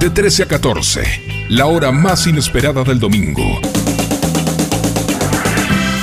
De 0.00 0.08
13 0.08 0.44
a 0.44 0.46
14, 0.46 1.02
la 1.50 1.66
hora 1.66 1.92
más 1.92 2.26
inesperada 2.26 2.82
del 2.84 2.98
domingo. 2.98 3.60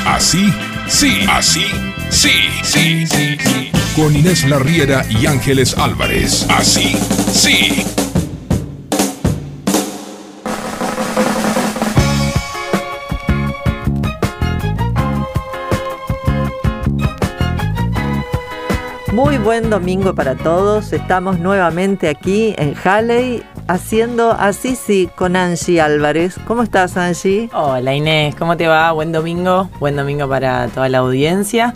Así, 0.05 0.53
sí, 0.87 1.25
así, 1.27 1.65
sí, 2.11 2.29
sí, 2.61 3.07
sí, 3.07 3.37
sí. 3.39 3.71
Con 3.95 4.15
Inés 4.15 4.47
Larriera 4.47 5.03
y 5.09 5.25
Ángeles 5.25 5.75
Álvarez. 5.75 6.45
Así, 6.47 6.95
sí. 7.33 7.83
Muy 19.11 19.39
buen 19.39 19.71
domingo 19.71 20.13
para 20.13 20.35
todos. 20.35 20.93
Estamos 20.93 21.39
nuevamente 21.39 22.09
aquí 22.09 22.53
en 22.59 22.75
Halley 22.83 23.43
haciendo 23.67 24.31
Así 24.31 24.75
sí 24.75 25.09
con 25.15 25.35
Angie 25.35 25.81
Álvarez. 25.81 26.35
¿Cómo 26.45 26.63
estás, 26.63 26.97
Angie? 26.97 27.49
Hola 27.53 27.93
Inés, 27.93 28.35
¿cómo 28.35 28.57
te 28.57 28.67
va? 28.67 28.91
Buen 28.91 29.11
domingo, 29.11 29.69
buen 29.79 29.95
domingo 29.95 30.27
para 30.27 30.67
toda 30.67 30.89
la 30.89 30.99
audiencia. 30.99 31.73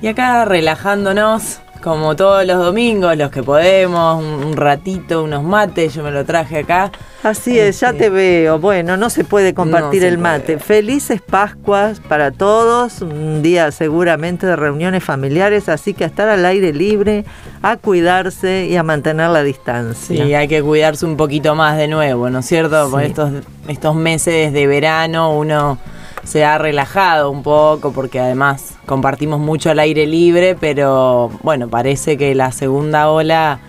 Y 0.00 0.08
acá 0.08 0.44
relajándonos, 0.44 1.60
como 1.82 2.16
todos 2.16 2.44
los 2.46 2.58
domingos, 2.58 3.16
los 3.16 3.30
que 3.30 3.42
podemos, 3.42 4.22
un, 4.22 4.56
ratito, 4.56 5.22
unos 5.22 5.42
mates, 5.44 5.94
yo 5.94 6.02
me 6.02 6.10
lo 6.10 6.24
traje 6.24 6.58
acá. 6.58 6.90
Así 7.22 7.58
es, 7.58 7.80
ya 7.80 7.88
Este, 7.88 8.04
te 8.04 8.10
veo. 8.10 8.58
Bueno, 8.58 8.96
no 8.96 9.10
se 9.10 9.24
puede 9.24 9.52
compartir 9.54 10.02
No 10.02 10.06
se 10.06 10.08
el 10.08 10.18
mate. 10.18 10.44
puede. 10.54 10.58
Felices 10.60 11.20
Pascuas 11.20 12.00
para 12.00 12.30
todos, 12.30 13.02
un 13.02 13.42
día 13.42 13.70
seguramente 13.72 14.46
de 14.46 14.54
reuniones 14.56 15.02
familiares, 15.02 15.68
así 15.68 15.94
que 15.94 16.04
a 16.04 16.06
estar 16.06 16.28
al 16.28 16.44
aire 16.46 16.72
libre, 16.72 17.24
a 17.62 17.76
cuidarse 17.76 18.66
y 18.66 18.76
a 18.76 18.82
mantener 18.82 19.30
la 19.30 19.42
distancia. 19.42 20.24
Sí, 20.24 20.34
hay 20.34 20.46
que 20.48 20.62
cuidarse 20.62 21.06
un 21.06 21.16
poquito 21.16 21.54
más 21.54 21.76
de 21.76 21.88
nuevo, 21.88 22.30
¿no 22.30 22.38
es 22.40 22.46
cierto? 22.46 22.88
Por 22.90 23.00
Sí. 23.00 23.06
estos, 23.08 23.30
estos 23.66 23.94
meses 23.96 24.52
de 24.52 24.66
verano 24.66 25.36
uno 25.36 25.78
se 26.24 26.44
ha 26.44 26.58
relajado 26.58 27.30
un 27.30 27.42
poco 27.42 27.92
porque 27.92 28.20
además 28.20 28.74
compartimos 28.86 29.40
mucho 29.40 29.70
al 29.70 29.78
aire 29.78 30.06
libre, 30.06 30.56
pero 30.58 31.30
bueno, 31.42 31.68
parece 31.68 32.16
que 32.16 32.34
la 32.34 32.52
segunda 32.52 33.08
ola 33.10 33.60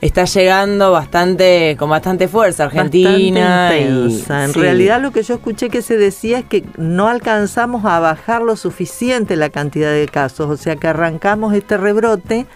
está 0.00 0.24
llegando 0.24 0.90
bastante 0.90 1.76
con 1.78 1.88
bastante 1.88 2.26
fuerza 2.28 2.64
Argentina. 2.64 3.68
Bastante 3.70 3.80
y- 3.80 3.84
intensa. 4.08 4.44
En 4.44 4.52
sí. 4.52 4.60
realidad 4.60 5.00
lo 5.00 5.12
que 5.12 5.22
yo 5.22 5.34
escuché 5.34 5.70
que 5.70 5.80
se 5.80 5.96
decía 5.96 6.40
es 6.40 6.44
que 6.44 6.64
no 6.76 7.08
alcanzamos 7.08 7.84
a 7.84 8.00
bajar 8.00 8.42
lo 8.42 8.56
suficiente 8.56 9.36
la 9.36 9.48
cantidad 9.50 9.92
de 9.92 10.08
casos, 10.08 10.50
o 10.50 10.56
sea 10.56 10.76
que 10.76 10.88
arrancamos 10.88 11.54
este 11.54 11.76
rebrote 11.76 12.46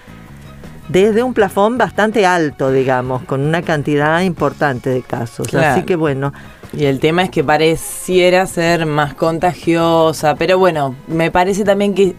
desde 0.88 1.22
un 1.22 1.34
plafón 1.34 1.78
bastante 1.78 2.26
alto, 2.26 2.70
digamos, 2.70 3.22
con 3.22 3.40
una 3.40 3.62
cantidad 3.62 4.20
importante 4.20 4.90
de 4.90 5.02
casos. 5.02 5.48
Claro. 5.48 5.74
Así 5.74 5.82
que 5.82 5.96
bueno, 5.96 6.32
Y 6.72 6.84
el 6.84 7.00
tema 7.00 7.22
es 7.22 7.30
que 7.30 7.44
pareciera 7.44 8.46
ser 8.46 8.86
más 8.86 9.14
contagiosa, 9.14 10.34
pero 10.34 10.58
bueno, 10.58 10.94
me 11.06 11.30
parece 11.30 11.64
también 11.64 11.94
que 11.94 12.14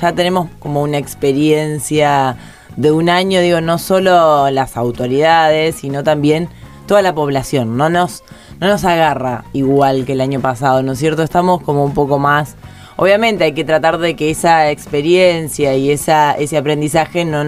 ya 0.00 0.12
tenemos 0.12 0.48
como 0.58 0.82
una 0.82 0.98
experiencia 0.98 2.36
de 2.76 2.92
un 2.92 3.08
año, 3.08 3.40
digo, 3.40 3.60
no 3.60 3.78
solo 3.78 4.50
las 4.50 4.76
autoridades, 4.76 5.76
sino 5.76 6.04
también 6.04 6.48
toda 6.86 7.02
la 7.02 7.14
población. 7.14 7.76
No 7.76 7.88
nos, 7.88 8.22
no 8.60 8.68
nos 8.68 8.84
agarra 8.84 9.44
igual 9.52 10.04
que 10.04 10.12
el 10.12 10.20
año 10.20 10.40
pasado, 10.40 10.82
¿no 10.82 10.92
es 10.92 10.98
cierto? 10.98 11.22
Estamos 11.22 11.62
como 11.62 11.84
un 11.84 11.94
poco 11.94 12.18
más... 12.18 12.56
Obviamente 12.98 13.44
hay 13.44 13.52
que 13.52 13.64
tratar 13.64 13.98
de 13.98 14.16
que 14.16 14.30
esa 14.30 14.70
experiencia 14.70 15.76
y 15.76 15.90
esa, 15.90 16.32
ese 16.32 16.56
aprendizaje 16.56 17.26
no, 17.26 17.44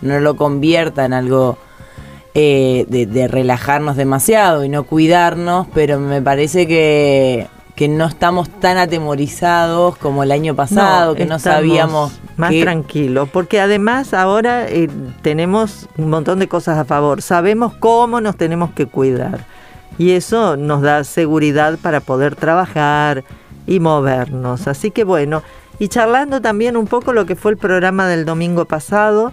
no 0.00 0.20
lo 0.20 0.36
convierta 0.36 1.04
en 1.04 1.12
algo 1.12 1.58
eh, 2.34 2.86
de, 2.88 3.06
de 3.06 3.28
relajarnos 3.28 3.96
demasiado 3.96 4.64
y 4.64 4.68
no 4.68 4.84
cuidarnos, 4.84 5.66
pero 5.74 5.98
me 6.00 6.22
parece 6.22 6.66
que, 6.66 7.46
que 7.74 7.88
no 7.88 8.06
estamos 8.06 8.48
tan 8.48 8.78
atemorizados 8.78 9.96
como 9.98 10.22
el 10.22 10.32
año 10.32 10.54
pasado, 10.54 11.14
que 11.14 11.26
no 11.26 11.38
sabíamos 11.38 12.12
más 12.36 12.50
que- 12.50 12.62
tranquilos, 12.62 13.28
porque 13.30 13.60
además 13.60 14.14
ahora 14.14 14.66
eh, 14.68 14.88
tenemos 15.22 15.88
un 15.98 16.08
montón 16.10 16.38
de 16.38 16.48
cosas 16.48 16.78
a 16.78 16.84
favor. 16.84 17.20
Sabemos 17.22 17.74
cómo 17.78 18.20
nos 18.20 18.36
tenemos 18.36 18.70
que 18.72 18.86
cuidar 18.86 19.44
y 19.98 20.12
eso 20.12 20.56
nos 20.56 20.80
da 20.80 21.04
seguridad 21.04 21.78
para 21.82 22.00
poder 22.00 22.34
trabajar 22.34 23.24
y 23.66 23.78
movernos. 23.78 24.66
Así 24.68 24.90
que 24.90 25.04
bueno, 25.04 25.42
y 25.78 25.88
charlando 25.88 26.40
también 26.40 26.76
un 26.78 26.86
poco 26.86 27.12
lo 27.12 27.26
que 27.26 27.36
fue 27.36 27.50
el 27.52 27.58
programa 27.58 28.06
del 28.08 28.24
domingo 28.24 28.64
pasado, 28.64 29.32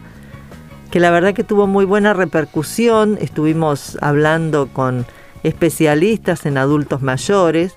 que 0.91 1.00
la 1.00 1.11
verdad 1.11 1.33
que 1.33 1.44
tuvo 1.44 1.67
muy 1.67 1.85
buena 1.85 2.13
repercusión. 2.13 3.17
Estuvimos 3.22 3.97
hablando 4.01 4.69
con 4.72 5.05
especialistas 5.44 6.45
en 6.45 6.57
adultos 6.57 7.01
mayores 7.01 7.75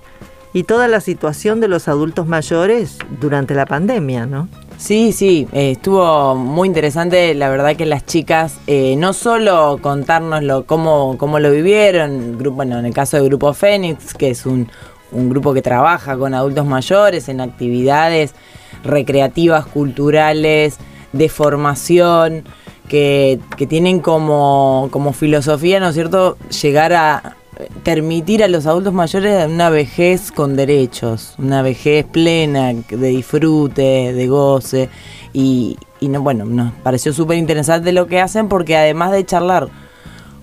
y 0.52 0.64
toda 0.64 0.88
la 0.88 1.00
situación 1.00 1.60
de 1.60 1.68
los 1.68 1.88
adultos 1.88 2.26
mayores 2.26 2.98
durante 3.20 3.54
la 3.54 3.66
pandemia, 3.66 4.26
¿no? 4.26 4.48
Sí, 4.76 5.12
sí, 5.12 5.46
eh, 5.52 5.72
estuvo 5.72 6.34
muy 6.34 6.66
interesante, 6.66 7.34
la 7.34 7.48
verdad 7.48 7.76
que 7.76 7.86
las 7.86 8.04
chicas, 8.04 8.58
eh, 8.66 8.96
no 8.96 9.12
solo 9.12 9.78
contárnoslo 9.80 10.64
cómo, 10.66 11.16
cómo 11.18 11.38
lo 11.38 11.50
vivieron, 11.52 12.36
bueno, 12.54 12.78
en 12.78 12.86
el 12.86 12.92
caso 12.92 13.16
del 13.16 13.26
Grupo 13.26 13.54
Fénix, 13.54 14.12
que 14.12 14.30
es 14.30 14.44
un 14.44 14.68
grupo 15.12 15.54
que 15.54 15.62
trabaja 15.62 16.16
con 16.16 16.34
adultos 16.34 16.66
mayores 16.66 17.28
en 17.28 17.40
actividades 17.40 18.34
recreativas, 18.82 19.66
culturales, 19.66 20.78
de 21.12 21.28
formación, 21.28 22.44
que, 22.88 23.41
que 23.56 23.66
tienen 23.66 24.00
como, 24.00 24.88
como 24.91 25.12
filosofía, 25.12 25.81
¿no 25.81 25.88
es 25.88 25.94
cierto?, 25.94 26.37
llegar 26.62 26.93
a 26.93 27.37
permitir 27.84 28.43
a 28.43 28.48
los 28.48 28.66
adultos 28.66 28.93
mayores 28.93 29.47
una 29.47 29.70
vejez 29.70 30.32
con 30.32 30.56
derechos, 30.56 31.34
una 31.38 31.62
vejez 31.62 32.04
plena, 32.04 32.72
de 32.72 33.09
disfrute, 33.09 34.12
de 34.12 34.26
goce. 34.26 34.88
Y, 35.32 35.76
y 36.00 36.09
no, 36.09 36.22
bueno, 36.22 36.44
nos 36.44 36.72
pareció 36.82 37.12
súper 37.12 37.38
interesante 37.38 37.93
lo 37.93 38.06
que 38.06 38.20
hacen 38.20 38.48
porque 38.48 38.76
además 38.76 39.12
de 39.12 39.25
charlar 39.25 39.69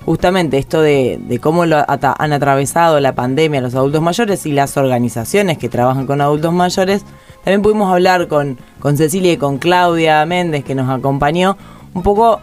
justamente 0.05 0.57
esto 0.57 0.81
de, 0.81 1.19
de 1.21 1.39
cómo 1.39 1.65
lo 1.65 1.83
han 1.87 2.33
atravesado 2.33 2.99
la 2.99 3.13
pandemia 3.13 3.61
los 3.61 3.75
adultos 3.75 4.01
mayores 4.01 4.45
y 4.45 4.51
las 4.51 4.77
organizaciones 4.77 5.57
que 5.57 5.69
trabajan 5.69 6.07
con 6.07 6.21
adultos 6.21 6.53
mayores, 6.53 7.03
también 7.43 7.61
pudimos 7.61 7.91
hablar 7.91 8.27
con, 8.27 8.57
con 8.79 8.97
Cecilia 8.97 9.33
y 9.33 9.37
con 9.37 9.57
Claudia 9.57 10.25
Méndez 10.25 10.63
que 10.63 10.75
nos 10.75 10.89
acompañó 10.89 11.57
un 11.93 12.03
poco 12.03 12.41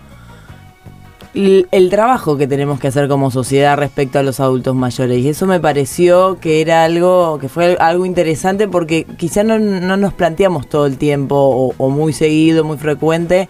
el, 1.34 1.68
el 1.70 1.90
trabajo 1.90 2.36
que 2.36 2.46
tenemos 2.46 2.80
que 2.80 2.88
hacer 2.88 3.08
como 3.08 3.30
sociedad 3.30 3.76
respecto 3.76 4.18
a 4.18 4.22
los 4.22 4.40
adultos 4.40 4.74
mayores. 4.74 5.18
Y 5.18 5.28
eso 5.28 5.46
me 5.46 5.60
pareció 5.60 6.38
que 6.40 6.60
era 6.60 6.84
algo, 6.84 7.38
que 7.38 7.48
fue 7.48 7.76
algo 7.78 8.06
interesante 8.06 8.68
porque 8.68 9.04
quizá 9.16 9.44
no, 9.44 9.58
no 9.58 9.96
nos 9.96 10.14
planteamos 10.14 10.68
todo 10.68 10.86
el 10.86 10.96
tiempo 10.96 11.36
o, 11.36 11.74
o 11.76 11.90
muy 11.90 12.12
seguido, 12.12 12.64
muy 12.64 12.78
frecuente, 12.78 13.48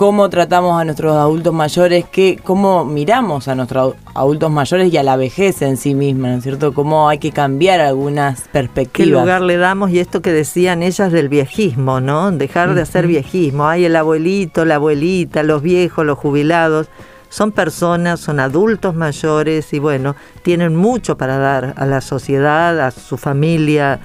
cómo 0.00 0.30
tratamos 0.30 0.80
a 0.80 0.84
nuestros 0.86 1.14
adultos 1.14 1.52
mayores, 1.52 2.06
qué, 2.10 2.40
cómo 2.42 2.86
miramos 2.86 3.48
a 3.48 3.54
nuestros 3.54 3.96
adultos 4.14 4.50
mayores 4.50 4.90
y 4.90 4.96
a 4.96 5.02
la 5.02 5.16
vejez 5.16 5.60
en 5.60 5.76
sí 5.76 5.94
misma, 5.94 6.28
¿no 6.28 6.36
es 6.38 6.42
cierto? 6.42 6.72
Cómo 6.72 7.10
hay 7.10 7.18
que 7.18 7.32
cambiar 7.32 7.82
algunas 7.82 8.44
¿Qué 8.44 8.48
perspectivas. 8.50 9.20
lugar 9.20 9.42
le 9.42 9.58
damos? 9.58 9.90
Y 9.90 9.98
esto 9.98 10.22
que 10.22 10.32
decían 10.32 10.82
ellas 10.82 11.12
del 11.12 11.28
viejismo, 11.28 12.00
¿no? 12.00 12.32
Dejar 12.32 12.72
de 12.74 12.80
hacer 12.80 13.06
viejismo. 13.06 13.68
Hay 13.68 13.84
el 13.84 13.94
abuelito, 13.94 14.64
la 14.64 14.76
abuelita, 14.76 15.42
los 15.42 15.60
viejos, 15.60 16.06
los 16.06 16.16
jubilados. 16.16 16.88
Son 17.28 17.52
personas, 17.52 18.20
son 18.20 18.40
adultos 18.40 18.94
mayores 18.94 19.70
y 19.74 19.80
bueno, 19.80 20.16
tienen 20.42 20.76
mucho 20.76 21.18
para 21.18 21.36
dar 21.36 21.74
a 21.76 21.84
la 21.84 22.00
sociedad, 22.00 22.80
a 22.80 22.90
su 22.90 23.18
familia 23.18 24.00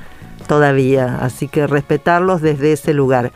todavía. 0.45 1.19
Así 1.21 1.47
que 1.47 1.67
respetarlos 1.67 2.41
desde 2.41 2.73
ese 2.73 2.93
lugar. 2.93 3.31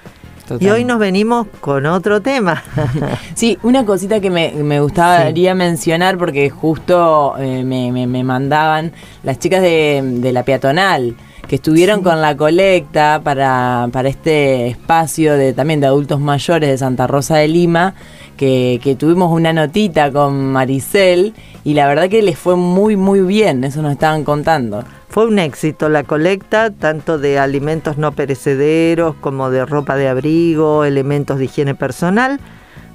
Y 0.59 0.69
hoy 0.69 0.83
nos 0.85 0.99
venimos 0.99 1.47
con 1.61 1.85
otro 1.85 2.21
tema. 2.21 2.63
Sí, 3.35 3.57
una 3.63 3.85
cosita 3.85 4.19
que 4.19 4.29
me, 4.29 4.51
me 4.51 4.79
gustaría 4.81 5.55
mencionar 5.55 6.17
porque 6.17 6.49
justo 6.49 7.35
eh, 7.39 7.63
me, 7.63 7.91
me- 7.91 8.07
me 8.07 8.23
mandaban 8.23 8.91
las 9.23 9.39
chicas 9.39 9.61
de, 9.61 10.01
de 10.03 10.31
la 10.33 10.43
peatonal 10.43 11.15
que 11.47 11.55
estuvieron 11.55 12.03
con 12.03 12.21
la 12.21 12.35
colecta 12.37 13.21
para, 13.23 13.87
para 13.91 14.09
este 14.09 14.67
espacio 14.67 15.33
de 15.35 15.53
también 15.53 15.79
de 15.79 15.87
adultos 15.87 16.19
mayores 16.19 16.69
de 16.69 16.77
Santa 16.77 17.07
Rosa 17.07 17.37
de 17.37 17.47
Lima, 17.47 17.95
que, 18.37 18.79
que 18.83 18.95
tuvimos 18.95 19.31
una 19.31 19.51
notita 19.53 20.11
con 20.11 20.51
Maricel 20.51 21.33
y 21.63 21.73
la 21.73 21.87
verdad 21.87 22.07
que 22.09 22.21
les 22.21 22.37
fue 22.37 22.55
muy 22.55 22.95
muy 22.97 23.21
bien, 23.21 23.63
eso 23.63 23.81
nos 23.81 23.93
estaban 23.93 24.23
contando. 24.23 24.83
Fue 25.09 25.25
un 25.25 25.39
éxito 25.39 25.89
la 25.89 26.03
colecta, 26.03 26.69
tanto 26.69 27.17
de 27.17 27.39
alimentos 27.39 27.97
no 27.97 28.11
perecederos 28.11 29.15
como 29.15 29.49
de 29.49 29.65
ropa 29.65 29.95
de 29.95 30.07
abrigo, 30.07 30.85
elementos 30.85 31.39
de 31.39 31.45
higiene 31.45 31.73
personal. 31.73 32.39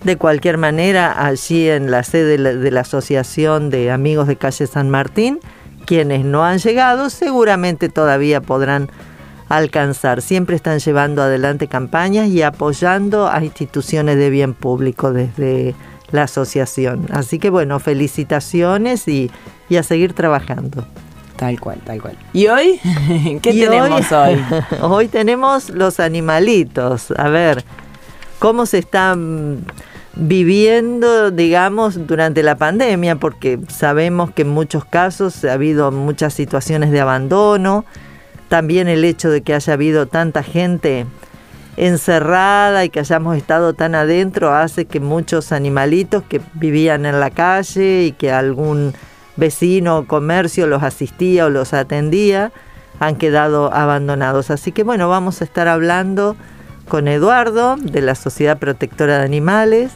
De 0.04 0.16
cualquier 0.16 0.56
manera, 0.56 1.26
allí 1.26 1.68
en 1.68 1.90
la 1.90 2.04
sede 2.04 2.38
de 2.38 2.70
la, 2.70 2.80
Asociación 2.80 3.68
de 3.68 3.90
Amigos 3.90 4.28
de 4.28 4.36
Calle 4.36 4.68
San 4.68 4.90
Martín, 4.90 5.40
quienes 5.86 6.24
no 6.24 6.44
han 6.44 6.58
llegado 6.58 7.10
seguramente 7.10 7.88
todavía 7.88 8.40
podrán 8.40 8.90
alcanzar. 9.48 10.22
Siempre 10.22 10.54
están 10.54 10.78
llevando 10.78 11.20
adelante 11.20 11.66
campañas 11.66 12.28
y 12.28 12.42
apoyando 12.42 13.28
a 13.28 13.42
instituciones 13.42 14.18
de 14.18 14.30
bien 14.30 14.54
público 14.54 15.12
desde 15.12 15.74
la 16.12 16.22
asociación. 16.24 17.08
Así 17.10 17.40
que 17.40 17.50
bueno, 17.50 17.80
felicitaciones 17.80 19.08
y, 19.08 19.32
y 19.68 19.76
a 19.76 19.82
seguir 19.82 20.12
trabajando. 20.12 20.86
Tal 21.44 21.60
cual, 21.60 21.78
tal 21.84 22.00
cual. 22.00 22.16
¿Y 22.32 22.46
hoy? 22.46 22.80
¿Qué 23.42 23.52
tenemos 23.52 24.10
hoy? 24.12 24.42
Hoy? 24.80 25.08
tenemos 25.08 25.68
los 25.68 26.00
animalitos. 26.00 27.10
A 27.18 27.28
ver, 27.28 27.62
¿cómo 28.38 28.64
se 28.64 28.78
están 28.78 29.66
viviendo, 30.14 31.30
digamos, 31.30 32.06
durante 32.06 32.42
la 32.42 32.56
pandemia? 32.56 33.16
Porque 33.16 33.58
sabemos 33.68 34.30
que 34.30 34.40
en 34.40 34.48
muchos 34.48 34.86
casos 34.86 35.44
ha 35.44 35.52
habido 35.52 35.92
muchas 35.92 36.32
situaciones 36.32 36.90
de 36.90 37.02
abandono. 37.02 37.84
También 38.48 38.88
el 38.88 39.04
hecho 39.04 39.28
de 39.28 39.42
que 39.42 39.52
haya 39.52 39.74
habido 39.74 40.06
tanta 40.06 40.42
gente 40.42 41.04
encerrada 41.76 42.86
y 42.86 42.88
que 42.88 43.00
hayamos 43.00 43.36
estado 43.36 43.74
tan 43.74 43.94
adentro 43.94 44.54
hace 44.54 44.86
que 44.86 44.98
muchos 44.98 45.52
animalitos 45.52 46.22
que 46.22 46.40
vivían 46.54 47.04
en 47.04 47.20
la 47.20 47.28
calle 47.28 48.04
y 48.04 48.12
que 48.12 48.32
algún 48.32 48.94
vecino 49.36 50.06
comercio 50.06 50.66
los 50.66 50.82
asistía 50.82 51.46
o 51.46 51.50
los 51.50 51.74
atendía 51.74 52.52
han 53.00 53.16
quedado 53.16 53.72
abandonados. 53.72 54.50
Así 54.50 54.72
que 54.72 54.82
bueno, 54.82 55.08
vamos 55.08 55.40
a 55.40 55.44
estar 55.44 55.68
hablando 55.68 56.36
con 56.88 57.08
Eduardo 57.08 57.76
de 57.76 58.02
la 58.02 58.14
Sociedad 58.14 58.58
Protectora 58.58 59.18
de 59.18 59.24
Animales 59.24 59.92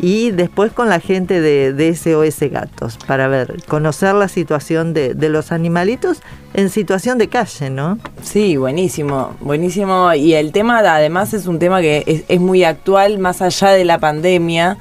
y 0.00 0.30
después 0.30 0.72
con 0.72 0.88
la 0.88 1.00
gente 1.00 1.40
de, 1.40 1.94
SOS 1.94 2.50
Gatos 2.50 2.98
para 3.06 3.26
ver, 3.26 3.56
conocer 3.66 4.14
la 4.14 4.28
situación 4.28 4.94
de, 4.94 5.14
los 5.28 5.50
animalitos 5.50 6.18
en 6.54 6.70
situación 6.70 7.18
de 7.18 7.28
calle, 7.28 7.70
¿no? 7.70 7.98
Sí, 8.22 8.56
buenísimo, 8.56 9.36
buenísimo. 9.40 10.14
Y 10.14 10.34
el 10.34 10.52
tema 10.52 10.78
además 10.78 11.34
es 11.34 11.46
un 11.46 11.58
tema 11.58 11.80
que 11.80 12.24
es, 12.28 12.40
muy 12.40 12.62
actual, 12.64 13.18
más 13.18 13.42
allá 13.42 13.70
de 13.70 13.84
la 13.84 13.98
pandemia. 13.98 14.78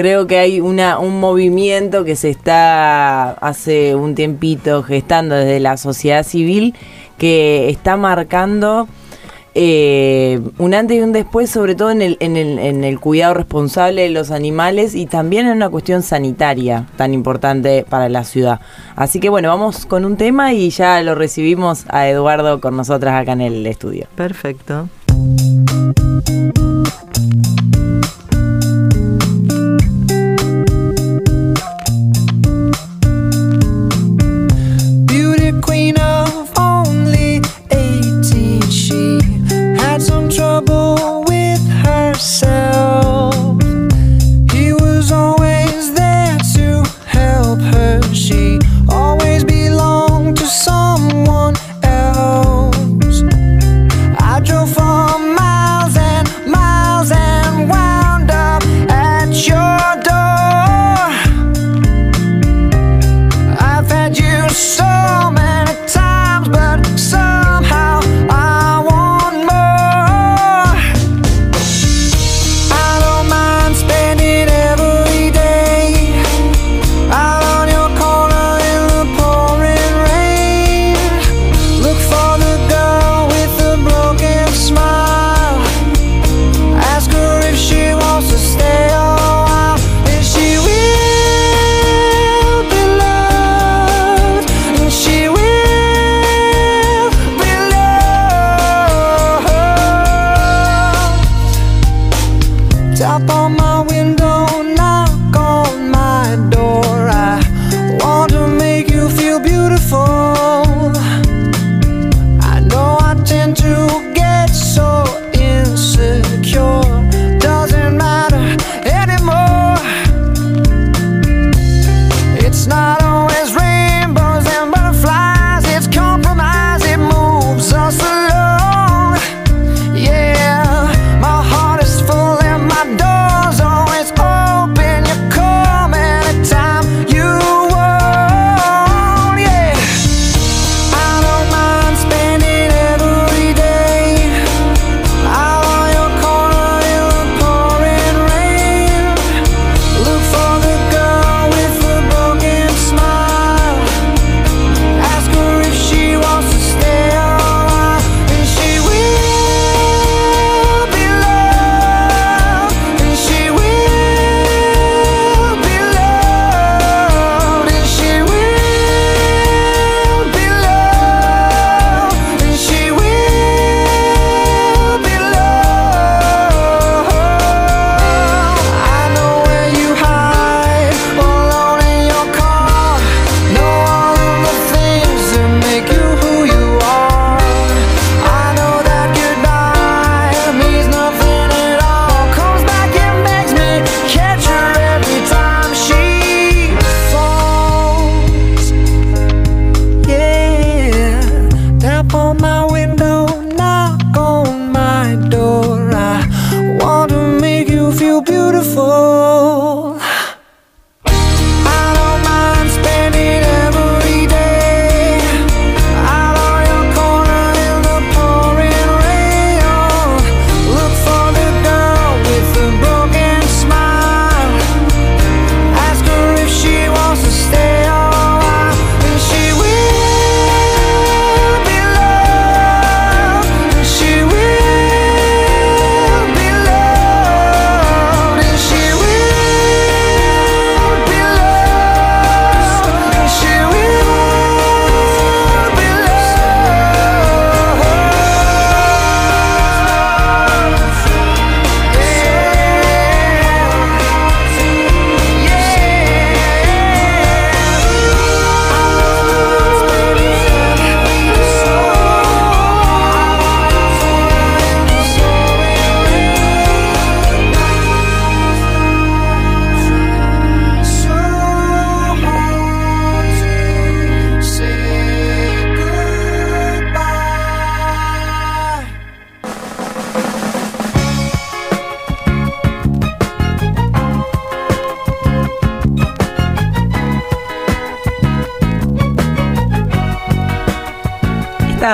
Creo 0.00 0.26
que 0.26 0.38
hay 0.38 0.60
un 0.60 1.20
movimiento 1.20 2.04
que 2.04 2.16
se 2.16 2.30
está 2.30 3.32
hace 3.32 3.94
un 3.94 4.14
tiempito 4.14 4.82
gestando 4.82 5.34
desde 5.34 5.60
la 5.60 5.76
sociedad 5.76 6.24
civil 6.24 6.74
que 7.18 7.68
está 7.68 7.98
marcando 7.98 8.88
eh, 9.54 10.40
un 10.56 10.72
antes 10.72 10.96
y 10.96 11.02
un 11.02 11.12
después, 11.12 11.50
sobre 11.50 11.74
todo 11.74 11.90
en, 11.90 12.00
el, 12.00 12.16
en 12.18 12.82
el 12.82 12.98
cuidado 12.98 13.34
responsable 13.34 14.00
de 14.00 14.08
los 14.08 14.30
animales 14.30 14.94
y 14.94 15.04
también 15.04 15.46
en 15.46 15.52
una 15.52 15.68
cuestión 15.68 16.02
sanitaria 16.02 16.86
tan 16.96 17.12
importante 17.12 17.84
para 17.86 18.08
la 18.08 18.24
ciudad. 18.24 18.58
Así 18.96 19.20
que 19.20 19.28
bueno, 19.28 19.50
vamos 19.50 19.84
con 19.84 20.06
un 20.06 20.16
tema 20.16 20.54
y 20.54 20.70
ya 20.70 21.02
lo 21.02 21.14
recibimos 21.14 21.84
a 21.90 22.08
Eduardo 22.08 22.62
con 22.62 22.74
nosotras 22.74 23.20
acá 23.20 23.32
en 23.32 23.42
el 23.42 23.66
estudio. 23.66 24.06
Perfecto. 24.14 24.88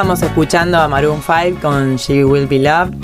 Estábamos 0.06 0.22
escuchando 0.22 0.78
a 0.78 0.86
Maroon 0.86 1.20
5 1.20 1.58
con 1.60 1.96
She 1.96 2.24
Will 2.24 2.46
Be 2.46 2.60
Loved. 2.60 2.94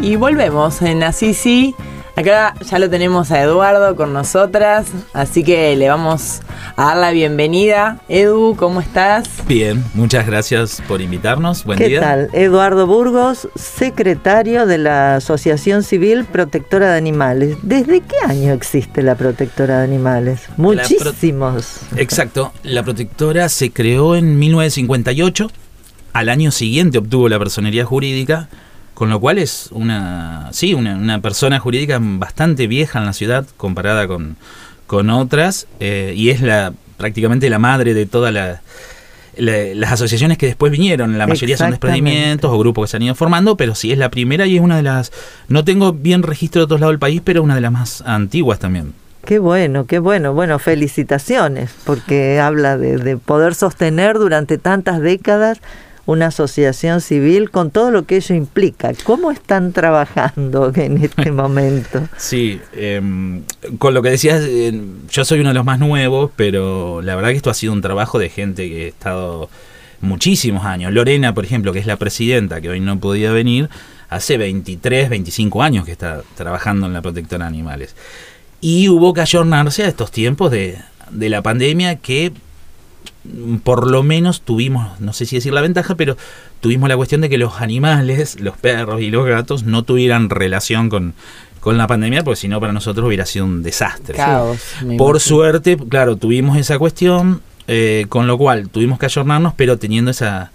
Y 0.00 0.16
volvemos 0.16 0.82
en 0.82 1.04
Así 1.04 1.32
Sí. 1.32 1.72
Acá 2.16 2.52
ya 2.68 2.80
lo 2.80 2.90
tenemos 2.90 3.30
a 3.30 3.40
Eduardo 3.40 3.94
con 3.94 4.12
nosotras, 4.12 4.88
así 5.12 5.44
que 5.44 5.76
le 5.76 5.88
vamos 5.88 6.40
a 6.74 6.86
dar 6.86 6.96
la 6.96 7.12
bienvenida. 7.12 8.00
Edu, 8.08 8.56
¿cómo 8.56 8.80
estás? 8.80 9.28
Bien, 9.46 9.84
muchas 9.94 10.26
gracias 10.26 10.82
por 10.88 11.00
invitarnos. 11.00 11.62
Buen 11.62 11.78
¿Qué 11.78 11.90
día. 11.90 12.00
tal? 12.00 12.28
Eduardo 12.32 12.88
Burgos, 12.88 13.48
secretario 13.54 14.66
de 14.66 14.78
la 14.78 15.14
Asociación 15.14 15.84
Civil 15.84 16.24
Protectora 16.24 16.90
de 16.90 16.98
Animales. 16.98 17.56
¿Desde 17.62 18.00
qué 18.00 18.16
año 18.26 18.52
existe 18.52 19.02
la 19.02 19.14
Protectora 19.14 19.78
de 19.78 19.84
Animales? 19.84 20.40
Muchísimos. 20.56 21.82
Exacto, 21.94 22.52
la 22.64 22.82
protectora 22.82 23.48
se 23.48 23.70
creó 23.70 24.16
en 24.16 24.40
1958. 24.40 25.52
Al 26.18 26.28
año 26.30 26.50
siguiente 26.50 26.98
obtuvo 26.98 27.28
la 27.28 27.38
personería 27.38 27.84
jurídica, 27.84 28.48
con 28.94 29.08
lo 29.08 29.20
cual 29.20 29.38
es 29.38 29.68
una, 29.70 30.48
sí, 30.52 30.74
una, 30.74 30.96
una 30.96 31.20
persona 31.20 31.60
jurídica 31.60 32.00
bastante 32.02 32.66
vieja 32.66 32.98
en 32.98 33.06
la 33.06 33.12
ciudad 33.12 33.46
comparada 33.56 34.08
con, 34.08 34.34
con 34.88 35.10
otras, 35.10 35.68
eh, 35.78 36.12
y 36.16 36.30
es 36.30 36.40
la 36.40 36.72
prácticamente 36.96 37.48
la 37.48 37.60
madre 37.60 37.94
de 37.94 38.06
todas 38.06 38.32
la- 38.34 38.60
la- 39.36 39.74
las 39.74 39.92
asociaciones 39.92 40.36
que 40.38 40.46
después 40.46 40.72
vinieron. 40.72 41.16
La 41.18 41.28
mayoría 41.28 41.56
son 41.56 41.70
desprendimientos 41.70 42.50
o 42.50 42.58
grupos 42.58 42.86
que 42.86 42.90
se 42.90 42.96
han 42.96 43.04
ido 43.04 43.14
formando, 43.14 43.56
pero 43.56 43.76
sí 43.76 43.92
es 43.92 43.98
la 43.98 44.08
primera 44.10 44.44
y 44.46 44.56
es 44.56 44.60
una 44.60 44.76
de 44.78 44.82
las, 44.82 45.12
no 45.46 45.62
tengo 45.64 45.92
bien 45.92 46.24
registro 46.24 46.62
de 46.62 46.64
otros 46.64 46.80
lados 46.80 46.94
del 46.94 46.98
país, 46.98 47.20
pero 47.24 47.44
una 47.44 47.54
de 47.54 47.60
las 47.60 47.70
más 47.70 48.02
antiguas 48.04 48.58
también. 48.58 48.92
Qué 49.24 49.38
bueno, 49.38 49.84
qué 49.86 50.00
bueno. 50.00 50.32
Bueno, 50.34 50.58
felicitaciones, 50.58 51.70
porque 51.84 52.40
habla 52.40 52.76
de, 52.76 52.96
de 52.98 53.16
poder 53.16 53.54
sostener 53.54 54.18
durante 54.18 54.58
tantas 54.58 55.00
décadas 55.00 55.58
una 56.08 56.28
asociación 56.28 57.02
civil 57.02 57.50
con 57.50 57.70
todo 57.70 57.90
lo 57.90 58.06
que 58.06 58.16
ello 58.16 58.34
implica. 58.34 58.94
¿Cómo 59.04 59.30
están 59.30 59.74
trabajando 59.74 60.72
en 60.74 61.04
este 61.04 61.30
momento? 61.32 62.08
Sí, 62.16 62.58
em, 62.72 63.42
con 63.76 63.92
lo 63.92 64.00
que 64.00 64.08
decías, 64.12 64.40
eh, 64.42 64.72
yo 65.10 65.24
soy 65.26 65.40
uno 65.40 65.50
de 65.50 65.54
los 65.54 65.66
más 65.66 65.78
nuevos, 65.78 66.30
pero 66.34 67.02
la 67.02 67.14
verdad 67.14 67.28
que 67.28 67.36
esto 67.36 67.50
ha 67.50 67.54
sido 67.54 67.74
un 67.74 67.82
trabajo 67.82 68.18
de 68.18 68.30
gente 68.30 68.70
que 68.70 68.86
ha 68.86 68.88
estado 68.88 69.50
muchísimos 70.00 70.64
años. 70.64 70.94
Lorena, 70.94 71.34
por 71.34 71.44
ejemplo, 71.44 71.74
que 71.74 71.78
es 71.78 71.86
la 71.86 71.96
presidenta, 71.96 72.62
que 72.62 72.70
hoy 72.70 72.80
no 72.80 72.98
podía 72.98 73.30
venir, 73.30 73.68
hace 74.08 74.38
23, 74.38 75.10
25 75.10 75.62
años 75.62 75.84
que 75.84 75.92
está 75.92 76.22
trabajando 76.38 76.86
en 76.86 76.94
la 76.94 77.02
protectora 77.02 77.44
de 77.44 77.48
animales. 77.48 77.94
Y 78.62 78.88
hubo 78.88 79.12
que 79.12 79.20
ayornarse 79.20 79.84
a 79.84 79.88
estos 79.88 80.10
tiempos 80.10 80.52
de, 80.52 80.78
de 81.10 81.28
la 81.28 81.42
pandemia 81.42 81.96
que 81.96 82.32
por 83.62 83.90
lo 83.90 84.02
menos 84.02 84.42
tuvimos, 84.42 85.00
no 85.00 85.12
sé 85.12 85.26
si 85.26 85.36
decir 85.36 85.52
la 85.52 85.60
ventaja, 85.60 85.94
pero 85.96 86.16
tuvimos 86.60 86.88
la 86.88 86.96
cuestión 86.96 87.20
de 87.20 87.28
que 87.28 87.38
los 87.38 87.60
animales, 87.60 88.40
los 88.40 88.56
perros 88.56 89.00
y 89.00 89.10
los 89.10 89.26
gatos, 89.26 89.64
no 89.64 89.82
tuvieran 89.82 90.30
relación 90.30 90.88
con, 90.88 91.14
con 91.60 91.76
la 91.76 91.86
pandemia, 91.86 92.24
porque 92.24 92.40
si 92.40 92.48
no 92.48 92.60
para 92.60 92.72
nosotros 92.72 93.06
hubiera 93.06 93.26
sido 93.26 93.44
un 93.44 93.62
desastre. 93.62 94.16
Caos. 94.16 94.58
Por 94.96 95.20
suerte, 95.20 95.76
claro, 95.76 96.16
tuvimos 96.16 96.56
esa 96.56 96.78
cuestión, 96.78 97.42
eh, 97.66 98.06
con 98.08 98.26
lo 98.26 98.38
cual 98.38 98.70
tuvimos 98.70 98.98
que 98.98 99.06
ayornarnos, 99.06 99.54
pero 99.54 99.78
teniendo 99.78 100.10
esa 100.10 100.50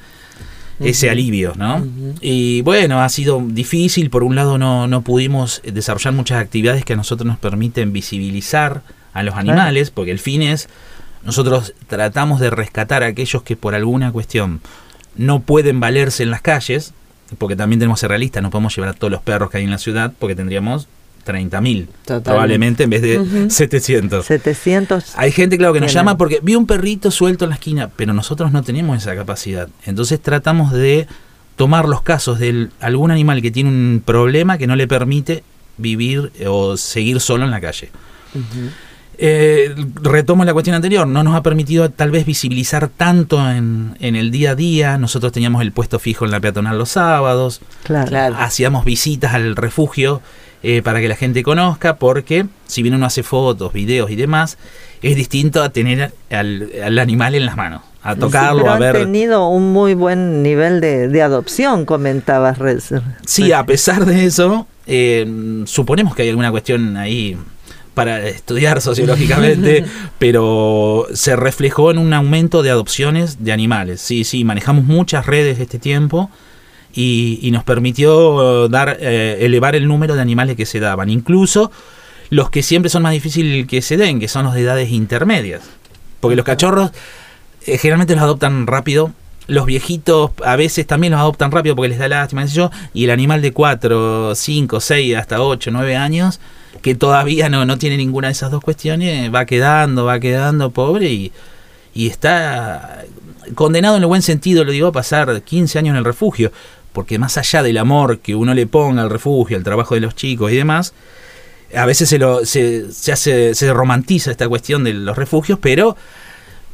ese 0.79 1.09
alivio, 1.09 1.53
¿no? 1.55 1.85
Y 2.19 2.61
bueno, 2.61 3.01
ha 3.01 3.09
sido 3.09 3.41
difícil, 3.45 4.09
por 4.09 4.23
un 4.23 4.35
lado 4.35 4.57
no, 4.57 4.87
no 4.87 5.01
pudimos 5.01 5.61
desarrollar 5.63 6.13
muchas 6.13 6.41
actividades 6.41 6.83
que 6.83 6.93
a 6.93 6.95
nosotros 6.95 7.25
nos 7.25 7.37
permiten 7.37 7.93
visibilizar 7.93 8.81
a 9.13 9.23
los 9.23 9.35
animales, 9.35 9.91
porque 9.91 10.11
el 10.11 10.19
fin 10.19 10.41
es, 10.41 10.67
nosotros 11.25 11.73
tratamos 11.87 12.39
de 12.39 12.49
rescatar 12.49 13.03
a 13.03 13.07
aquellos 13.07 13.43
que 13.43 13.55
por 13.55 13.75
alguna 13.75 14.11
cuestión 14.11 14.61
no 15.15 15.39
pueden 15.41 15.79
valerse 15.79 16.23
en 16.23 16.31
las 16.31 16.41
calles, 16.41 16.93
porque 17.37 17.55
también 17.55 17.79
tenemos 17.79 17.97
que 17.99 18.01
ser 18.01 18.09
realistas, 18.09 18.43
no 18.43 18.49
podemos 18.49 18.75
llevar 18.75 18.89
a 18.89 18.93
todos 18.93 19.11
los 19.11 19.21
perros 19.21 19.49
que 19.49 19.57
hay 19.57 19.63
en 19.63 19.71
la 19.71 19.77
ciudad, 19.77 20.13
porque 20.19 20.35
tendríamos 20.35 20.87
30.000 21.25 21.87
Totalmente. 21.87 22.29
probablemente 22.29 22.83
en 22.83 22.89
vez 22.89 23.01
de 23.01 23.19
Ujú. 23.19 23.49
700. 23.49 24.25
700. 24.25 25.13
Hay 25.15 25.31
gente, 25.31 25.57
claro, 25.57 25.73
que 25.73 25.79
nos 25.79 25.93
llama 25.93 26.17
porque 26.17 26.39
vi 26.43 26.55
un 26.55 26.67
perrito 26.67 27.11
suelto 27.11 27.45
en 27.45 27.49
la 27.49 27.55
esquina, 27.55 27.89
pero 27.95 28.13
nosotros 28.13 28.51
no 28.51 28.61
tenemos 28.61 28.97
esa 28.97 29.15
capacidad. 29.15 29.69
Entonces 29.85 30.21
tratamos 30.21 30.71
de 30.73 31.07
tomar 31.55 31.87
los 31.87 32.01
casos 32.01 32.39
de 32.39 32.67
algún 32.81 33.11
animal 33.11 33.41
que 33.41 33.51
tiene 33.51 33.69
un 33.69 34.01
problema 34.05 34.57
que 34.57 34.67
no 34.67 34.75
le 34.75 34.87
permite 34.87 35.43
vivir 35.77 36.31
eh, 36.39 36.47
o 36.47 36.75
seguir 36.77 37.19
solo 37.21 37.45
en 37.45 37.51
la 37.51 37.61
calle. 37.61 37.89
Eh, 39.17 39.73
retomo 40.01 40.43
la 40.43 40.53
cuestión 40.53 40.75
anterior, 40.75 41.05
no 41.07 41.23
nos 41.23 41.35
ha 41.35 41.43
permitido 41.43 41.89
tal 41.91 42.09
vez 42.11 42.25
visibilizar 42.25 42.87
tanto 42.87 43.49
en, 43.51 43.95
en 43.99 44.15
el 44.15 44.31
día 44.31 44.51
a 44.51 44.55
día. 44.55 44.97
Nosotros 44.97 45.31
teníamos 45.31 45.61
el 45.61 45.71
puesto 45.71 45.99
fijo 45.99 46.25
en 46.25 46.31
la 46.31 46.39
peatonal 46.39 46.77
los 46.77 46.89
sábados, 46.89 47.61
Claro. 47.83 48.35
Hacíamos 48.39 48.85
visitas 48.85 49.33
al 49.33 49.55
refugio 49.55 50.21
eh, 50.63 50.81
para 50.81 50.99
que 50.99 51.07
la 51.07 51.15
gente 51.15 51.43
conozca, 51.43 51.97
porque 51.97 52.45
si 52.67 52.81
bien 52.81 52.95
uno 52.95 53.05
hace 53.05 53.21
fotos, 53.23 53.71
videos 53.73 54.09
y 54.09 54.15
demás, 54.15 54.57
es 55.01 55.15
distinto 55.15 55.61
a 55.61 55.69
tener 55.69 56.13
al, 56.31 56.69
al 56.83 56.97
animal 56.99 57.35
en 57.35 57.45
las 57.45 57.55
manos, 57.57 57.81
a 58.01 58.15
tocarlo, 58.15 58.59
Pero 58.61 58.71
a 58.71 58.73
han 58.75 58.79
ver. 58.79 58.97
tenido 58.97 59.47
un 59.49 59.71
muy 59.73 59.93
buen 59.93 60.41
nivel 60.41 60.79
de, 60.81 61.07
de 61.09 61.21
adopción, 61.21 61.85
comentabas. 61.85 62.57
Rez- 62.57 63.01
Sí, 63.25 63.51
a 63.51 63.65
pesar 63.65 64.05
de 64.05 64.25
eso, 64.25 64.65
eh, 64.87 65.61
suponemos 65.65 66.15
que 66.15 66.23
hay 66.23 66.29
alguna 66.29 66.49
cuestión 66.51 66.95
ahí 66.97 67.37
para 67.93 68.27
estudiar 68.27 68.81
sociológicamente, 68.81 69.85
pero 70.19 71.07
se 71.13 71.35
reflejó 71.35 71.91
en 71.91 71.97
un 71.97 72.13
aumento 72.13 72.63
de 72.63 72.71
adopciones 72.71 73.43
de 73.43 73.51
animales. 73.51 74.01
Sí, 74.01 74.23
sí, 74.23 74.43
manejamos 74.43 74.85
muchas 74.85 75.25
redes 75.25 75.59
este 75.59 75.79
tiempo 75.79 76.29
y, 76.93 77.39
y 77.41 77.51
nos 77.51 77.63
permitió 77.63 78.67
dar 78.69 78.97
eh, 78.99 79.37
elevar 79.41 79.75
el 79.75 79.87
número 79.87 80.15
de 80.15 80.21
animales 80.21 80.55
que 80.55 80.65
se 80.65 80.79
daban, 80.79 81.09
incluso 81.09 81.71
los 82.29 82.49
que 82.49 82.63
siempre 82.63 82.89
son 82.89 83.03
más 83.03 83.13
difíciles 83.13 83.67
que 83.67 83.81
se 83.81 83.97
den, 83.97 84.19
que 84.19 84.27
son 84.27 84.45
los 84.45 84.53
de 84.55 84.61
edades 84.61 84.89
intermedias. 84.89 85.61
Porque 86.19 86.35
los 86.35 86.45
cachorros 86.45 86.91
eh, 87.65 87.77
generalmente 87.77 88.15
los 88.15 88.23
adoptan 88.23 88.65
rápido. 88.67 89.11
Los 89.47 89.65
viejitos 89.65 90.31
a 90.43 90.55
veces 90.55 90.87
también 90.87 91.11
los 91.11 91.19
adoptan 91.19 91.51
rápido 91.51 91.75
porque 91.75 91.89
les 91.89 91.99
da 91.99 92.07
lástima. 92.07 92.45
Y 92.93 93.03
el 93.03 93.11
animal 93.11 93.41
de 93.41 93.51
4, 93.51 94.33
5, 94.35 94.79
6, 94.79 95.15
hasta 95.15 95.41
8, 95.41 95.69
9 95.71 95.95
años, 95.95 96.39
que 96.81 96.95
todavía 96.95 97.49
no, 97.49 97.65
no 97.65 97.77
tiene 97.77 97.97
ninguna 97.97 98.27
de 98.27 98.33
esas 98.33 98.51
dos 98.51 98.63
cuestiones, 98.63 99.33
va 99.33 99.45
quedando, 99.45 100.05
va 100.05 100.19
quedando 100.19 100.71
pobre 100.71 101.09
y, 101.11 101.31
y 101.93 102.07
está 102.07 103.03
condenado 103.55 103.97
en 103.97 104.03
el 104.03 104.07
buen 104.07 104.21
sentido, 104.21 104.63
lo 104.63 104.71
digo, 104.71 104.87
a 104.87 104.91
pasar 104.91 105.41
15 105.41 105.79
años 105.79 105.91
en 105.91 105.97
el 105.97 106.05
refugio. 106.05 106.51
Porque 106.91 107.17
más 107.17 107.37
allá 107.37 107.63
del 107.63 107.77
amor 107.79 108.19
que 108.19 108.35
uno 108.35 108.53
le 108.53 108.67
ponga 108.67 109.01
al 109.01 109.09
refugio, 109.09 109.57
al 109.57 109.63
trabajo 109.63 109.95
de 109.95 110.01
los 110.01 110.15
chicos 110.15 110.51
y 110.51 110.55
demás, 110.55 110.93
a 111.75 111.85
veces 111.85 112.09
se, 112.09 112.19
lo, 112.19 112.45
se, 112.45 112.91
se 112.91 113.11
hace, 113.11 113.55
se 113.55 113.73
romantiza 113.73 114.31
esta 114.31 114.47
cuestión 114.47 114.83
de 114.83 114.93
los 114.93 115.17
refugios, 115.17 115.57
pero 115.59 115.97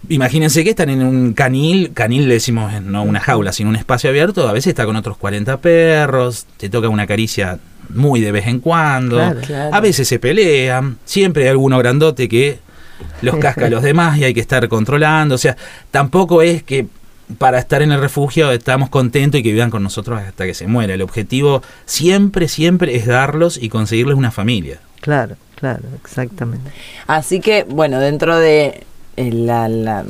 imagínense 0.10 0.64
que 0.64 0.72
están 0.72 0.90
en 0.90 1.04
un 1.04 1.34
canil, 1.34 1.94
canil 1.94 2.28
le 2.28 2.36
decimos 2.36 2.74
eh, 2.74 2.82
no 2.82 3.04
una 3.04 3.20
jaula, 3.20 3.54
sino 3.54 3.70
un 3.70 3.78
espacio 3.78 4.10
abierto, 4.10 4.48
a 4.48 4.54
veces 4.54 4.68
está 4.72 4.86
con 4.86 4.98
otros 4.98 5.18
40 5.18 5.62
perros, 5.62 6.46
te 6.58 6.70
toca 6.70 6.90
una 6.90 7.08
caricia 7.08 7.60
muy 7.90 8.22
de 8.22 8.32
vez 8.32 8.48
en 8.48 8.60
cuando, 8.60 9.18
Claro. 9.18 9.42
Claro. 9.42 9.76
a 9.76 9.80
veces 9.80 10.08
se 10.08 10.20
pelean, 10.20 10.98
siempre 11.06 11.44
hay 11.44 11.50
alguno 11.50 11.78
grandote 11.80 12.28
que 12.30 12.60
los 13.22 13.38
casca 13.38 13.66
a 13.68 13.70
los 13.70 13.82
demás 13.84 14.18
y 14.18 14.24
hay 14.26 14.34
que 14.34 14.40
estar 14.42 14.68
controlando, 14.70 15.36
o 15.36 15.38
sea, 15.38 15.56
tampoco 15.92 16.42
es 16.42 16.64
que 16.64 16.88
para 17.38 17.60
estar 17.60 17.82
en 17.82 17.92
el 17.92 18.02
refugio 18.02 18.52
estamos 18.52 18.90
contentos 18.90 19.40
y 19.40 19.44
que 19.44 19.52
vivan 19.52 19.70
con 19.70 19.84
nosotros 19.84 20.20
hasta 20.20 20.46
que 20.46 20.54
se 20.56 20.66
muera. 20.68 20.96
El 20.96 21.02
objetivo 21.04 21.62
siempre, 21.86 22.48
siempre 22.48 22.96
es 22.96 23.06
darlos 23.06 23.58
y 23.62 23.70
conseguirles 23.70 24.18
una 24.18 24.32
familia. 24.32 24.80
Claro, 25.00 25.36
claro, 25.56 25.84
exactamente. 26.04 26.72
Así 27.08 27.40
que, 27.40 27.66
bueno, 27.70 28.00
dentro 28.00 28.38
de 28.40 28.84
eh, 29.16 29.32
la, 29.32 29.68
la- 29.70 30.06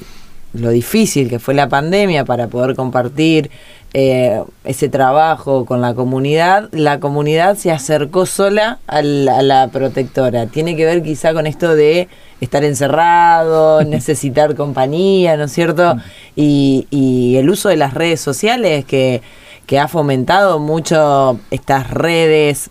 lo 0.53 0.69
difícil 0.71 1.29
que 1.29 1.37
fue 1.39 1.53
la 1.53 1.69
pandemia 1.69 2.25
para 2.25 2.47
poder 2.47 2.75
compartir 2.75 3.51
eh, 3.93 4.43
ese 4.65 4.87
trabajo 4.87 5.65
con 5.65 5.81
la 5.81 5.93
comunidad, 5.95 6.69
la 6.71 6.99
comunidad 6.99 7.57
se 7.57 7.71
acercó 7.71 8.25
sola 8.25 8.79
a 8.87 9.01
la, 9.01 9.39
a 9.39 9.41
la 9.41 9.67
protectora. 9.69 10.47
Tiene 10.47 10.75
que 10.75 10.85
ver 10.85 11.01
quizá 11.01 11.33
con 11.33 11.47
esto 11.47 11.75
de 11.75 12.07
estar 12.39 12.63
encerrado, 12.63 13.83
necesitar 13.85 14.55
compañía, 14.55 15.37
¿no 15.37 15.45
es 15.45 15.51
cierto? 15.51 15.95
Y, 16.35 16.87
y 16.91 17.37
el 17.37 17.49
uso 17.49 17.69
de 17.69 17.77
las 17.77 17.93
redes 17.93 18.21
sociales 18.21 18.85
que, 18.85 19.21
que 19.65 19.79
ha 19.79 19.87
fomentado 19.87 20.59
mucho 20.59 21.39
estas 21.51 21.89
redes 21.89 22.69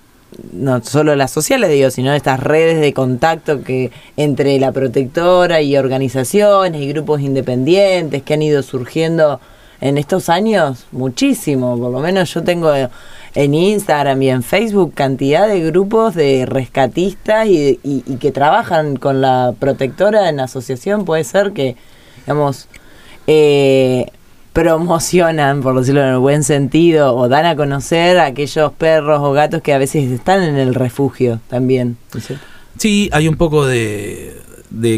no 0.52 0.82
solo 0.84 1.16
las 1.16 1.30
sociales, 1.30 1.70
digo, 1.70 1.90
sino 1.90 2.12
estas 2.12 2.38
redes 2.38 2.80
de 2.80 2.92
contacto 2.92 3.64
que 3.64 3.90
entre 4.16 4.58
la 4.60 4.72
protectora 4.72 5.62
y 5.62 5.76
organizaciones 5.76 6.80
y 6.80 6.88
grupos 6.88 7.20
independientes 7.22 8.22
que 8.22 8.34
han 8.34 8.42
ido 8.42 8.62
surgiendo 8.62 9.40
en 9.80 9.98
estos 9.98 10.28
años, 10.28 10.86
muchísimo. 10.92 11.78
Por 11.78 11.90
lo 11.92 12.00
menos 12.00 12.32
yo 12.34 12.42
tengo 12.42 12.72
en 13.34 13.54
Instagram 13.54 14.20
y 14.22 14.30
en 14.30 14.42
Facebook 14.42 14.94
cantidad 14.94 15.46
de 15.46 15.60
grupos 15.60 16.14
de 16.14 16.46
rescatistas 16.46 17.46
y, 17.46 17.78
y- 17.84 18.02
y 18.06 18.16
que 18.16 18.32
trabajan 18.32 18.96
con 18.96 19.20
la 19.20 19.54
protectora 19.58 20.28
en 20.28 20.40
asociación. 20.40 21.04
Puede 21.04 21.24
ser 21.24 21.52
que, 21.52 21.76
digamos, 22.26 22.66
eh, 23.26 24.06
promocionan, 24.52 25.62
por 25.62 25.78
decirlo 25.78 26.00
en 26.02 26.08
el 26.08 26.18
buen 26.18 26.42
sentido, 26.42 27.14
o 27.14 27.28
dan 27.28 27.46
a 27.46 27.54
conocer 27.54 28.18
a 28.18 28.26
aquellos 28.26 28.72
perros 28.72 29.20
o 29.22 29.32
gatos 29.32 29.62
que 29.62 29.72
a 29.72 29.78
veces 29.78 30.10
están 30.10 30.42
en 30.42 30.56
el 30.56 30.74
refugio 30.74 31.40
también. 31.48 31.96
Sí, 32.76 33.08
hay 33.12 33.28
un 33.28 33.36
poco 33.36 33.66
de, 33.66 34.36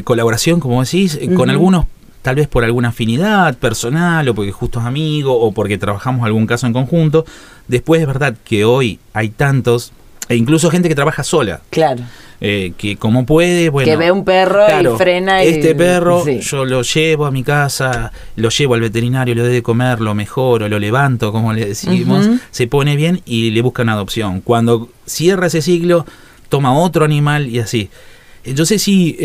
colaboración, 0.05 0.61
como 0.61 0.83
decís, 0.83 1.19
con 1.37 1.51
algunos 1.51 1.85
tal 2.23 2.37
vez 2.37 2.49
por 2.49 2.65
alguna 2.65 2.89
afinidad 2.89 3.57
personal 3.57 4.29
o 4.29 4.35
porque 4.35 4.53
justo 4.53 4.81
es 4.81 4.87
amigo 4.87 5.39
o 5.39 5.53
porque 5.53 5.79
trabajamos 5.79 6.25
algún 6.25 6.47
caso 6.47 6.67
en 6.67 6.73
conjunto. 6.73 7.25
Después 7.69 8.01
es 8.01 8.07
verdad 8.07 8.35
que 8.45 8.65
hoy 8.65 8.99
hay 9.13 9.31
tantos, 9.31 9.93
e 10.29 10.37
incluso 10.37 10.71
gente 10.71 10.89
que 10.89 10.95
trabaja 10.95 11.25
sola. 11.25 11.61
Claro. 11.71 12.03
Eh, 12.43 12.73
que 12.79 12.97
como 12.97 13.27
puede, 13.27 13.69
bueno. 13.69 13.91
Que 13.91 13.97
ve 13.97 14.11
un 14.13 14.25
perro 14.25 14.65
y 14.67 14.97
frena 14.97 15.45
y. 15.45 15.49
Este 15.49 15.75
perro 15.75 16.25
yo 16.25 16.65
lo 16.65 16.83
llevo 16.83 17.27
a 17.27 17.31
mi 17.31 17.43
casa, 17.43 18.13
lo 18.37 18.49
llevo 18.49 18.75
al 18.75 18.81
veterinario, 18.81 19.35
le 19.35 19.43
doy 19.43 19.53
de 19.53 19.63
comer, 19.63 20.01
lo 20.01 20.15
mejoro, 20.15 20.69
lo 20.69 20.79
levanto, 20.79 21.33
como 21.33 21.53
le 21.53 21.67
decimos, 21.67 22.29
se 22.51 22.67
pone 22.67 22.97
bien 22.97 23.21
y 23.27 23.51
le 23.51 23.61
buscan 23.61 23.89
adopción. 23.89 24.41
Cuando 24.41 24.89
cierra 25.05 25.49
ese 25.49 25.61
ciclo, 25.61 26.07
toma 26.49 26.73
otro 26.79 27.05
animal 27.05 27.49
y 27.49 27.59
así. 27.59 27.91
Yo 28.45 28.65
sé 28.65 28.79
si 28.79 29.19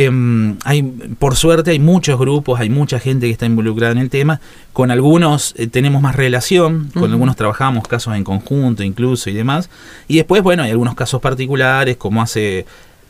hay, 0.66 0.82
por 1.20 1.36
suerte 1.36 1.72
hay 1.72 1.80
muchos 1.80 2.20
grupos, 2.20 2.60
hay 2.60 2.70
mucha 2.70 3.00
gente 3.00 3.28
que 3.28 3.32
está 3.32 3.46
involucrada 3.46 3.94
en 3.94 4.00
el 4.00 4.10
tema. 4.10 4.42
Con 4.74 4.92
algunos 4.92 5.54
eh, 5.58 5.68
tenemos 5.68 6.02
más 6.02 6.16
relación, 6.16 6.90
con 6.94 7.12
algunos 7.12 7.36
trabajamos 7.36 7.88
casos 7.88 8.16
en 8.16 8.24
conjunto 8.24 8.84
incluso 8.84 9.30
y 9.30 9.34
demás. 9.34 9.70
Y 10.08 10.18
después, 10.18 10.44
bueno, 10.44 10.64
hay 10.64 10.72
algunos 10.72 10.96
casos 10.96 11.22
particulares, 11.22 11.96
como 11.98 12.22
hace 12.22 12.66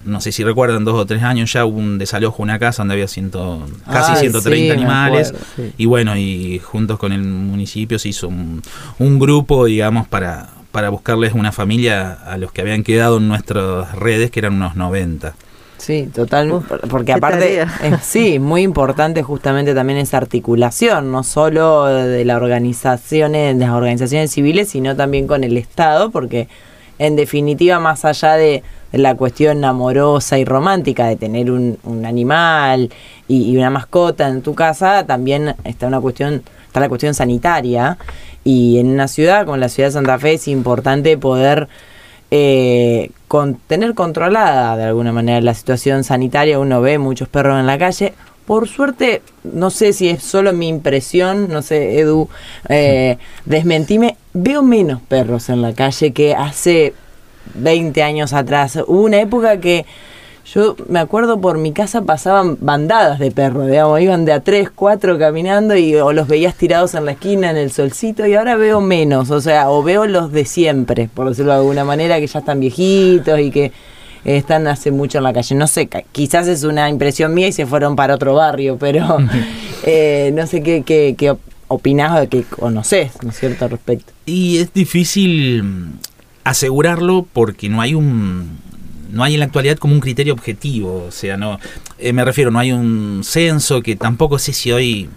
no 0.05 0.21
sé 0.21 0.31
si 0.31 0.43
recuerdan, 0.43 0.85
dos 0.85 0.95
o 0.95 1.05
tres 1.05 1.23
años 1.23 1.51
ya 1.51 1.65
hubo 1.65 1.79
un 1.79 1.97
desalojo, 1.97 2.43
una 2.43 2.59
casa 2.59 2.83
donde 2.83 2.93
había 2.93 3.07
ciento, 3.07 3.65
casi 3.91 4.15
130 4.17 4.73
animales. 4.73 5.33
Y 5.77 5.87
bueno, 5.87 6.15
y 6.15 6.59
juntos 6.59 6.99
con 6.99 7.11
el 7.11 7.23
municipio 7.23 7.97
se 7.97 8.09
hizo 8.09 8.27
un, 8.27 9.19
grupo, 9.19 9.65
digamos, 9.65 10.07
para, 10.07 10.49
para 10.71 10.89
buscarles 10.89 11.33
una 11.33 11.51
familia 11.51 12.11
a 12.11 12.37
los 12.37 12.51
que 12.51 12.61
habían 12.61 12.83
quedado 12.83 13.17
en 13.17 13.27
nuestras 13.27 13.93
redes, 13.95 14.29
que 14.29 14.39
eran 14.39 14.53
unos 14.53 14.75
90. 14.75 15.33
Sí, 15.77 16.09
total, 16.13 16.61
porque 16.89 17.13
aparte, 17.13 17.65
sí, 18.01 18.39
muy 18.39 18.61
importante 18.61 19.23
justamente 19.23 19.75
también 19.75 19.99
esa 19.99 20.17
articulación, 20.17 21.11
no 21.11 21.23
solo 21.23 21.85
de 21.85 22.23
la 22.25 22.37
organización, 22.37 23.33
de 23.33 23.53
las 23.53 23.71
organizaciones 23.71 24.31
civiles, 24.31 24.69
sino 24.69 24.95
también 24.95 25.27
con 25.27 25.43
el 25.43 25.57
Estado, 25.57 26.11
porque 26.11 26.47
en 26.97 27.15
definitiva, 27.15 27.79
más 27.79 28.05
allá 28.05 28.33
de 28.33 28.63
la 28.93 29.15
cuestión 29.15 29.63
amorosa 29.65 30.37
y 30.39 30.45
romántica 30.45 31.07
de 31.07 31.17
tener 31.17 31.51
un, 31.51 31.77
animal 32.05 32.89
y, 33.27 33.55
una 33.57 33.69
mascota 33.69 34.29
en 34.29 34.41
tu 34.41 34.55
casa, 34.55 35.05
también 35.05 35.55
está 35.65 35.87
una 35.87 35.99
cuestión, 35.99 36.43
está 36.67 36.79
la 36.79 36.89
cuestión 36.89 37.13
sanitaria. 37.13 37.97
Y 38.45 38.79
en 38.79 38.91
una 38.91 39.07
ciudad 39.07 39.45
como 39.45 39.57
la 39.57 39.69
ciudad 39.69 39.89
de 39.89 39.93
Santa 39.93 40.19
Fe 40.19 40.33
es 40.33 40.47
importante 40.47 41.17
poder 41.17 41.67
eh, 42.31 43.11
tener 43.67 43.93
controlada 43.93 44.77
de 44.77 44.83
alguna 44.83 45.11
manera 45.11 45.41
la 45.41 45.53
situación 45.53 46.03
sanitaria. 46.03 46.59
Uno 46.59 46.81
ve 46.81 46.97
muchos 46.97 47.27
perros 47.27 47.59
en 47.59 47.67
la 47.67 47.77
calle. 47.77 48.13
Por 48.45 48.67
suerte, 48.67 49.23
no 49.43 49.71
sé 49.71 49.91
si 49.91 50.07
es 50.09 50.21
solo 50.23 50.53
mi 50.53 50.67
impresión, 50.67 51.49
no 51.49 51.63
sé, 51.63 51.99
Edu, 51.99 52.29
eh, 52.69 53.17
desmentime, 53.45 54.17
veo 54.33 54.61
menos 54.61 55.01
perros 55.01 55.49
en 55.49 55.61
la 55.61 55.73
calle 55.73 56.13
que 56.13 56.35
hace 56.35 56.93
20 57.55 58.03
años 58.03 58.33
atrás. 58.33 58.77
Hubo 58.87 59.01
una 59.01 59.19
época 59.19 59.59
que 59.59 59.85
yo 60.53 60.75
me 60.87 60.99
acuerdo 60.99 61.41
por 61.41 61.57
mi 61.57 61.71
casa 61.71 62.03
pasaban 62.03 62.57
bandadas 62.61 63.17
de 63.17 63.31
perros, 63.31 63.67
digamos, 63.67 63.99
iban 63.99 64.25
de 64.25 64.33
a 64.33 64.41
3, 64.41 64.69
4 64.73 65.17
caminando 65.17 65.75
y 65.75 65.95
o 65.95 66.13
los 66.13 66.27
veías 66.27 66.55
tirados 66.55 66.93
en 66.93 67.05
la 67.05 67.13
esquina 67.13 67.49
en 67.49 67.57
el 67.57 67.71
solcito 67.71 68.27
y 68.27 68.35
ahora 68.35 68.55
veo 68.55 68.79
menos, 68.79 69.31
o 69.31 69.41
sea, 69.41 69.71
o 69.71 69.81
veo 69.81 70.05
los 70.05 70.31
de 70.31 70.45
siempre, 70.45 71.09
por 71.11 71.29
decirlo 71.29 71.51
de 71.53 71.59
alguna 71.59 71.83
manera, 71.83 72.19
que 72.19 72.27
ya 72.27 72.39
están 72.39 72.59
viejitos 72.59 73.39
y 73.39 73.49
que 73.49 73.71
están 74.23 74.67
hace 74.67 74.91
mucho 74.91 75.17
en 75.17 75.23
la 75.23 75.33
calle. 75.33 75.55
No 75.55 75.67
sé, 75.67 75.89
quizás 76.11 76.47
es 76.47 76.63
una 76.63 76.89
impresión 76.89 77.33
mía 77.33 77.47
y 77.47 77.51
se 77.51 77.65
fueron 77.65 77.95
para 77.95 78.15
otro 78.15 78.35
barrio, 78.35 78.77
pero 78.77 79.17
eh, 79.83 80.31
no 80.35 80.45
sé 80.45 80.61
qué, 80.61 80.83
qué, 80.83 81.15
qué 81.17 81.35
opinás 81.67 82.23
o 82.23 82.29
qué 82.29 82.43
conoces, 82.43 83.11
¿no 83.23 83.29
es 83.29 83.39
cierto?, 83.39 83.65
al 83.65 83.71
respecto. 83.71 84.13
Y 84.27 84.57
es 84.57 84.73
difícil 84.73 85.63
asegurarlo 86.43 87.25
porque 87.33 87.69
no 87.69 87.81
hay 87.81 87.95
un 87.95 88.59
no 89.11 89.23
hay 89.23 89.33
en 89.33 89.39
la 89.39 89.45
actualidad 89.45 89.77
como 89.77 89.93
un 89.93 89.99
criterio 89.99 90.33
objetivo, 90.33 91.05
o 91.07 91.11
sea, 91.11 91.37
no 91.37 91.59
eh, 91.97 92.13
me 92.13 92.25
refiero, 92.25 92.51
no 92.51 92.59
hay 92.59 92.71
un 92.71 93.21
censo 93.23 93.81
que 93.81 93.95
tampoco 93.95 94.39
sé 94.39 94.53
si 94.53 94.71
hoy 94.71 95.09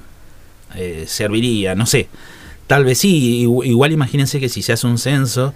eh, 0.74 1.04
serviría, 1.06 1.74
no 1.74 1.86
sé. 1.86 2.08
Tal 2.66 2.84
vez 2.84 2.98
sí, 2.98 3.40
igual 3.42 3.92
imagínense 3.92 4.40
que 4.40 4.48
si 4.48 4.62
se 4.62 4.72
hace 4.72 4.86
un 4.86 4.98
censo 4.98 5.54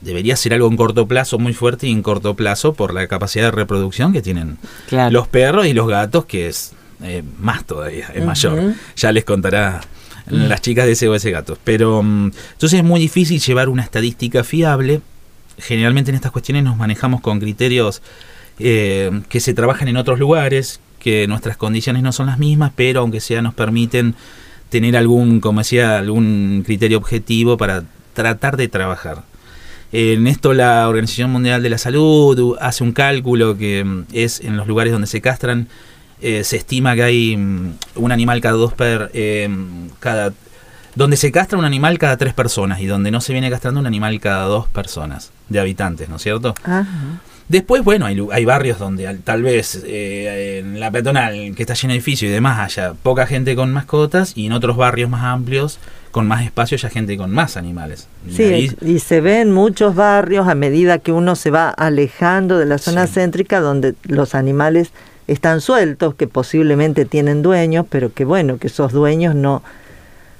debería 0.00 0.36
ser 0.36 0.54
algo 0.54 0.68
en 0.68 0.76
corto 0.76 1.06
plazo 1.06 1.38
muy 1.38 1.52
fuerte 1.52 1.86
y 1.86 1.92
en 1.92 2.02
corto 2.02 2.34
plazo 2.34 2.74
por 2.74 2.94
la 2.94 3.06
capacidad 3.06 3.46
de 3.46 3.50
reproducción 3.50 4.12
que 4.12 4.22
tienen 4.22 4.58
los 5.10 5.28
perros 5.28 5.66
y 5.66 5.72
los 5.72 5.88
gatos, 5.88 6.24
que 6.24 6.48
es 6.48 6.72
eh, 7.02 7.22
más 7.38 7.64
todavía, 7.64 8.10
es 8.14 8.24
mayor. 8.24 8.74
Ya 8.96 9.12
les 9.12 9.24
contará 9.24 9.82
las 10.26 10.62
chicas 10.62 10.86
de 10.86 10.92
ese 10.92 11.08
o 11.08 11.14
ese 11.14 11.30
gato. 11.30 11.58
Pero 11.64 12.02
mm, 12.02 12.32
entonces 12.52 12.78
es 12.78 12.84
muy 12.84 13.00
difícil 13.00 13.40
llevar 13.40 13.68
una 13.68 13.82
estadística 13.82 14.42
fiable 14.44 15.00
generalmente 15.58 16.10
en 16.10 16.16
estas 16.16 16.32
cuestiones 16.32 16.64
nos 16.64 16.76
manejamos 16.76 17.20
con 17.20 17.40
criterios 17.40 18.02
eh, 18.58 19.10
que 19.28 19.40
se 19.40 19.54
trabajan 19.54 19.88
en 19.88 19.96
otros 19.96 20.18
lugares, 20.18 20.80
que 20.98 21.26
nuestras 21.26 21.56
condiciones 21.56 22.02
no 22.02 22.12
son 22.12 22.26
las 22.26 22.38
mismas, 22.38 22.72
pero 22.74 23.00
aunque 23.00 23.20
sea 23.20 23.42
nos 23.42 23.54
permiten 23.54 24.14
tener 24.68 24.96
algún, 24.96 25.40
como 25.40 25.60
decía, 25.60 25.98
algún 25.98 26.62
criterio 26.64 26.98
objetivo 26.98 27.56
para 27.56 27.84
tratar 28.12 28.56
de 28.56 28.68
trabajar. 28.68 29.22
En 29.92 30.26
esto 30.26 30.54
la 30.54 30.88
Organización 30.88 31.30
Mundial 31.30 31.62
de 31.62 31.70
la 31.70 31.78
Salud 31.78 32.56
hace 32.60 32.82
un 32.82 32.92
cálculo 32.92 33.56
que 33.56 33.84
mm, 33.84 34.06
es 34.12 34.40
en 34.40 34.56
los 34.56 34.66
lugares 34.66 34.92
donde 34.92 35.06
se 35.06 35.20
castran, 35.20 35.68
eh, 36.20 36.42
se 36.42 36.56
estima 36.56 36.94
que 36.94 37.02
hay 37.02 37.36
mm, 37.36 37.74
un 37.96 38.12
animal 38.12 38.40
cada 38.40 38.56
dos 38.56 38.72
per, 38.72 39.10
eh, 39.14 39.48
cada 40.00 40.32
donde 40.94 41.16
se 41.16 41.32
castra 41.32 41.58
un 41.58 41.64
animal 41.64 41.98
cada 41.98 42.16
tres 42.16 42.34
personas 42.34 42.80
y 42.80 42.86
donde 42.86 43.10
no 43.10 43.20
se 43.20 43.32
viene 43.32 43.50
castrando 43.50 43.80
un 43.80 43.86
animal 43.86 44.20
cada 44.20 44.44
dos 44.44 44.68
personas 44.68 45.32
de 45.48 45.60
habitantes, 45.60 46.08
¿no 46.08 46.16
es 46.16 46.22
cierto? 46.22 46.54
Después, 47.48 47.84
bueno, 47.84 48.06
hay, 48.06 48.18
hay, 48.32 48.44
barrios 48.46 48.78
donde 48.78 49.18
tal 49.22 49.42
vez 49.42 49.82
eh, 49.86 50.60
en 50.60 50.80
la 50.80 50.90
peatonal, 50.90 51.54
que 51.54 51.62
está 51.62 51.74
llena 51.74 51.92
de 51.92 51.98
edificios 51.98 52.30
y 52.30 52.32
demás, 52.32 52.58
haya 52.58 52.94
poca 52.94 53.26
gente 53.26 53.54
con 53.54 53.70
mascotas 53.70 54.32
y 54.34 54.46
en 54.46 54.52
otros 54.52 54.78
barrios 54.78 55.10
más 55.10 55.24
amplios, 55.24 55.78
con 56.10 56.26
más 56.26 56.42
espacio, 56.42 56.76
haya 56.76 56.88
gente 56.88 57.18
con 57.18 57.30
más 57.30 57.58
animales. 57.58 58.08
Sí, 58.30 58.70
y, 58.80 58.98
se 59.00 59.20
ve 59.20 59.42
en 59.42 59.52
muchos 59.52 59.94
barrios 59.94 60.48
a 60.48 60.54
medida 60.54 60.98
que 60.98 61.12
uno 61.12 61.36
se 61.36 61.50
va 61.50 61.68
alejando 61.68 62.58
de 62.58 62.64
la 62.64 62.78
zona 62.78 63.06
céntrica 63.06 63.60
donde 63.60 63.94
los 64.04 64.34
animales 64.34 64.92
están 65.26 65.60
sueltos, 65.60 66.14
que 66.14 66.26
posiblemente 66.26 67.04
tienen 67.04 67.42
dueños, 67.42 67.84
pero 67.90 68.12
que 68.12 68.24
bueno, 68.24 68.56
que 68.56 68.68
esos 68.68 68.92
dueños 68.92 69.34
no 69.34 69.62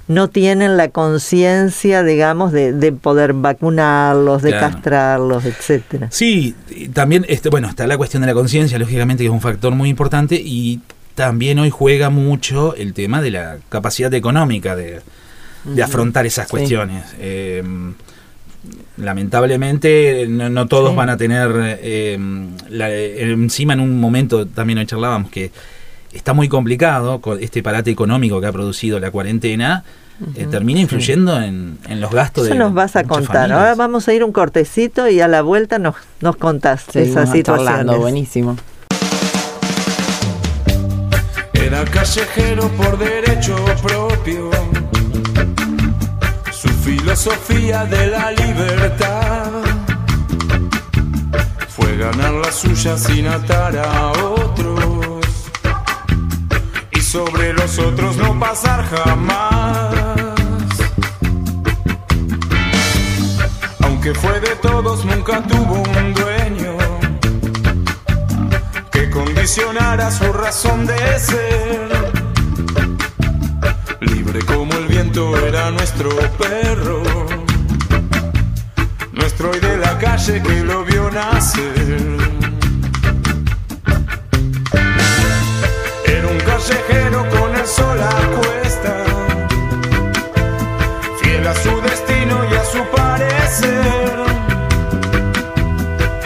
no 0.07 0.29
tienen 0.29 0.77
la 0.77 0.89
conciencia, 0.89 2.03
digamos, 2.03 2.51
de, 2.51 2.73
de, 2.73 2.91
poder 2.91 3.33
vacunarlos, 3.33 4.43
de 4.43 4.51
castrarlos, 4.51 5.45
etcétera. 5.45 6.09
Sí, 6.11 6.55
también, 6.93 7.25
este, 7.27 7.49
bueno, 7.49 7.67
está 7.67 7.87
la 7.87 7.97
cuestión 7.97 8.21
de 8.21 8.27
la 8.27 8.33
conciencia, 8.33 8.77
lógicamente, 8.77 9.23
que 9.23 9.27
es 9.27 9.33
un 9.33 9.41
factor 9.41 9.73
muy 9.73 9.89
importante, 9.89 10.35
y 10.35 10.81
también 11.15 11.57
hoy 11.59 11.69
juega 11.69 12.09
mucho 12.09 12.75
el 12.75 12.93
tema 12.93 13.21
de 13.21 13.31
la 13.31 13.57
capacidad 13.69 14.13
económica 14.13 14.75
de, 14.75 15.01
afrontar 15.81 16.25
esas 16.27 16.47
cuestiones. 16.47 17.03
Em, 17.19 17.95
lamentablemente 18.97 20.27
no, 20.27 20.67
todos 20.67 20.95
van 20.95 21.09
a 21.09 21.17
tener 21.17 21.79
em, 21.81 22.55
encima 22.69 23.73
en 23.73 23.79
un 23.79 23.99
momento 23.99 24.47
también 24.47 24.79
hoy 24.79 24.85
charlábamos 24.85 25.31
que 25.31 25.51
está 26.15 26.33
muy 26.33 26.49
complicado 26.49 27.21
con 27.21 27.41
este 27.41 27.61
parate 27.61 27.91
económico 27.91 28.41
que 28.41 28.47
ha 28.47 28.51
producido 28.51 28.99
la 28.99 29.11
cuarentena. 29.11 29.83
Eh, 30.35 30.47
termina 30.49 30.79
influyendo 30.79 31.41
en, 31.41 31.77
los 31.89 32.09
gastos 32.09 32.45
Eso 32.45 32.55
nos 32.55 32.73
vas 32.73 32.95
a 32.95 33.03
contar. 33.03 33.51
Ahora 33.51 33.75
vamos 33.75 34.07
a 34.07 34.13
ir 34.13 34.23
un 34.23 34.31
cortecito 34.31 35.09
y 35.09 35.19
a 35.19 35.27
la 35.27 35.41
vuelta 35.41 35.77
nos, 35.77 35.95
nos 36.21 36.37
contás 36.37 36.95
esa 36.95 37.25
situación. 37.25 37.87
Buenísimo. 37.99 38.55
Era 41.53 41.83
callejero 41.83 42.69
por 42.69 42.97
derecho 42.97 43.57
propio. 43.83 44.51
Su 46.51 46.69
filosofía 46.69 47.83
de 47.83 48.07
la 48.07 48.31
libertad 48.31 49.51
fue 51.67 51.97
ganar 51.97 52.31
la 52.35 52.51
suya 52.53 52.97
sin 52.97 53.27
atar 53.27 53.77
a 53.77 54.11
otro 54.11 54.94
sobre 57.15 57.53
los 57.53 57.79
otros 57.79 58.17
no 58.17 58.37
pasar 58.37 58.83
jamás. 58.83 59.95
Aunque 63.79 64.13
fue 64.15 64.37
de 64.41 64.53
todos, 64.57 65.05
nunca 65.05 65.41
tuvo 65.43 65.75
un 65.97 66.13
dueño 66.13 66.75
que 68.91 69.09
condicionara 69.09 70.11
su 70.11 70.33
razón 70.33 70.85
de 70.85 71.19
ser. 71.19 71.89
Libre 74.01 74.39
como 74.43 74.73
el 74.73 74.87
viento 74.87 75.37
era 75.37 75.71
nuestro 75.71 76.09
perro, 76.37 77.01
nuestro 79.13 79.51
hoy 79.51 79.59
de 79.61 79.77
la 79.77 79.97
calle 79.99 80.43
que 80.43 80.63
lo 80.65 80.83
vio 80.83 81.09
nacer. 81.11 82.34
Un 86.35 86.41
callejero 86.41 87.29
con 87.29 87.55
el 87.55 87.65
sol 87.65 87.99
a 88.01 88.09
fiel 91.21 91.47
a 91.47 91.55
su 91.55 91.81
destino 91.81 92.35
y 92.51 92.55
a 92.55 92.65
su 92.65 92.83
parecer, 92.95 94.15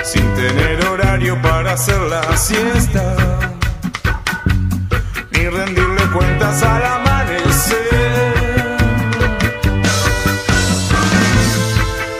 sin 0.04 0.36
tener 0.36 0.86
horario 0.88 1.40
para 1.42 1.74
hacer 1.74 2.00
la 2.02 2.38
siesta, 2.38 3.16
ni 5.32 5.48
rendirle 5.48 6.04
cuentas 6.14 6.64
al 6.64 6.84
amanecer. 6.86 7.78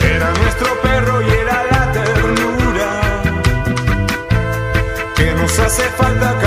Era 0.00 0.30
nuestro 0.42 0.80
perro 0.82 1.22
y 1.22 1.30
era 1.30 1.64
la 1.72 1.92
ternura 1.92 2.90
que 5.16 5.34
nos 5.34 5.58
hace 5.58 5.82
falta 5.98 6.39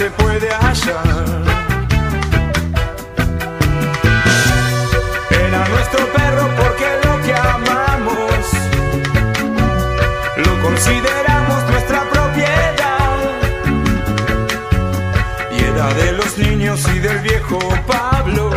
se 0.00 0.10
puede 0.12 0.48
hallar. 0.48 1.42
Era 5.30 5.68
nuestro 5.68 6.06
perro 6.16 6.48
porque 6.60 6.88
lo 7.04 7.14
que 7.24 7.34
amamos 7.34 8.42
lo 10.44 10.62
consideramos 10.62 11.58
nuestra 11.70 12.00
propiedad. 12.14 13.18
Y 15.54 15.64
era 15.64 15.92
de 15.92 16.12
los 16.12 16.38
niños 16.38 16.80
y 16.94 16.98
del 16.98 17.18
viejo 17.18 17.58
Pablo, 17.86 18.50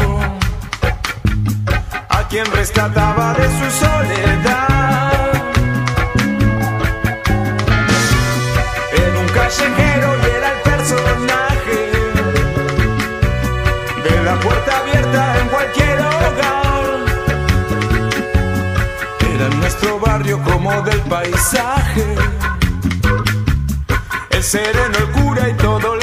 a 2.08 2.28
quien 2.30 2.46
rescataba 2.54 3.34
de 3.34 3.48
su 3.58 3.86
soledad. 3.86 4.73
Del 20.82 21.00
paisaje. 21.02 22.16
El 24.32 24.44
sereno, 24.44 24.98
el 24.98 25.12
cura 25.12 25.50
y 25.50 25.54
todos 25.54 26.03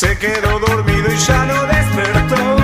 se 0.00 0.16
quedó 0.16 0.58
dormido 0.60 1.12
y 1.12 1.18
ya 1.18 1.44
no 1.44 1.62
despertó. 1.66 2.56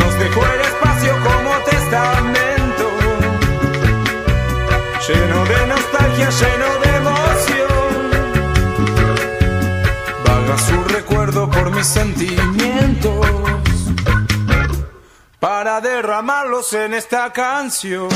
Nos 0.00 0.18
dejó 0.18 0.44
el 0.54 0.60
espacio 0.60 1.12
como 1.22 1.50
testamento 1.70 2.86
lleno 5.06 5.44
de 5.44 5.66
nostalgia, 5.68 6.28
lleno 6.40 6.68
de 6.82 6.96
emoción. 7.02 8.10
Vaga 10.26 10.58
su 10.58 10.84
recuerdo 10.92 11.48
por 11.48 11.70
mis 11.70 11.86
sentimientos 11.86 13.26
para 15.38 15.80
derramarlos 15.80 16.72
en 16.72 16.94
esta 16.94 17.32
canción. 17.32 18.08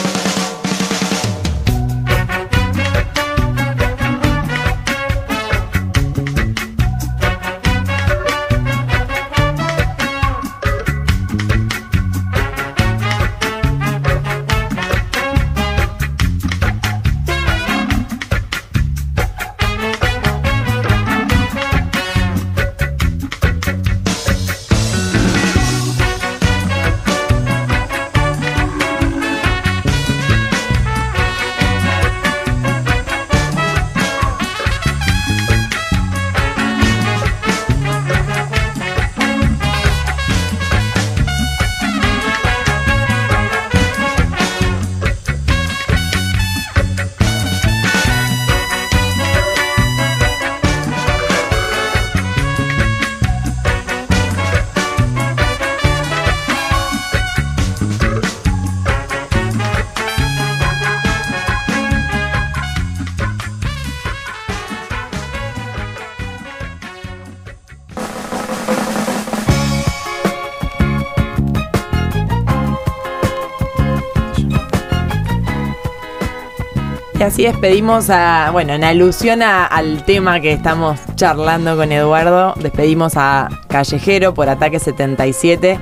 Y 77.18 77.22
así 77.22 77.42
despedimos 77.42 78.10
a, 78.10 78.50
bueno, 78.52 78.74
en 78.74 78.84
alusión 78.84 79.42
al 79.42 80.04
tema 80.04 80.40
que 80.40 80.52
estamos 80.52 81.00
charlando 81.16 81.76
con 81.76 81.90
Eduardo, 81.90 82.54
despedimos 82.60 83.14
a 83.16 83.48
Callejero 83.68 84.34
por 84.34 84.48
Ataque 84.48 84.78
77 84.78 85.78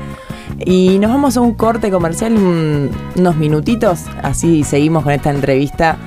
y 0.65 0.99
nos 0.99 1.11
vamos 1.11 1.37
a 1.37 1.43
un 1.43 1.53
corte 1.55 1.91
comercial, 1.91 2.33
un- 2.33 2.91
unos 3.17 3.37
minutitos, 3.37 4.01
así 4.23 4.65
seguimos 4.65 5.03
con 5.05 5.13
esta 5.13 5.29
entrevista 5.31 5.99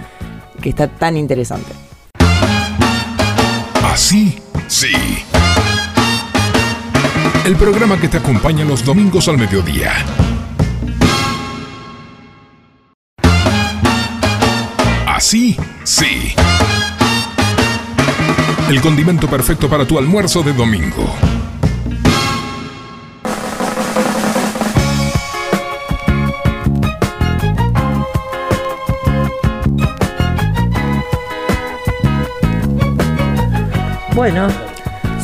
que 0.62 0.70
está 0.70 0.88
tan 0.88 1.16
interesante. 1.16 1.72
Así, 3.84 4.40
sí. 4.68 4.94
El 7.46 7.56
programa 7.56 7.98
que 7.98 8.08
te 8.08 8.18
acompaña 8.18 8.66
los 8.66 8.84
domingos 8.84 9.28
al 9.28 9.38
mediodía. 9.38 9.92
Así, 15.30 15.56
sí. 15.84 16.34
El 18.68 18.82
condimento 18.82 19.28
perfecto 19.28 19.70
para 19.70 19.86
tu 19.86 20.00
almuerzo 20.00 20.42
de 20.42 20.54
domingo. 20.54 21.08
Bueno, 34.16 34.48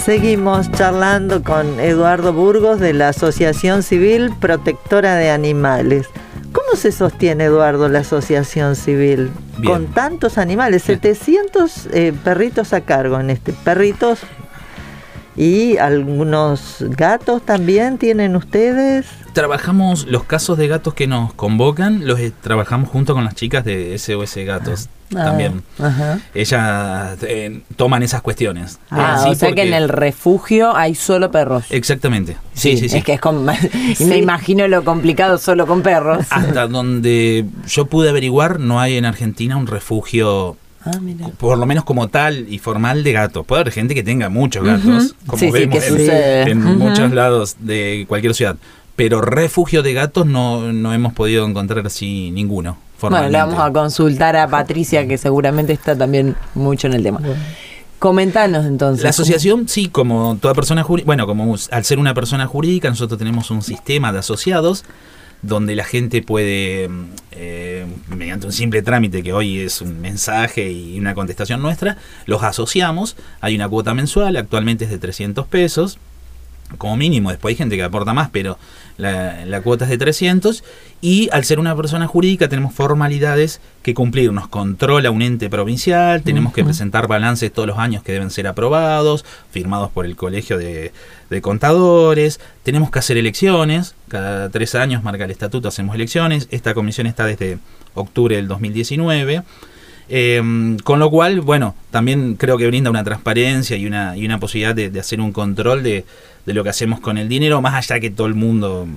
seguimos 0.04 0.72
charlando 0.74 1.42
con 1.42 1.80
Eduardo 1.80 2.32
Burgos 2.32 2.80
de 2.80 2.94
la 2.94 3.10
Asociación 3.10 3.82
Civil 3.82 4.32
Protectora 4.40 5.16
de 5.16 5.32
Animales. 5.32 6.08
¿Cómo 6.76 6.82
se 6.82 6.92
sostiene, 6.92 7.46
Eduardo, 7.46 7.88
la 7.88 8.00
Asociación 8.00 8.76
Civil? 8.76 9.32
Bien. 9.60 9.72
Con 9.72 9.86
tantos 9.94 10.38
animales, 10.38 10.86
Bien. 10.86 11.00
700 11.00 11.88
eh, 11.94 12.14
perritos 12.22 12.74
a 12.74 12.82
cargo 12.82 13.18
en 13.18 13.30
este. 13.30 13.54
Perritos 13.54 14.20
¿Y 15.38 15.78
algunos 15.78 16.84
gatos 16.90 17.44
también 17.44 17.98
tienen 17.98 18.36
ustedes? 18.36 19.06
Trabajamos 19.36 20.06
los 20.08 20.24
casos 20.24 20.58
de 20.58 20.70
gatos 20.70 20.94
que 20.94 21.08
nos 21.08 21.34
convocan, 21.34 22.08
los 22.08 22.18
eh, 22.22 22.32
trabajamos 22.42 22.88
junto 22.90 23.14
con 23.14 23.26
las 23.26 23.36
chicas 23.36 23.66
de 23.66 23.98
SOS 24.00 24.38
Gatos 24.46 24.88
Ah, 25.14 25.26
también. 25.26 25.62
ajá. 25.78 26.20
Ellas 26.34 27.18
eh, 27.24 27.60
toman 27.76 28.02
esas 28.02 28.22
cuestiones. 28.22 28.80
Ah, 28.90 29.20
sí, 29.22 29.30
o 29.32 29.36
sea 29.36 29.52
que 29.52 29.64
en 29.64 29.74
el 29.74 29.90
refugio 29.90 30.74
hay 30.74 30.96
solo 30.96 31.32
perros. 31.32 31.66
Exactamente. 31.70 32.38
Sí, 32.54 32.78
sí, 32.78 32.88
sí. 32.88 32.98
Es 32.98 33.04
que 33.04 33.14
es 33.16 33.20
con- 33.20 33.46
Sí. 33.98 34.06
me 34.06 34.18
imagino 34.18 34.70
lo 34.70 34.86
complicado 34.86 35.38
solo 35.38 35.68
con 35.68 35.82
perros. 35.82 36.26
Hasta 36.30 36.66
donde 36.70 37.46
yo 37.68 37.88
pude 37.88 38.10
averiguar, 38.12 38.62
no 38.62 38.80
hay 38.80 38.96
en 38.96 39.04
Argentina 39.04 39.58
un 39.58 39.68
refugio, 39.68 40.56
Ah, 40.88 40.92
por 41.40 41.58
lo 41.58 41.66
menos 41.66 41.84
como 41.84 42.08
tal 42.10 42.46
y 42.48 42.60
formal, 42.60 43.04
de 43.04 43.12
gatos. 43.12 43.46
Puede 43.46 43.62
haber 43.64 43.74
gente 43.74 43.96
que 43.96 44.04
tenga 44.04 44.30
muchos 44.30 44.64
gatos, 44.64 44.86
Ujú. 44.86 45.14
como 45.26 45.40
Sí, 45.40 45.48
sí, 45.48 45.52
vemos 45.52 45.84
que 45.84 46.52
en, 46.52 46.64
muchos 46.78 47.12
lados 47.12 47.58
de 47.60 48.06
cualquier 48.08 48.34
ciudad. 48.34 48.56
Pero 48.96 49.22
refugio 49.22 49.84
de 49.84 49.94
gatos 49.94 50.26
no, 50.26 50.72
no 50.72 50.94
hemos 50.94 51.14
podido 51.14 51.46
encontrar 51.46 51.86
así 51.86 52.32
ninguno. 52.32 52.78
Bueno, 53.02 53.30
le 53.30 53.38
vamos 53.38 53.60
a 53.60 53.72
consultar 53.72 54.36
a 54.36 54.48
Patricia, 54.48 55.08
que 55.08 55.18
seguramente 55.18 55.74
está 55.74 55.98
también 55.98 56.36
mucho 56.54 56.88
en 56.88 56.94
el 56.94 57.04
tema. 57.04 57.20
Comentanos 58.00 58.66
entonces. 58.66 59.04
La 59.04 59.10
asociación, 59.10 59.68
sí, 59.68 59.90
como 59.90 60.38
toda 60.42 60.54
persona 60.54 60.84
jurídica, 60.84 61.08
bueno, 61.08 61.28
como 61.28 61.56
al 61.72 61.86
ser 61.86 62.00
una 62.00 62.14
persona 62.14 62.48
jurídica, 62.48 62.90
nosotros 62.90 63.18
tenemos 63.18 63.52
un 63.52 63.62
sistema 63.62 64.12
de 64.12 64.20
asociados 64.20 64.86
donde 65.42 65.76
la 65.76 65.84
gente 65.84 66.22
puede, 66.22 66.90
mm, 66.90 67.06
eh, 67.32 67.86
mediante 68.10 68.48
un 68.48 68.54
simple 68.54 68.82
trámite 68.82 69.22
que 69.22 69.34
hoy 69.34 69.60
es 69.60 69.82
un 69.82 70.02
mensaje 70.02 70.72
y 70.72 70.98
una 71.00 71.14
contestación 71.14 71.62
nuestra, 71.62 71.98
los 72.26 72.44
asociamos, 72.44 73.16
hay 73.42 73.56
una 73.56 73.70
cuota 73.70 73.94
mensual, 73.94 74.38
actualmente 74.38 74.86
es 74.86 74.92
de 74.92 74.98
300 74.98 75.46
pesos, 75.48 76.00
como 76.78 76.98
mínimo, 76.98 77.30
después 77.30 77.54
hay 77.54 77.58
gente 77.58 77.76
que 77.76 77.84
aporta 77.84 78.14
más, 78.14 78.30
pero 78.32 78.58
la, 78.98 79.46
la 79.46 79.62
cuota 79.62 79.86
es 79.86 79.92
de 79.92 79.98
300 79.98 80.64
y 81.02 81.30
al 81.32 81.44
ser 81.44 81.60
una 81.60 81.76
persona 81.76 82.08
jurídica 82.08 82.48
tenemos 82.48 82.74
formalidades 82.74 83.60
que 83.84 83.94
cumplir. 83.94 84.32
Nos 84.32 84.48
controla 84.48 85.12
un 85.12 85.22
ente 85.22 85.50
provincial, 85.50 86.24
tenemos 86.24 86.54
que 86.54 86.64
presentar 86.64 87.08
balances 87.08 87.52
todos 87.52 87.68
los 87.68 87.78
años 87.78 88.04
que 88.04 88.14
deben 88.14 88.32
ser 88.32 88.48
aprobados, 88.48 89.26
firmados 89.52 89.92
por 89.92 90.06
el 90.06 90.16
Colegio 90.16 90.58
de, 90.58 90.94
de 91.30 91.42
Contadores, 91.42 92.40
tenemos 92.64 92.90
que 92.90 93.00
hacer 93.00 93.18
elecciones, 93.18 93.96
cada 94.08 94.50
tres 94.50 94.76
años 94.76 95.04
marca 95.04 95.26
el 95.26 95.32
estatuto, 95.32 95.68
hacemos 95.68 95.96
elecciones, 95.96 96.48
esta 96.52 96.74
comisión 96.74 97.08
está 97.08 97.26
desde 97.26 97.60
octubre 97.94 98.36
del 98.36 98.48
2019. 98.48 99.44
Eh, 100.08 100.78
con 100.84 101.00
lo 101.00 101.10
cual, 101.10 101.42
bueno, 101.42 101.74
también 101.90 102.36
creo 102.36 102.60
que 102.60 102.68
brinda 102.68 102.92
una 102.92 103.04
transparencia 103.04 103.76
y 103.76 103.88
una, 103.88 104.16
y 104.16 104.24
una 104.24 104.40
posibilidad 104.40 104.76
de, 104.76 104.92
de 104.92 105.00
hacer 105.00 105.20
un 105.20 105.32
control 105.32 105.82
de, 105.82 106.06
de 106.46 106.54
lo 106.54 106.64
que 106.64 106.70
hacemos 106.70 107.00
con 107.00 107.18
el 107.18 107.28
dinero, 107.28 107.62
más 107.62 107.74
allá 107.74 108.00
que 108.00 108.10
todo 108.12 108.28
el 108.28 108.36
mundo, 108.36 108.88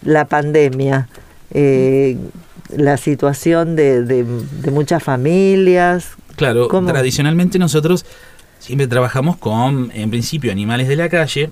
la 0.01 0.25
pandemia, 0.25 1.09
eh, 1.51 2.17
la 2.75 2.97
situación 2.97 3.75
de, 3.75 4.01
de- 4.03 4.23
de 4.63 4.71
muchas 4.71 5.03
familias. 5.03 6.07
Claro, 6.35 6.67
¿Cómo? 6.67 6.91
tradicionalmente 6.91 7.59
nosotros 7.59 8.05
siempre 8.59 8.87
trabajamos 8.87 9.37
con, 9.37 9.91
en 9.93 10.09
principio, 10.09 10.51
animales 10.51 10.87
de 10.87 10.95
la 10.95 11.09
calle. 11.09 11.49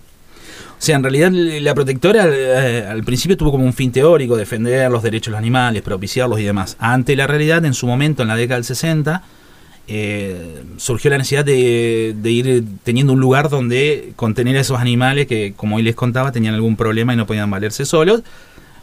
O 0.78 0.86
sea, 0.86 0.98
en 0.98 1.04
realidad 1.04 1.32
la 1.32 1.74
protectora 1.74 2.26
eh, 2.28 2.86
al 2.86 3.04
principio 3.04 3.38
tuvo 3.38 3.52
como 3.52 3.64
un 3.64 3.74
fin 3.74 3.92
teórico, 3.92 4.36
defender 4.36 4.92
los 4.92 5.02
derechos 5.02 5.28
de 5.28 5.32
los 5.32 5.40
animales, 5.40 5.82
propiciarlos 5.82 6.40
y 6.40 6.44
demás. 6.44 6.76
Ante 6.80 7.16
la 7.16 7.26
realidad, 7.28 7.64
en 7.64 7.74
su 7.74 7.88
momento, 7.88 8.22
en 8.22 8.28
la 8.28 8.36
década 8.36 8.58
del 8.58 8.66
60, 8.66 9.24
eh, 9.88 10.64
surgió 10.78 11.10
la 11.12 11.18
necesidad 11.18 11.46
de, 11.46 12.16
de 12.18 12.32
ir 12.32 12.64
teniendo 12.84 13.14
un 13.14 13.20
lugar 13.22 13.50
donde 13.50 14.14
contener 14.16 14.58
a 14.58 14.62
esos 14.62 14.80
animales 14.80 15.28
que, 15.28 15.54
como 15.56 15.78
hoy 15.78 15.84
les 15.84 15.96
contaba, 15.96 16.32
tenían 16.32 16.54
algún 16.56 16.76
problema 16.76 17.14
y 17.14 17.16
no 17.16 17.26
podían 17.26 17.50
valerse 17.50 17.86
solos. 17.86 18.24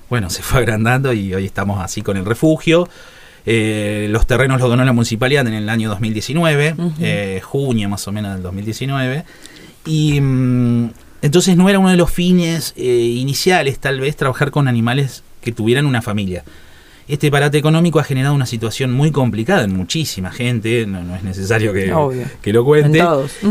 Bueno, 0.09 0.31
se 0.31 0.43
fue 0.43 0.61
agrandando 0.61 1.13
y 1.13 1.35
hoy 1.35 1.45
estamos 1.45 1.83
así 1.85 2.01
con 2.03 2.17
el 2.17 2.25
refugio. 2.25 2.89
Eh, 3.46 4.09
los 4.11 4.26
terrenos 4.26 4.61
los 4.61 4.68
donó 4.68 4.85
la 4.85 4.92
municipalidad 4.92 5.46
en 5.46 5.55
el 5.55 5.68
año 5.68 5.88
2019, 5.88 6.74
Ujú. 6.76 6.92
eh, 7.00 7.40
junio 7.42 7.88
más 7.88 8.07
o 8.09 8.12
menos 8.12 8.35
del 8.35 8.42
2019. 8.42 9.24
Y 9.87 10.20
mm, 10.20 10.90
entonces 11.22 11.57
no 11.57 11.68
era 11.68 11.79
uno 11.79 11.90
de 11.90 11.96
los 11.96 12.11
fines 12.11 12.74
eh, 12.76 12.83
iniciales, 12.85 13.79
tal 13.79 14.00
vez, 14.00 14.16
trabajar 14.16 14.50
con 14.50 14.68
animales 14.68 15.22
que 15.40 15.53
tuvieran 15.53 15.87
una 15.87 16.03
familia. 16.03 16.44
Este 17.09 17.29
parate 17.29 17.59
económico 17.59 17.98
ha 17.98 18.05
generado 18.05 18.37
una 18.37 18.46
situación 18.46 18.92
muy 18.92 19.11
complicada 19.11 19.64
en 19.64 19.74
muchísima 19.76 20.31
gente, 20.31 20.87
no, 20.87 21.03
no 21.03 21.16
es 21.16 21.24
necesario 21.24 21.72
que, 21.72 21.92
que 22.40 22.53
lo 22.53 22.64
cuente. 22.64 23.03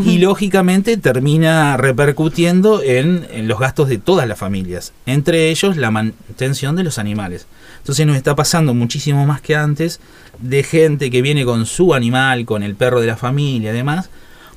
Y 0.05 0.19
lógicamente 0.19 0.95
termina 0.95 1.75
repercutiendo 1.75 2.81
en, 2.81 3.27
en 3.33 3.49
los 3.49 3.59
gastos 3.59 3.89
de 3.89 3.97
todas 3.97 4.29
las 4.29 4.39
familias, 4.39 4.93
entre 5.05 5.49
ellos 5.49 5.75
la 5.75 5.91
mantención 5.91 6.77
de 6.77 6.83
los 6.85 6.99
animales. 6.99 7.47
Entonces 7.79 8.05
nos 8.05 8.15
está 8.15 8.35
pasando 8.35 8.73
muchísimo 8.73 9.25
más 9.25 9.41
que 9.41 9.55
antes 9.55 9.99
de 10.39 10.63
gente 10.63 11.09
que 11.09 11.21
viene 11.21 11.45
con 11.45 11.65
su 11.65 11.93
animal, 11.93 12.45
con 12.45 12.63
el 12.63 12.75
perro 12.75 13.01
de 13.01 13.07
la 13.07 13.17
familia 13.17 13.71
y 13.71 13.73
demás, 13.73 14.09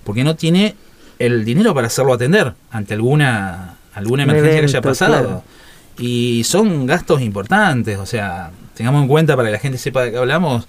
porque 0.05 0.25
no 0.25 0.37
tiene 0.37 0.77
el 1.19 1.45
dinero 1.45 1.75
para 1.75 1.87
hacerlo 1.87 2.13
atender 2.13 2.55
ante 2.71 2.95
alguna, 2.95 3.77
alguna 3.95 4.25
Un 4.25 4.31
emergencia 4.31 4.61
que 4.61 4.67
haya 4.67 4.81
pasado. 4.83 5.23
claro. 5.23 5.45
Y 5.99 6.43
son 6.45 6.87
gastos 6.87 7.21
importantes, 7.21 7.99
o 7.99 8.07
sea, 8.07 8.51
tengamos 8.75 9.03
en 9.03 9.09
cuenta 9.09 9.37
para 9.37 9.49
que 9.49 9.53
la 9.53 9.59
gente 9.59 9.79
sepa 9.79 10.03
de 10.03 10.11
qué 10.13 10.17
hablamos, 10.17 10.67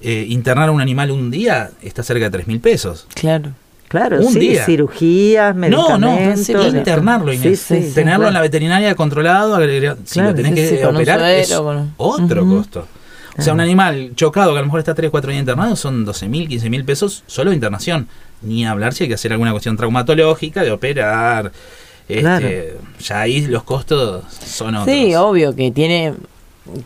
eh, 0.00 0.26
internar 0.28 0.68
a 0.68 0.72
un 0.72 0.80
animal 0.80 1.10
un 1.10 1.30
día 1.30 1.70
está 1.80 2.02
cerca 2.02 2.24
de 2.24 2.30
3 2.30 2.46
mil 2.46 2.60
pesos. 2.60 3.06
Claro. 3.14 3.52
Claro, 3.88 4.18
Un 4.18 4.32
sí, 4.32 4.38
día. 4.40 4.64
cirugías, 4.64 5.54
No, 5.54 5.98
no, 5.98 6.16
medicamentos. 6.16 6.74
internarlo, 6.74 7.32
Inés. 7.32 7.60
sí, 7.60 7.82
sí, 7.82 7.94
tenerlo 7.94 8.18
claro. 8.20 8.28
en 8.28 8.34
la 8.34 8.40
veterinaria 8.40 8.94
controlado, 8.94 9.56
si 10.04 10.14
Claro, 10.14 10.30
lo 10.30 10.34
tenés 10.34 10.68
sí, 10.70 10.76
que 10.76 10.86
operar 10.86 11.20
es 11.30 11.48
suero, 11.48 11.70
un- 11.80 11.92
otro 11.96 12.46
costo. 12.46 12.88
O 13.38 13.42
sea, 13.42 13.52
un 13.52 13.60
animal 13.60 14.12
chocado 14.14 14.52
que 14.52 14.58
a 14.58 14.60
lo 14.60 14.66
mejor 14.66 14.78
está 14.80 14.94
3, 14.94 15.10
4 15.10 15.30
días 15.30 15.40
internado 15.40 15.74
son 15.76 16.04
12 16.04 16.28
mil, 16.28 16.48
15 16.48 16.70
mil 16.70 16.84
pesos 16.84 17.24
solo 17.26 17.50
de 17.50 17.56
internación. 17.56 18.08
Ni 18.42 18.64
hablar 18.66 18.94
si 18.94 19.04
hay 19.04 19.08
que 19.08 19.14
hacer 19.14 19.32
alguna 19.32 19.50
cuestión 19.52 19.76
traumatológica, 19.76 20.62
de 20.62 20.70
operar. 20.70 21.50
Este, 22.08 22.20
Claro. 22.20 22.48
Ya 23.00 23.20
ahí 23.20 23.46
los 23.46 23.62
costos 23.64 24.24
son 24.44 24.74
otros. 24.76 24.94
Sí, 24.94 25.14
obvio 25.14 25.54
que 25.56 25.70
tiene 25.70 26.14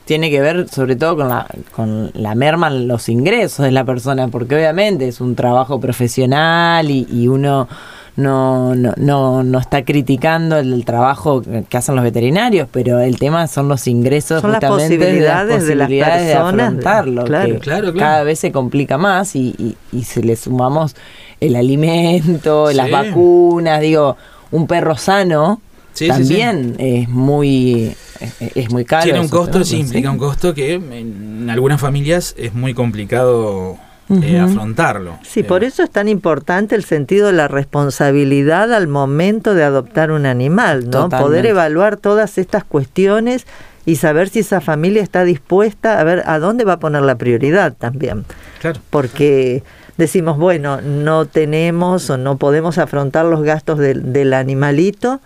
tiene 0.04 0.30
que 0.30 0.40
ver 0.40 0.68
sobre 0.68 0.96
todo 0.96 1.16
con 1.16 1.28
la 1.28 1.46
con 1.72 2.10
la 2.14 2.34
merma 2.34 2.68
en 2.68 2.88
los 2.88 3.08
ingresos 3.08 3.64
de 3.64 3.70
la 3.70 3.84
persona, 3.84 4.28
porque 4.28 4.56
obviamente 4.56 5.06
es 5.08 5.20
un 5.20 5.34
trabajo 5.34 5.78
profesional 5.80 6.90
y, 6.90 7.06
y 7.10 7.28
uno 7.28 7.68
no, 8.16 8.74
no, 8.74 8.92
no, 8.96 9.44
no 9.44 9.58
está 9.60 9.84
criticando 9.84 10.58
el, 10.58 10.84
trabajo 10.84 11.40
que 11.40 11.76
hacen 11.76 11.94
los 11.94 12.02
veterinarios, 12.02 12.68
pero 12.72 12.98
el 12.98 13.16
tema 13.16 13.46
son 13.46 13.68
los 13.68 13.86
ingresos 13.86 14.40
Son 14.42 14.50
las 14.50 14.58
justamente 14.58 14.96
posibilidades 14.98 15.66
de 15.68 15.74
las 15.76 15.86
posibilidades 15.86 16.26
de 16.26 16.32
personas 16.34 16.56
de- 16.56 16.62
afrontarlo, 16.62 17.24
claro. 17.24 17.46
que 17.46 17.58
Claro, 17.60 17.92
claro. 17.92 17.98
cada 17.98 18.22
vez 18.24 18.40
se 18.40 18.50
complica 18.50 18.98
más 18.98 19.36
y, 19.36 19.54
y, 19.56 19.76
y 19.96 20.02
si 20.02 20.22
le 20.22 20.34
sumamos 20.34 20.96
el 21.40 21.54
alimento, 21.54 22.72
las 22.72 22.90
vacunas, 22.90 23.80
digo, 23.80 24.16
un 24.50 24.66
perro 24.66 24.96
sano 24.96 25.60
Sí, 25.92 26.04
sí, 26.04 26.10
también 26.10 26.76
es 26.78 27.08
muy 27.08 27.94
es, 28.20 28.35
es 28.54 28.70
muy 28.70 28.85
caro. 28.85 29.04
Tiene 29.04 29.20
un 29.20 29.28
costo, 29.28 29.64
sí, 29.64 29.78
implica 29.78 30.11
un 30.11 30.18
costo 30.18 30.54
que 30.54 30.74
en 30.74 31.48
algunas 31.50 31.81
familias 31.81 32.35
es 32.38 32.54
muy 32.54 32.74
complicado 32.74 33.78
eh, 34.11 34.38
afrontarlo. 34.38 35.18
Sí, 35.22 35.40
Eh, 35.40 35.44
por 35.44 35.64
eso 35.64 35.83
es 35.83 35.90
tan 35.90 36.09
importante 36.09 36.74
el 36.74 36.85
sentido 36.85 37.26
de 37.26 37.35
la 37.35 37.48
responsabilidad 37.48 38.72
al 38.72 38.88
momento 38.88 39.54
de 39.54 39.64
adoptar 39.64 40.11
un 40.11 40.24
animal, 40.26 40.85
¿no? 40.85 40.90
Totalmente. 40.90 41.24
Poder 41.24 41.46
evaluar 41.46 41.96
todas 41.96 42.38
estas 42.38 42.64
cuestiones 42.64 43.46
y 43.85 43.96
saber 43.96 44.28
si 44.28 44.40
esa 44.40 44.61
familia 44.61 45.02
está 45.02 45.24
dispuesta 45.24 46.00
a 46.00 46.04
ver 46.04 46.22
a 46.26 46.38
dónde 46.38 46.64
va 46.64 46.74
a 46.74 46.78
poner 46.78 47.02
la 47.02 47.16
prioridad 47.16 47.74
también. 47.74 48.24
Claro. 48.61 48.81
Porque 48.90 49.62
decimos, 49.96 50.38
bueno, 50.38 50.81
no 50.81 51.26
tenemos 51.26 52.09
o 52.09 52.16
no 52.16 52.38
podemos 52.38 52.78
afrontar 52.78 53.24
los 53.26 53.42
gastos 53.42 53.78
del 53.78 54.33
animalito, 54.33 55.20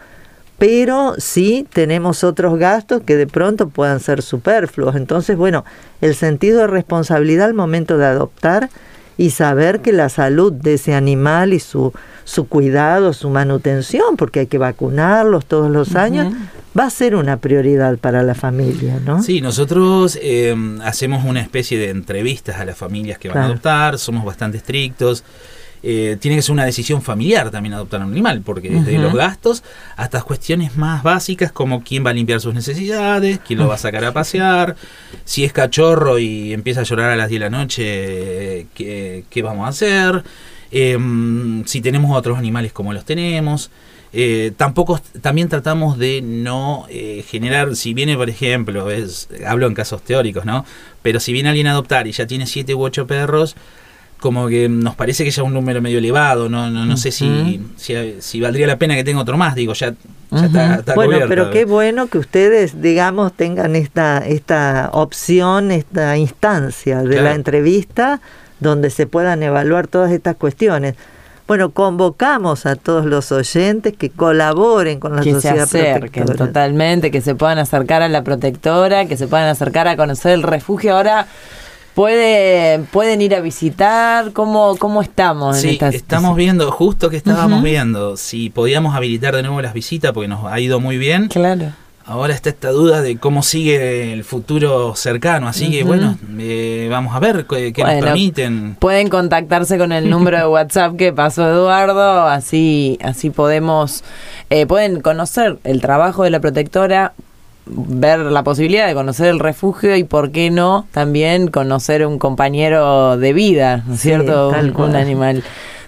pero 0.62 1.16
sí 1.18 1.66
tenemos 1.72 2.22
otros 2.22 2.56
gastos 2.56 3.02
que 3.02 3.16
de 3.16 3.26
pronto 3.26 3.68
puedan 3.68 3.98
ser 3.98 4.22
superfluos. 4.22 4.94
Entonces, 4.94 5.36
bueno, 5.36 5.64
el 6.00 6.14
sentido 6.14 6.60
de 6.60 6.68
responsabilidad 6.68 7.46
al 7.46 7.54
momento 7.54 7.98
de 7.98 8.06
adoptar 8.06 8.70
y 9.18 9.30
saber 9.30 9.80
que 9.80 9.90
la 9.90 10.08
salud 10.08 10.52
de 10.52 10.74
ese 10.74 10.94
animal 10.94 11.52
y 11.52 11.58
su, 11.58 11.92
su 12.22 12.46
cuidado, 12.46 13.12
su 13.12 13.28
manutención, 13.28 14.16
porque 14.16 14.38
hay 14.38 14.46
que 14.46 14.58
vacunarlos 14.58 15.46
todos 15.46 15.68
los 15.68 15.96
años, 15.96 16.32
va 16.78 16.84
a 16.84 16.90
ser 16.90 17.16
una 17.16 17.38
prioridad 17.38 17.98
para 17.98 18.22
la 18.22 18.36
familia, 18.36 19.00
¿no? 19.04 19.20
Sí, 19.20 19.40
nosotros 19.40 20.16
eh, 20.22 20.54
hacemos 20.84 21.24
una 21.24 21.40
especie 21.40 21.76
de 21.76 21.90
entrevistas 21.90 22.60
a 22.60 22.64
las 22.64 22.78
familias 22.78 23.18
que 23.18 23.30
van 23.30 23.38
a 23.38 23.44
adoptar, 23.46 23.98
somos 23.98 24.24
bastante 24.24 24.58
estrictos. 24.58 25.24
Eh, 25.84 26.16
tiene 26.20 26.36
que 26.36 26.42
ser 26.42 26.52
una 26.52 26.64
decisión 26.64 27.02
familiar 27.02 27.50
también 27.50 27.74
adoptar 27.74 28.00
un 28.00 28.12
animal, 28.12 28.42
porque 28.42 28.70
desde 28.70 28.98
los 28.98 29.14
gastos 29.14 29.64
hasta 29.96 30.22
cuestiones 30.22 30.76
más 30.76 31.02
básicas 31.02 31.50
como 31.50 31.82
quién 31.82 32.06
va 32.06 32.10
a 32.10 32.12
limpiar 32.12 32.40
sus 32.40 32.54
necesidades, 32.54 33.40
quién 33.44 33.58
lo 33.58 33.66
va 33.66 33.74
a 33.74 33.78
sacar 33.78 34.04
a 34.04 34.12
pasear, 34.12 34.76
si 35.24 35.44
es 35.44 35.52
cachorro 35.52 36.18
y 36.18 36.52
empieza 36.52 36.80
a 36.80 36.84
llorar 36.84 37.10
a 37.10 37.16
las 37.16 37.28
10 37.28 37.40
de 37.40 37.44
la 37.44 37.50
noche, 37.50 38.66
¿qué, 38.74 39.24
qué 39.28 39.42
vamos 39.42 39.66
a 39.66 39.68
hacer? 39.70 40.22
Em, 40.70 41.64
si 41.66 41.82
tenemos 41.82 42.16
otros 42.16 42.38
animales 42.38 42.72
como 42.72 42.92
los 42.92 43.04
tenemos. 43.04 43.70
Eh, 44.14 44.52
tampoco 44.56 45.00
también 45.22 45.48
tratamos 45.48 45.98
de 45.98 46.20
no 46.22 46.86
eh, 46.90 47.24
generar, 47.26 47.76
si 47.76 47.94
viene 47.94 48.14
por 48.16 48.28
ejemplo, 48.28 48.90
es, 48.90 49.28
hablo 49.46 49.66
en 49.66 49.74
casos 49.74 50.02
teóricos, 50.02 50.44
¿no? 50.44 50.66
Pero 51.00 51.18
si 51.18 51.32
viene 51.32 51.48
alguien 51.48 51.66
a 51.66 51.70
adoptar 51.72 52.06
y 52.06 52.12
ya 52.12 52.26
tiene 52.26 52.46
siete 52.46 52.74
u 52.74 52.82
ocho 52.82 53.06
perros, 53.06 53.56
como 54.22 54.46
que 54.48 54.68
nos 54.68 54.94
parece 54.94 55.24
que 55.24 55.30
ya 55.30 55.42
es 55.42 55.46
un 55.46 55.52
número 55.52 55.82
medio 55.82 55.98
elevado, 55.98 56.48
no, 56.48 56.70
no, 56.70 56.86
no 56.86 56.96
sé 56.96 57.10
si, 57.10 57.60
si, 57.76 57.94
si 58.20 58.40
valdría 58.40 58.66
la 58.68 58.78
pena 58.78 58.94
que 58.94 59.02
tenga 59.04 59.20
otro 59.20 59.36
más, 59.36 59.54
digo, 59.56 59.74
ya, 59.74 59.92
ya 60.30 60.46
está, 60.46 60.74
está 60.76 60.94
Bueno, 60.94 61.10
cubierto. 61.12 61.28
pero 61.28 61.50
qué 61.50 61.64
bueno 61.64 62.06
que 62.06 62.18
ustedes, 62.18 62.80
digamos, 62.80 63.32
tengan 63.32 63.74
esta, 63.76 64.18
esta 64.18 64.90
opción, 64.92 65.72
esta 65.72 66.16
instancia 66.16 67.02
de 67.02 67.08
Claro. 67.10 67.22
la 67.24 67.34
entrevista 67.34 68.20
donde 68.60 68.90
se 68.90 69.06
puedan 69.08 69.42
evaluar 69.42 69.88
todas 69.88 70.12
estas 70.12 70.36
cuestiones. 70.36 70.94
Bueno, 71.48 71.70
convocamos 71.70 72.64
a 72.64 72.76
todos 72.76 73.04
los 73.04 73.32
oyentes 73.32 73.94
que 73.96 74.08
colaboren 74.08 75.00
con 75.00 75.16
la 75.16 75.22
que 75.22 75.30
se 75.30 75.34
sociedad 75.40 75.64
acerquen 75.64 76.24
protectora. 76.24 76.46
totalmente, 76.46 77.10
que 77.10 77.20
se 77.20 77.34
puedan 77.34 77.58
acercar 77.58 78.00
a 78.02 78.08
la 78.08 78.22
protectora, 78.22 79.06
que 79.06 79.16
se 79.16 79.26
puedan 79.26 79.48
acercar 79.48 79.88
a 79.88 79.96
conocer 79.96 80.32
el 80.32 80.44
refugio. 80.44 80.96
Ahora 80.96 81.26
puede, 81.94 82.80
pueden 82.90 83.22
ir 83.22 83.34
a 83.34 83.40
visitar. 83.40 84.32
¿Cómo, 84.32 84.76
cómo 84.78 85.02
estamos 85.02 85.56
en 85.56 85.62
Sí, 85.62 85.68
esta 85.70 85.88
estamos 85.88 86.36
viendo, 86.36 86.70
justo 86.70 87.10
que 87.10 87.16
estábamos 87.16 87.62
viendo, 87.62 88.16
si 88.16 88.50
podíamos 88.50 88.94
habilitar 88.94 89.34
de 89.36 89.42
nuevo 89.42 89.60
las 89.62 89.74
visitas 89.74 90.12
porque 90.12 90.28
nos 90.28 90.44
ha 90.46 90.58
ido 90.60 90.80
muy 90.80 90.98
bien. 90.98 91.28
Claro. 91.28 91.72
Ahora 92.04 92.34
está 92.34 92.50
esta 92.50 92.70
duda 92.70 93.00
de 93.00 93.16
cómo 93.16 93.44
sigue 93.44 94.12
el 94.12 94.24
futuro 94.24 94.96
cercano, 94.96 95.46
así 95.46 95.70
que 95.70 95.84
bueno, 95.84 96.18
eh, 96.36 96.88
vamos 96.90 97.14
a 97.14 97.20
ver 97.20 97.46
qué, 97.46 97.72
qué 97.72 97.84
nos 97.84 98.04
permiten. 98.04 98.76
Pueden 98.80 99.08
contactarse 99.08 99.78
con 99.78 99.92
el 99.92 100.10
número 100.10 100.36
de 100.36 100.46
WhatsApp 100.46 100.96
que 100.96 101.12
pasó 101.12 101.48
Eduardo, 101.48 102.26
así, 102.26 102.98
así 103.04 103.30
podemos, 103.30 104.02
eh, 104.50 104.66
pueden 104.66 105.00
conocer 105.00 105.58
el 105.62 105.80
trabajo 105.80 106.24
de 106.24 106.30
la 106.30 106.40
protectora, 106.40 107.12
ver 107.66 108.18
la 108.20 108.42
posibilidad 108.42 108.86
de 108.86 108.94
conocer 108.94 109.26
el 109.28 109.38
refugio 109.38 109.96
y 109.96 110.04
por 110.04 110.30
qué 110.32 110.50
no 110.50 110.86
también 110.92 111.48
conocer 111.48 112.06
un 112.06 112.18
compañero 112.18 113.16
de 113.16 113.32
vida, 113.32 113.84
¿no 113.86 113.94
es 113.94 114.00
Sí, 114.00 114.08
cierto? 114.08 114.48
Un, 114.50 114.96
animal 114.96 115.42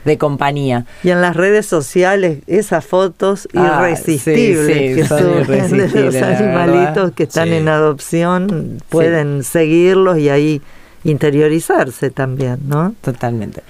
de 0.05 0.19
compañía. 0.19 0.85
Y 1.03 1.11
en 1.11 1.21
las 1.21 1.35
redes 1.35 1.67
sociales, 1.67 2.39
esas 2.47 2.85
fotos 2.85 3.49
Ah, 3.55 3.79
irresistibles 3.89 4.67
sí, 4.67 4.89
sí, 4.91 4.95
que 4.95 5.07
son 5.07 5.47
de 5.47 6.03
los 6.03 6.15
animalitos 6.17 7.13
que 7.13 7.23
están 7.25 7.49
Sí. 7.49 7.55
en 7.55 7.69
adopción, 7.69 8.83
pueden 8.91 9.43
seguirlos 9.43 10.19
y 10.19 10.29
ahí 10.29 10.63
interiorizarse 11.05 12.11
también, 12.11 12.59
¿no? 12.67 12.95
Totalmente. 13.01 13.63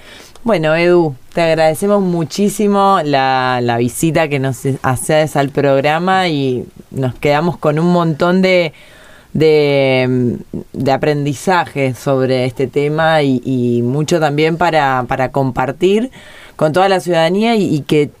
Bueno, 0.45 0.75
Edu, 0.75 1.15
te 1.33 1.41
agradecemos 1.41 2.03
muchísimo 2.03 2.99
la, 3.03 3.61
la 3.63 3.77
visita 3.77 4.27
que 4.27 4.37
nos 4.37 4.59
haces 4.83 5.35
al 5.35 5.49
programa 5.49 6.27
y 6.27 6.67
nos 6.91 7.15
quedamos 7.15 7.57
con 7.57 7.79
un 7.79 7.91
montón 7.91 8.43
de, 8.43 8.71
de, 9.33 10.37
de 10.71 10.91
aprendizaje 10.91 11.95
sobre 11.95 12.45
este 12.45 12.67
tema 12.67 13.23
y, 13.23 13.81
mucho 13.81 14.19
también 14.19 14.57
para, 14.57 15.05
para 15.07 15.31
compartir 15.31 16.11
con 16.55 16.73
toda 16.73 16.89
la 16.89 16.99
ciudadanía 16.99 17.55
y 17.55 17.81
que 17.81 18.11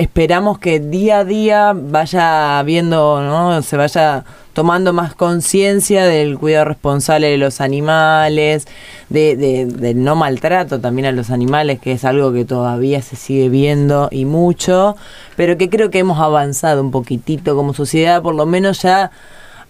esperamos 0.00 0.58
que 0.58 0.80
día 0.80 1.18
a 1.20 1.24
día 1.24 1.72
vaya 1.74 2.62
viendo, 2.62 3.20
¿no? 3.22 3.60
Se 3.62 3.76
vaya 3.76 4.24
tomando 4.52 4.92
más 4.92 5.14
conciencia 5.14 6.04
del 6.06 6.38
cuidado 6.38 6.64
responsable 6.64 7.28
de 7.28 7.36
los 7.38 7.60
animales, 7.60 8.66
de, 9.10 9.36
de- 9.36 9.66
del 9.66 10.02
no 10.02 10.16
maltrato 10.16 10.80
también 10.80 11.06
a 11.06 11.12
los 11.12 11.30
animales, 11.30 11.80
que 11.80 11.92
es 11.92 12.04
algo 12.04 12.32
que 12.32 12.44
todavía 12.44 13.02
se 13.02 13.16
sigue 13.16 13.48
viendo 13.48 14.08
y 14.10 14.24
mucho, 14.24 14.96
pero 15.36 15.56
que 15.58 15.68
creo 15.68 15.90
que 15.90 15.98
hemos 16.00 16.18
avanzado 16.18 16.80
un 16.82 16.90
poquitito 16.90 17.54
como 17.54 17.74
sociedad, 17.74 18.22
por 18.22 18.34
lo 18.34 18.46
menos 18.46 18.82
ya 18.82 19.10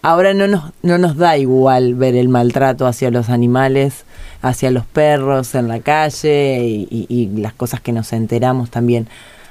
ahora 0.03 0.33
no 0.33 0.47
nos, 0.47 0.73
no 0.83 0.97
nos 0.97 1.17
da 1.17 1.37
igual 1.37 1.95
ver 1.95 2.15
el 2.15 2.29
maltrato 2.29 2.87
hacia 2.87 3.11
los 3.11 3.29
animales, 3.29 4.05
hacia 4.43 4.71
los 4.71 4.87
perros 4.87 5.55
en 5.55 5.69
la 5.69 5.81
calle 5.81 6.65
y, 6.65 6.87
y- 6.91 7.07
y 7.15 7.27
las 7.41 7.53
cosas 7.53 7.81
que 7.81 7.93
nos 7.93 8.13
enteramos 8.13 8.71
también. 8.71 9.09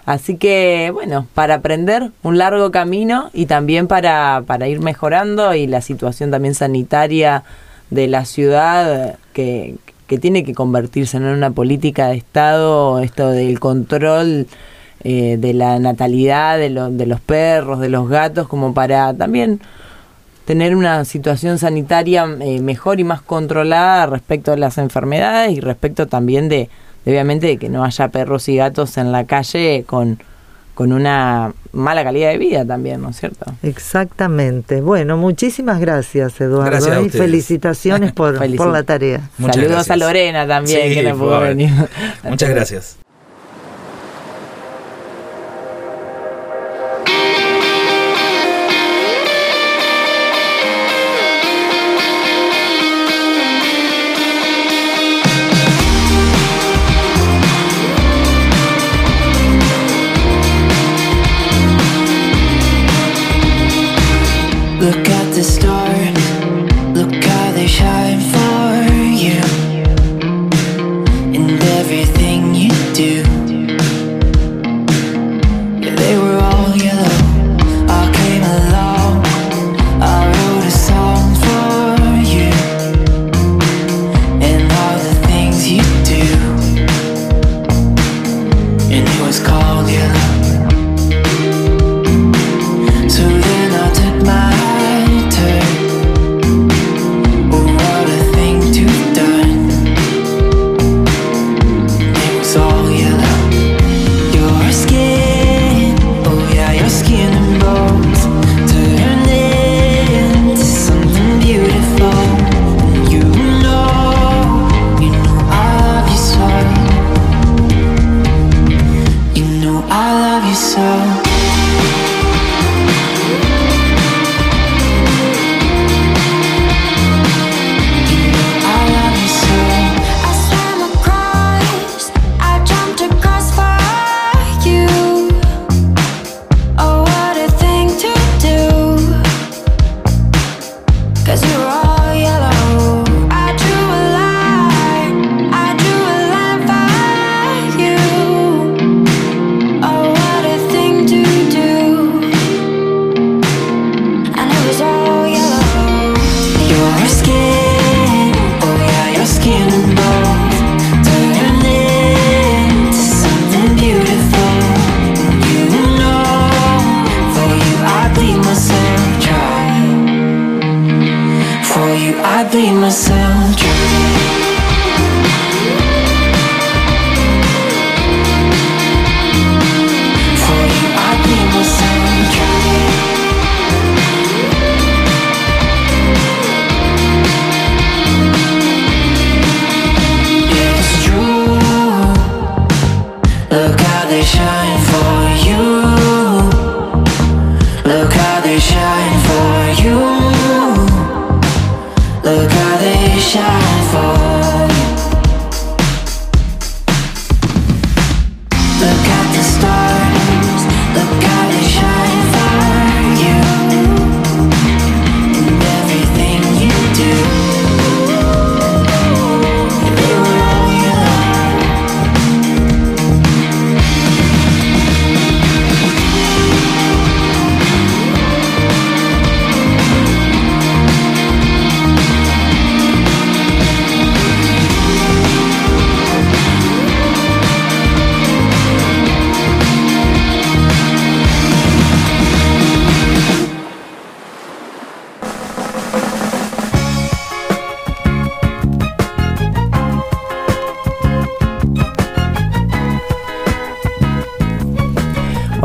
Así 0.10 0.38
que, 0.38 0.89
bueno, 0.91 1.28
para 1.36 1.53
aprender 1.53 2.10
un 2.24 2.39
largo 2.39 2.72
camino 2.72 3.30
y 3.32 3.45
también 3.45 3.86
para, 3.88 4.41
para 4.47 4.68
ir 4.68 4.80
mejorando 4.80 5.53
y 5.53 5.68
la 5.68 5.82
situación 5.82 6.32
también 6.32 6.55
sanitaria 6.55 7.43
de 7.91 8.07
la 8.07 8.26
ciudad 8.26 9.20
que, 9.34 9.76
que 10.07 10.18
tiene 10.18 10.43
que 10.43 10.55
convertirse 10.55 11.18
en 11.18 11.26
una 11.26 11.51
política 11.51 12.07
de 12.07 12.16
Estado, 12.18 12.97
esto 13.01 13.30
del 13.30 13.60
control 13.60 14.47
eh, 15.03 15.38
de 15.39 15.53
la 15.53 15.78
natalidad 15.78 16.57
de, 16.57 16.72
lo- 16.72 16.89
de 16.89 17.05
los 17.05 17.22
perros, 17.22 17.80
de 17.80 17.89
los 17.89 18.10
gatos, 18.10 18.47
como 18.47 18.74
para 18.74 19.14
también 19.14 19.60
tener 20.45 20.76
una 20.76 21.05
situación 21.05 21.60
sanitaria 21.60 22.26
eh, 22.41 22.62
mejor 22.62 22.99
y 22.99 23.03
más 23.03 23.22
controlada 23.22 24.07
respecto 24.07 24.53
a 24.53 24.57
las 24.57 24.80
enfermedades 24.80 25.55
y 25.55 25.60
respecto 25.60 26.07
también 26.07 26.49
de, 26.49 26.68
obviamente, 27.06 27.47
de 27.47 27.58
que 27.58 27.70
no 27.70 27.84
haya 27.84 28.08
perros 28.10 28.47
y 28.50 28.56
gatos 28.58 28.97
en 28.97 29.12
la 29.12 29.26
calle 29.26 29.84
con, 29.88 30.20
con 30.76 30.91
una 30.93 31.54
mala 31.72 32.04
calidad 32.04 32.30
de 32.30 32.38
vida 32.38 32.66
también, 32.66 33.02
¿no 33.02 33.10
es 33.10 33.20
cierto? 33.20 33.45
Exactamente. 33.64 34.82
Bueno, 34.82 35.18
muchísimas 35.18 35.80
gracias, 35.80 36.39
Eduardo. 36.41 36.66
Gracias 36.72 36.95
a 36.97 37.02
y 37.02 37.06
ustedes. 37.06 37.26
felicitaciones 37.26 38.12
por, 38.14 38.38
Felicit- 38.39 38.58
por 38.58 38.68
la 38.72 38.84
tarea. 38.84 39.30
Muchas 39.38 39.56
Saludos 39.56 39.74
gracias. 39.76 39.91
a 39.93 39.97
Lorena 39.97 40.47
también, 40.47 40.88
Sí, 40.89 40.93
que 40.95 41.04
no 41.04 41.18
pudo 41.18 41.39
venir. 41.41 41.72
Muchas 42.24 42.50
gracias. 42.50 42.97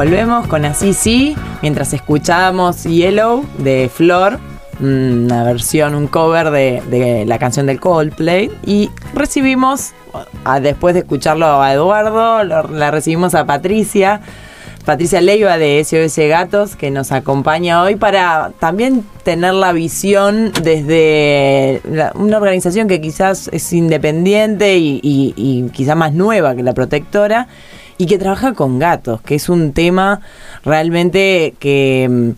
Volvemos 0.08 0.46
con 0.48 0.66
Así 0.66 0.92
Sí, 0.92 1.34
mientras 1.62 1.94
escuchábamos 1.94 2.82
Yellow 2.84 3.42
de 3.56 3.88
Flor, 3.90 4.38
una 4.78 5.44
versión, 5.44 5.94
un 5.94 6.08
cover 6.08 6.50
de, 6.50 6.82
de 6.90 7.24
la 7.24 7.38
canción 7.38 7.64
del 7.64 7.80
Coldplay. 7.80 8.50
Y 8.66 8.90
recibimos, 9.14 9.92
después 10.60 10.92
de 10.92 11.00
escucharlo 11.00 11.46
a 11.62 11.72
Eduardo, 11.72 12.44
lo- 12.44 12.68
la 12.68 12.90
recibimos 12.90 13.34
a 13.34 13.46
Patricia. 13.46 14.20
Patricia 14.84 15.22
Leiva 15.22 15.56
de 15.56 15.82
SOS 15.82 16.18
Gatos, 16.28 16.76
que 16.76 16.90
nos 16.90 17.10
acompaña 17.10 17.80
hoy 17.82 17.96
para 17.96 18.52
también 18.58 19.06
tener 19.22 19.54
la 19.54 19.72
visión 19.72 20.52
desde 20.62 21.80
una 22.14 22.36
organización 22.36 22.88
que 22.88 23.00
quizás 23.00 23.48
es 23.54 23.72
independiente 23.72 24.76
y, 24.76 25.00
y- 25.02 25.32
y 25.34 25.70
quizá 25.70 25.94
más 25.94 26.12
nueva 26.12 26.54
que 26.54 26.62
la 26.62 26.74
protectora 26.74 27.48
y 27.98 28.06
que 28.06 28.18
trabaja 28.18 28.54
con 28.54 28.78
gatos, 28.78 29.20
que 29.22 29.34
es 29.34 29.48
un 29.48 29.72
tema 29.72 30.20
realmente 30.64 31.54
que 31.58 32.08
mm, 32.10 32.30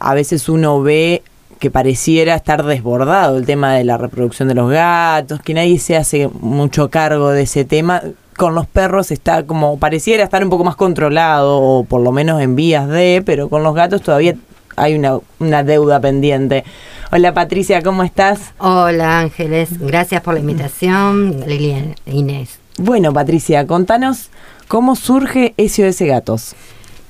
a 0.00 0.14
veces 0.14 0.48
uno 0.48 0.82
ve 0.82 1.22
que 1.58 1.70
pareciera 1.70 2.34
estar 2.34 2.64
desbordado 2.64 3.38
el 3.38 3.46
tema 3.46 3.74
de 3.74 3.84
la 3.84 3.96
reproducción 3.96 4.48
de 4.48 4.54
los 4.54 4.70
gatos, 4.70 5.40
que 5.40 5.54
nadie 5.54 5.78
se 5.78 5.96
hace 5.96 6.28
mucho 6.28 6.90
cargo 6.90 7.30
de 7.30 7.42
ese 7.42 7.64
tema. 7.64 8.02
Con 8.36 8.54
los 8.54 8.66
perros 8.66 9.10
está 9.10 9.44
como 9.44 9.78
pareciera 9.78 10.24
estar 10.24 10.42
un 10.42 10.50
poco 10.50 10.64
más 10.64 10.76
controlado 10.76 11.58
o 11.58 11.84
por 11.84 12.02
lo 12.02 12.12
menos 12.12 12.42
en 12.42 12.56
vías 12.56 12.88
de, 12.88 13.22
pero 13.24 13.48
con 13.48 13.62
los 13.62 13.74
gatos 13.74 14.02
todavía 14.02 14.34
hay 14.76 14.94
una, 14.94 15.18
una 15.38 15.62
deuda 15.62 16.00
pendiente. 16.00 16.64
Hola 17.12 17.32
Patricia, 17.32 17.80
¿cómo 17.82 18.02
estás? 18.02 18.52
Hola 18.58 19.20
Ángeles, 19.20 19.78
gracias 19.78 20.20
por 20.20 20.34
la 20.34 20.40
invitación, 20.40 21.44
Lilian 21.46 21.94
Inés. 22.06 22.58
Bueno 22.76 23.12
Patricia, 23.12 23.66
contanos 23.66 24.30
cómo 24.68 24.96
surge 24.96 25.54
SOS 25.58 26.00
Gatos. 26.00 26.54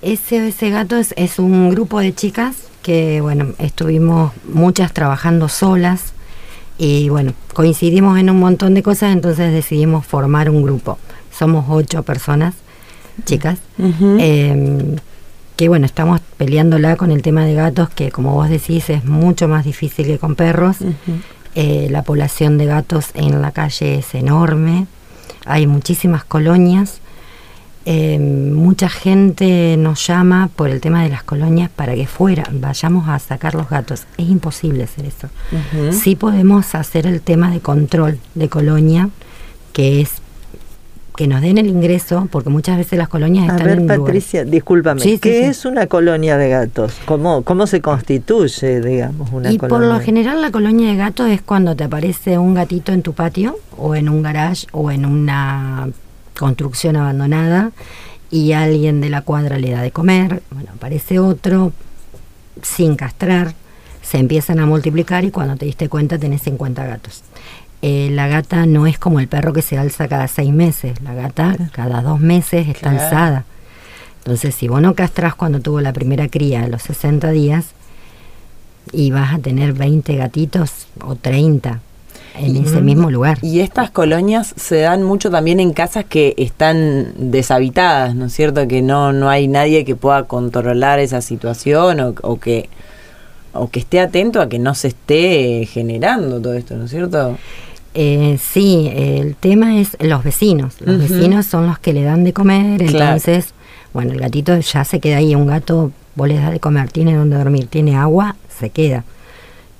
SOS 0.03 0.71
Gatos 0.71 1.15
es 1.17 1.39
un 1.39 1.71
grupo 1.71 2.01
de 2.01 2.15
chicas 2.15 2.57
que, 2.83 3.21
bueno, 3.21 3.55
estuvimos 3.59 4.33
muchas 4.53 4.93
trabajando 4.93 5.49
solas 5.49 6.13
y, 6.77 7.09
bueno, 7.09 7.33
coincidimos 7.55 8.19
en 8.19 8.31
un 8.31 8.39
montón 8.39 8.75
de 8.75 8.83
cosas, 8.83 9.13
entonces 9.13 9.53
decidimos 9.53 10.05
formar 10.05 10.51
un 10.51 10.63
grupo. 10.63 10.99
Somos 11.37 11.65
ocho 11.69 12.03
personas, 12.03 12.55
chicas, 13.25 13.59
eh, 13.79 14.97
que, 15.57 15.69
bueno, 15.69 15.87
estamos 15.87 16.21
peleándola 16.37 16.97
con 16.97 17.11
el 17.11 17.23
tema 17.23 17.47
de 17.47 17.55
gatos, 17.55 17.89
que 17.89 18.11
como 18.11 18.35
vos 18.35 18.49
decís 18.49 18.91
es 18.91 19.05
mucho 19.05 19.49
más 19.49 19.65
difícil 19.65 20.07
que 20.07 20.19
con 20.19 20.35
perros. 20.35 20.77
Eh, 21.55 21.87
la 21.91 22.03
población 22.03 22.59
de 22.59 22.67
gatos 22.67 23.11
en 23.15 23.41
la 23.41 23.53
calle 23.53 24.01
es 24.01 24.15
enorme, 24.15 24.87
hay 25.47 25.67
muchísimas 25.67 26.25
colonias. 26.25 27.01
Eh, 27.87 28.19
mucha 28.19 28.89
gente 28.89 29.77
nos 29.79 30.07
llama 30.07 30.49
por 30.57 30.71
el 30.71 30.81
tema 30.81 31.03
de 31.03 31.11
las 31.11 31.23
colonias 31.23 31.69
para 31.69 31.95
que 31.95 32.07
fuera 32.07 32.45
vayamos 32.51 33.09
a 33.09 33.19
sacar 33.19 33.55
los 33.55 33.69
gatos. 33.69 34.05
Es 34.17 34.29
imposible 34.29 34.85
hacer 34.85 35.05
eso. 35.07 35.29
Ujú. 35.53 35.93
Sí 35.93 36.17
podemos 36.17 36.75
hacer 36.75 37.07
el 37.07 37.21
tema 37.21 37.51
de 37.51 37.61
control 37.61 38.19
de 38.35 38.49
colonia, 38.49 39.11
que 39.73 40.01
es 40.01 40.13
que 41.17 41.29
nos 41.29 41.43
den 41.43 41.59
el 41.59 41.69
ingreso, 41.69 42.27
porque 42.31 42.51
muchas 42.51 42.77
veces 42.77 42.99
las 42.99 43.09
colonias 43.09 43.49
A 43.49 43.53
están 43.53 43.67
ver, 43.69 43.79
en 43.79 43.87
Patricia, 43.87 44.45
discúlpame. 44.45 45.01
Sí, 45.01 45.19
¿Qué 45.19 45.43
sí. 45.43 45.45
es 45.45 45.65
una 45.65 45.87
colonia 45.87 46.37
de 46.37 46.49
gatos? 46.49 46.95
¿Cómo, 47.05 47.43
cómo 47.43 47.69
se 47.69 47.81
constituye, 47.81 48.81
digamos, 48.81 49.31
una 49.31 49.53
y 49.53 49.59
colonia? 49.59 49.79
por 49.89 49.95
lo 49.97 50.01
general 50.05 50.43
la 50.43 50.51
colonia 50.51 50.89
de 50.91 50.97
gatos 50.97 51.29
es 51.29 51.41
cuando 51.41 51.77
te 51.77 51.85
aparece 51.85 52.39
un 52.39 52.55
gatito 52.55 52.93
en 52.93 53.03
tu 53.03 53.13
patio 53.13 53.57
o 53.77 53.95
en 53.95 54.09
un 54.09 54.23
garage 54.23 54.67
o 54.73 54.91
en 54.91 55.07
una 55.07 55.89
construcción 56.39 56.97
abandonada 56.97 57.71
y 58.31 58.53
alguien 58.53 59.01
de 59.01 59.11
la 59.11 59.23
cuadra 59.23 59.59
le 59.59 59.71
da 59.71 59.83
de 59.83 59.91
comer, 59.91 60.43
bueno, 60.51 60.71
aparece 60.75 61.19
otro 61.19 61.73
sin 62.63 62.97
castrar, 62.97 63.55
se 64.03 64.19
empiezan 64.19 64.59
a 64.59 64.67
multiplicar 64.67 65.25
y 65.25 65.31
cuando 65.31 65.57
te 65.57 65.67
diste 65.67 65.89
cuenta 65.89 66.19
tenés 66.19 66.43
50 66.43 66.85
gatos. 66.87 67.23
Eh, 67.83 68.09
la 68.13 68.29
gata 68.29 68.65
no 68.67 68.87
es 68.87 68.99
como 68.99 69.21
el 69.21 69.29
perro 69.29 69.53
que 69.53 69.63
se 69.63 69.77
alza 69.79 70.09
cada 70.09 70.27
seis 70.29 70.53
meses, 70.53 71.01
la 71.03 71.15
gata 71.15 71.57
cada 71.73 72.01
dos 72.03 72.19
meses 72.21 72.67
está 72.69 72.91
Claro. 72.91 73.05
alzada. 73.05 73.45
Entonces, 74.19 74.55
si 74.55 74.69
vos 74.69 74.81
no 74.81 74.95
castrás 74.95 75.35
cuando 75.35 75.61
tuvo 75.61 75.81
la 75.83 75.93
primera 75.93 76.29
cría 76.29 76.65
a 76.65 76.69
los 76.69 76.83
60 76.83 77.31
días, 77.31 77.67
y 78.93 79.11
vas 79.11 79.35
a 79.35 79.39
tener 79.39 79.73
20 79.73 80.15
gatitos 80.17 80.87
o 81.03 81.15
30 81.15 81.81
en 82.37 82.57
ese 82.57 82.81
mismo 82.81 83.11
lugar. 83.11 83.39
Y 83.43 83.61
estas 83.61 83.91
colonias 83.91 84.55
se 84.57 84.81
dan 84.81 85.03
mucho 85.03 85.31
también 85.31 85.61
en 85.61 85.73
casas 85.73 86.05
que 86.05 86.35
están 86.37 87.13
deshabitadas, 87.17 88.15
¿no 88.15 88.27
es 88.27 88.33
cierto? 88.33 88.67
Que 88.67 88.83
no, 88.83 89.13
no 89.13 89.29
hay 89.31 89.47
nadie 89.49 89.85
que 89.85 89.95
pueda 89.95 90.25
controlar 90.25 90.99
esa 90.99 91.21
situación 91.21 92.01
o, 92.01 92.15
o 92.23 92.39
que 92.41 92.69
o 93.57 93.71
que 93.71 93.79
esté 93.79 94.01
atento 94.01 94.41
a 94.41 94.49
que 94.49 94.59
no 94.59 94.75
se 94.75 94.89
esté 94.89 95.65
generando 95.71 96.41
todo 96.41 96.55
esto, 96.55 96.77
¿no 96.77 96.87
es 96.87 96.91
cierto? 96.91 97.39
Eh, 97.95 98.37
sí, 98.43 98.91
el 98.93 99.37
tema 99.37 99.79
es 99.79 99.97
los 100.01 100.25
vecinos. 100.25 100.75
Los 100.81 100.99
vecinos 100.99 101.47
son 101.47 101.69
los 101.69 101.79
que 101.79 101.93
le 101.93 102.03
dan 102.03 102.25
de 102.25 102.33
comer, 102.33 102.85
Claro. 102.87 103.05
entonces, 103.15 103.55
bueno, 103.93 104.13
el 104.13 104.19
gatito 104.19 104.59
ya 104.59 104.85
se 104.85 104.99
queda 104.99 105.19
ahí. 105.19 105.37
Un 105.37 105.47
gato, 105.47 105.93
vos 106.17 106.27
le 106.27 106.35
das 106.35 106.51
de 106.51 106.59
comer, 106.59 106.91
tiene 106.91 107.15
donde 107.15 107.37
dormir, 107.37 107.69
tiene 107.69 107.95
agua, 107.97 108.35
se 108.59 108.71
queda. 108.71 109.05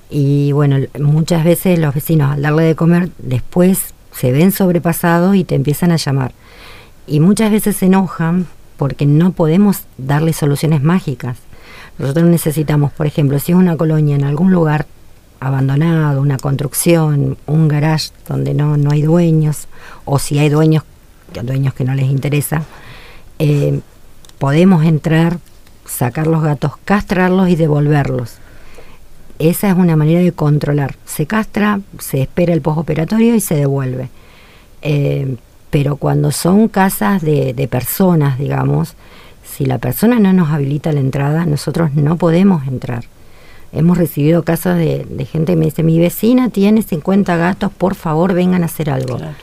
Y 0.09 0.51
bueno, 0.51 0.77
muchas 0.99 1.43
veces 1.43 1.79
los 1.79 1.93
vecinos 1.93 2.31
al 2.31 2.41
darle 2.41 2.63
de 2.63 2.75
comer 2.75 3.09
después 3.17 3.93
se 4.11 4.31
ven 4.31 4.51
sobrepasados 4.51 5.35
y 5.35 5.43
te 5.43 5.55
empiezan 5.55 5.91
a 5.91 5.97
llamar. 5.97 6.31
Y 7.07 7.19
muchas 7.19 7.51
veces 7.51 7.77
se 7.77 7.87
enojan 7.87 8.47
porque 8.77 9.05
no 9.05 9.31
podemos 9.31 9.81
darle 9.97 10.33
soluciones 10.33 10.81
mágicas. 10.81 11.37
Nosotros 11.97 12.25
necesitamos, 12.25 12.91
por 12.91 13.07
ejemplo, 13.07 13.39
si 13.39 13.51
es 13.51 13.57
una 13.57 13.77
colonia 13.77 14.15
en 14.15 14.23
algún 14.23 14.51
lugar 14.51 14.85
abandonado, 15.39 16.21
una 16.21 16.37
construcción, 16.37 17.37
un 17.45 17.67
garage 17.67 18.09
donde 18.27 18.53
no, 18.53 18.77
no 18.77 18.91
hay 18.91 19.01
dueños, 19.01 19.67
o 20.03 20.19
si 20.19 20.39
hay 20.39 20.49
dueños, 20.49 20.83
dueños 21.43 21.73
que 21.73 21.83
no 21.83 21.93
les 21.93 22.05
interesa, 22.05 22.63
eh, 23.39 23.79
podemos 24.39 24.83
entrar, 24.85 25.39
sacar 25.85 26.27
los 26.27 26.41
gatos, 26.41 26.73
castrarlos 26.83 27.49
y 27.49 27.55
devolverlos. 27.55 28.39
Esa 29.39 29.69
es 29.69 29.75
una 29.75 29.95
manera 29.95 30.21
de 30.21 30.31
controlar. 30.31 30.95
Se 31.05 31.25
castra, 31.25 31.81
se 31.99 32.21
espera 32.21 32.53
el 32.53 32.61
postoperatorio 32.61 33.35
y 33.35 33.41
se 33.41 33.55
devuelve. 33.55 34.09
Eh, 34.81 35.35
pero 35.69 35.97
cuando 35.97 36.31
son 36.31 36.69
casas 36.69 37.21
de, 37.21 37.53
de 37.53 37.67
personas, 37.67 38.39
digamos, 38.39 38.95
si 39.43 39.65
la 39.65 39.77
persona 39.77 40.19
no 40.19 40.31
nos 40.31 40.49
habilita 40.49 40.91
la 40.93 41.01
entrada, 41.01 41.45
nosotros 41.45 41.93
no 41.93 42.17
podemos 42.17 42.65
entrar. 42.67 43.05
hemos 43.73 43.97
recibido 43.97 44.43
casos 44.43 44.77
de, 44.77 45.05
de 45.09 45.25
gente 45.25 45.53
que 45.53 45.57
me 45.57 45.65
dice, 45.65 45.83
mi 45.83 45.99
vecina 45.99 46.49
tiene 46.49 46.81
50 46.81 47.35
gatos, 47.35 47.71
por 47.73 47.95
favor 47.95 48.33
vengan 48.33 48.63
a 48.63 48.67
hacer 48.67 48.89
algo. 48.89 49.17
Claro. 49.17 49.35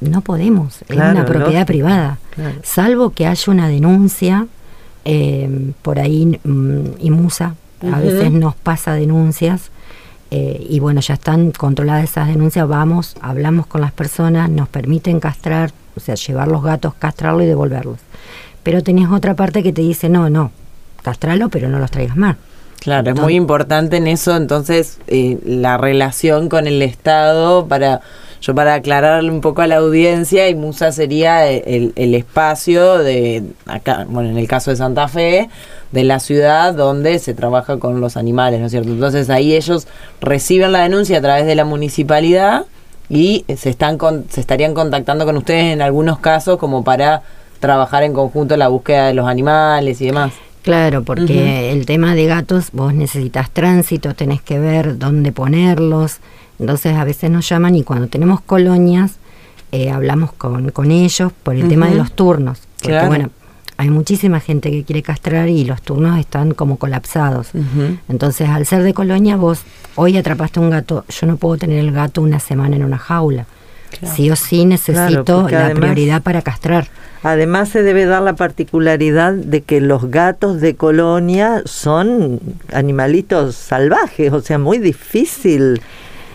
No 0.00 0.20
podemos, 0.20 0.82
es 0.88 0.96
una 0.96 1.24
propiedad 1.24 1.64
privada. 1.64 2.18
Claro. 2.34 2.58
Salvo 2.64 3.10
que 3.10 3.26
haya 3.26 3.52
una 3.52 3.68
denuncia, 3.68 4.46
eh, 5.04 5.72
por 5.82 6.00
ahí 6.00 6.38
mm, 6.42 6.80
IMUSA 6.98 7.54
a 7.90 7.98
veces 7.98 8.30
nos 8.32 8.54
pasa 8.54 8.94
denuncias 8.94 9.70
eh, 10.34 10.66
y 10.66 10.80
bueno, 10.80 11.02
ya 11.02 11.12
están 11.12 11.50
controladas 11.50 12.04
esas 12.04 12.28
denuncias, 12.28 12.66
vamos, 12.66 13.16
hablamos 13.20 13.66
con 13.66 13.82
las 13.82 13.92
personas, 13.92 14.48
nos 14.48 14.66
permiten 14.66 15.20
castrar, 15.20 15.72
o 15.94 16.00
sea, 16.00 16.14
llevar 16.14 16.48
los 16.48 16.62
gatos, 16.62 16.94
castrarlo 16.94 17.42
y 17.42 17.46
devolverlos. 17.46 17.98
Pero 18.62 18.82
tenés 18.82 19.10
otra 19.10 19.34
parte 19.34 19.62
que 19.62 19.74
te 19.74 19.82
dice, 19.82 20.08
no, 20.08 20.30
no, 20.30 20.50
castralo, 21.02 21.50
pero 21.50 21.68
no 21.68 21.78
los 21.78 21.90
traigas 21.90 22.16
más. 22.16 22.36
Claro, 22.80 23.10
es 23.10 23.20
muy 23.20 23.34
importante 23.34 23.98
en 23.98 24.06
eso, 24.06 24.34
entonces, 24.34 25.00
eh, 25.06 25.38
la 25.44 25.76
relación 25.76 26.48
con 26.48 26.66
el 26.66 26.80
Estado 26.80 27.66
para... 27.68 28.00
Yo 28.42 28.54
para 28.56 28.74
aclararle 28.74 29.30
un 29.30 29.40
poco 29.40 29.62
a 29.62 29.68
la 29.68 29.76
audiencia, 29.76 30.48
y 30.48 30.54
Musa 30.56 30.90
sería 30.90 31.48
el, 31.48 31.92
el 31.94 32.14
espacio 32.14 32.98
de, 32.98 33.44
acá, 33.66 34.04
bueno, 34.08 34.30
en 34.30 34.36
el 34.36 34.48
caso 34.48 34.70
de 34.72 34.76
Santa 34.76 35.06
Fe, 35.06 35.48
de 35.92 36.04
la 36.04 36.18
ciudad 36.18 36.74
donde 36.74 37.18
se 37.20 37.34
trabaja 37.34 37.78
con 37.78 38.00
los 38.00 38.16
animales, 38.16 38.58
¿no 38.58 38.66
es 38.66 38.72
cierto? 38.72 38.90
Entonces 38.90 39.30
ahí 39.30 39.54
ellos 39.54 39.86
reciben 40.20 40.72
la 40.72 40.80
denuncia 40.82 41.18
a 41.18 41.20
través 41.20 41.46
de 41.46 41.54
la 41.54 41.64
municipalidad 41.64 42.64
y 43.08 43.44
se 43.56 43.70
están 43.70 43.96
con- 43.96 44.24
se 44.28 44.40
estarían 44.40 44.74
contactando 44.74 45.24
con 45.24 45.36
ustedes 45.36 45.72
en 45.72 45.80
algunos 45.80 46.18
casos 46.18 46.58
como 46.58 46.82
para 46.82 47.22
trabajar 47.60 48.02
en 48.02 48.12
conjunto 48.12 48.56
la 48.56 48.66
búsqueda 48.68 49.06
de 49.06 49.14
los 49.14 49.28
animales 49.28 50.00
y 50.00 50.06
demás. 50.06 50.32
Claro, 50.62 51.02
porque 51.04 51.70
el 51.72 51.86
tema 51.86 52.14
de 52.14 52.26
gatos, 52.26 52.70
vos 52.72 52.92
necesitas 52.94 53.50
tránsito, 53.50 54.14
tenés 54.14 54.40
que 54.42 54.58
ver 54.58 54.98
dónde 54.98 55.30
ponerlos. 55.32 56.18
Entonces 56.58 56.94
a 56.96 57.04
veces 57.04 57.30
nos 57.30 57.48
llaman 57.48 57.74
y 57.74 57.82
cuando 57.82 58.06
tenemos 58.08 58.40
colonias, 58.40 59.16
eh, 59.72 59.90
hablamos 59.90 60.32
con, 60.32 60.70
con 60.70 60.90
ellos 60.90 61.32
por 61.42 61.54
el 61.56 61.68
tema 61.68 61.88
de 61.88 61.94
los 61.96 62.12
turnos. 62.12 62.60
Porque 62.76 62.88
Claro. 62.92 63.08
bueno, 63.08 63.30
hay 63.78 63.90
muchísima 63.90 64.38
gente 64.38 64.70
que 64.70 64.84
quiere 64.84 65.02
castrar 65.02 65.48
y 65.48 65.64
los 65.64 65.80
turnos 65.82 66.18
están 66.20 66.52
como 66.52 66.76
colapsados. 66.76 67.48
Entonces 68.08 68.48
al 68.48 68.66
ser 68.66 68.82
de 68.82 68.92
colonia, 68.94 69.36
vos 69.36 69.62
hoy 69.96 70.16
atrapaste 70.16 70.60
un 70.60 70.70
gato, 70.70 71.04
yo 71.08 71.26
no 71.26 71.36
puedo 71.36 71.56
tener 71.56 71.78
el 71.78 71.90
gato 71.92 72.20
una 72.22 72.38
semana 72.38 72.76
en 72.76 72.84
una 72.84 72.98
jaula. 72.98 73.46
Claro. 73.98 74.14
Sí 74.14 74.30
o 74.30 74.36
sí 74.36 74.64
necesito 74.64 75.48
la 75.48 75.66
además- 75.66 75.80
prioridad 75.80 76.22
para 76.22 76.42
castrar. 76.42 76.88
Además 77.24 77.68
se 77.68 77.82
debe 77.82 78.04
dar 78.04 78.22
la 78.22 78.34
particularidad 78.34 79.32
de 79.32 79.60
que 79.62 79.80
los 79.80 80.10
gatos 80.10 80.60
de 80.60 80.74
colonia 80.74 81.62
son 81.66 82.40
animalitos 82.72 83.54
salvajes, 83.54 84.32
o 84.32 84.40
sea, 84.40 84.58
muy 84.58 84.78
difícil 84.78 85.80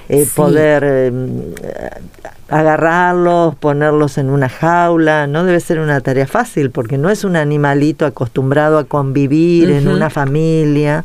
eh, 0.09 0.25
Sí. 0.25 0.31
poder 0.35 0.83
eh, 0.85 1.11
agarrarlos, 2.49 3.55
ponerlos 3.55 4.17
en 4.17 4.29
una 4.29 4.49
jaula, 4.49 5.27
no 5.27 5.43
debe 5.43 5.59
ser 5.59 5.79
una 5.79 5.99
tarea 6.01 6.27
fácil 6.27 6.71
porque 6.71 6.97
no 6.97 7.09
es 7.09 7.23
un 7.23 7.35
animalito 7.35 8.05
acostumbrado 8.05 8.77
a 8.77 8.85
convivir 8.85 9.69
en 9.71 9.87
una 9.87 10.09
familia. 10.09 11.03